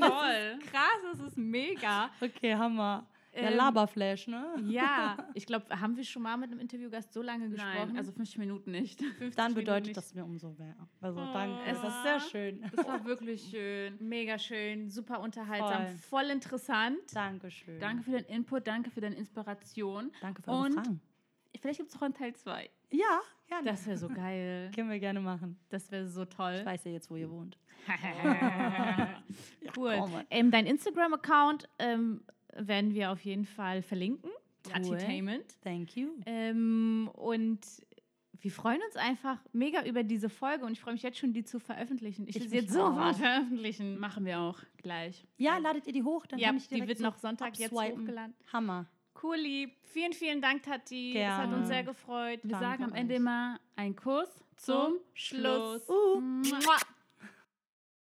Nein, 0.00 0.10
toll. 0.10 0.56
das 0.56 0.64
ist 0.64 0.72
krass, 0.72 0.98
das 1.12 1.20
ist 1.20 1.36
mega. 1.38 2.10
Okay, 2.20 2.54
Hammer. 2.54 3.06
Der 3.34 3.50
Ähm, 3.50 3.56
Laberflash, 3.56 4.28
ne? 4.28 4.54
Ja, 4.68 5.16
ich 5.34 5.44
glaube, 5.44 5.66
haben 5.80 5.96
wir 5.96 6.04
schon 6.04 6.22
mal 6.22 6.36
mit 6.36 6.52
einem 6.52 6.60
Interviewgast 6.60 7.12
so 7.12 7.20
lange 7.20 7.48
gesprochen? 7.50 7.88
Nein, 7.88 7.96
also 7.96 8.12
50 8.12 8.38
Minuten 8.38 8.70
nicht. 8.70 9.00
50 9.18 9.34
Dann 9.34 9.46
Minuten 9.46 9.54
bedeutet 9.56 9.86
nicht. 9.88 9.96
das 9.96 10.14
mir 10.14 10.24
umso 10.24 10.50
mehr. 10.52 10.76
Also 11.00 11.20
Oh. 11.20 11.32
danke. 11.32 11.58
Es 11.66 11.80
Das 11.80 11.88
ist 11.88 11.94
war- 11.96 12.02
sehr 12.04 12.20
schön. 12.20 12.70
Das 12.76 12.86
war 12.86 13.04
wirklich 13.04 13.48
schön. 13.50 13.98
mega 14.00 14.38
schön, 14.38 14.88
super 14.88 15.18
unterhaltsam, 15.20 15.86
Voll. 15.98 16.20
voll, 16.22 16.30
interessant. 16.30 16.98
Dankeschön. 17.12 17.80
Danke 17.80 18.04
für 18.04 18.12
deinen 18.12 18.26
Input, 18.26 18.66
danke 18.68 18.90
für 18.90 19.00
deine 19.00 19.16
Inspiration. 19.16 20.12
Danke 20.20 20.42
für 20.42 20.50
eure 20.50 20.66
Und- 20.66 20.74
Fragen. 20.74 21.00
Vielleicht 21.60 21.78
gibt 21.78 21.90
es 21.90 21.96
auch 21.96 22.02
einen 22.02 22.14
Teil 22.14 22.34
2. 22.36 22.68
Ja, 22.90 23.20
gerne. 23.46 23.70
Das 23.70 23.86
wäre 23.86 23.96
so 23.98 24.08
geil. 24.08 24.70
können 24.74 24.90
wir 24.90 24.98
gerne 25.00 25.20
machen. 25.20 25.58
Das 25.68 25.90
wäre 25.90 26.06
so 26.08 26.22
Ich 26.22 26.28
toll. 26.30 26.64
weiß 26.64 26.84
ja 26.84 26.90
jetzt, 26.92 27.10
wo 27.10 27.16
ihr 27.16 27.30
wohnt. 27.30 27.58
cool. 29.76 29.96
komm. 29.98 30.12
Ähm, 30.30 30.50
dein 30.50 30.66
Instagram-Account 30.66 31.68
ähm, 31.78 32.22
werden 32.56 32.94
wir 32.94 33.10
auf 33.10 33.20
jeden 33.24 33.44
Fall 33.44 33.82
verlinken. 33.82 34.30
Cool. 34.66 34.72
Tatitainment. 34.72 35.44
Thank 35.62 35.96
you. 35.96 36.10
Ähm, 36.26 37.10
und 37.14 37.60
wir 38.40 38.50
freuen 38.50 38.80
uns 38.86 38.96
einfach 38.96 39.38
mega 39.52 39.84
über 39.84 40.02
diese 40.02 40.28
Folge 40.28 40.64
und 40.64 40.72
ich 40.72 40.80
freue 40.80 40.94
mich 40.94 41.02
jetzt 41.02 41.18
schon, 41.18 41.32
die 41.32 41.44
zu 41.44 41.58
veröffentlichen. 41.58 42.26
Ich 42.28 42.36
Ich 42.36 42.42
will 42.42 42.48
sie 42.50 42.56
jetzt 42.56 42.72
sofort 42.72 43.16
veröffentlichen. 43.16 43.98
Machen 43.98 44.24
wir 44.24 44.40
auch 44.40 44.58
gleich. 44.78 45.26
Ja, 45.36 45.58
ladet 45.58 45.86
ihr 45.86 45.92
die 45.92 46.02
hoch, 46.02 46.26
dann 46.26 46.38
ja, 46.38 46.48
kann 46.48 46.56
ich 46.56 46.68
die 46.68 46.74
direkt 46.74 46.88
wird 46.88 46.98
so 46.98 47.04
noch 47.04 47.16
Sonntag 47.16 47.58
jetzt 47.58 47.72
abswipen. 47.72 48.02
hochgeladen. 48.02 48.34
Hammer. 48.52 48.86
Cool, 49.22 49.36
lieb. 49.36 49.72
Vielen, 49.82 50.12
vielen 50.12 50.42
Dank, 50.42 50.62
Tati. 50.64 51.16
Es 51.16 51.30
hat 51.30 51.42
Gerne. 51.42 51.56
uns 51.56 51.68
sehr 51.68 51.84
gefreut. 51.84 52.40
Wir 52.42 52.50
Danke 52.52 52.64
sagen 52.66 52.84
am. 52.84 52.94
Ende 52.94 53.14
immer 53.14 53.60
einen 53.76 53.96
Kuss 53.96 54.28
zum 54.56 54.98
Schluss. 55.14 55.88
Uh. 55.88 56.20
Mua. 56.20 56.76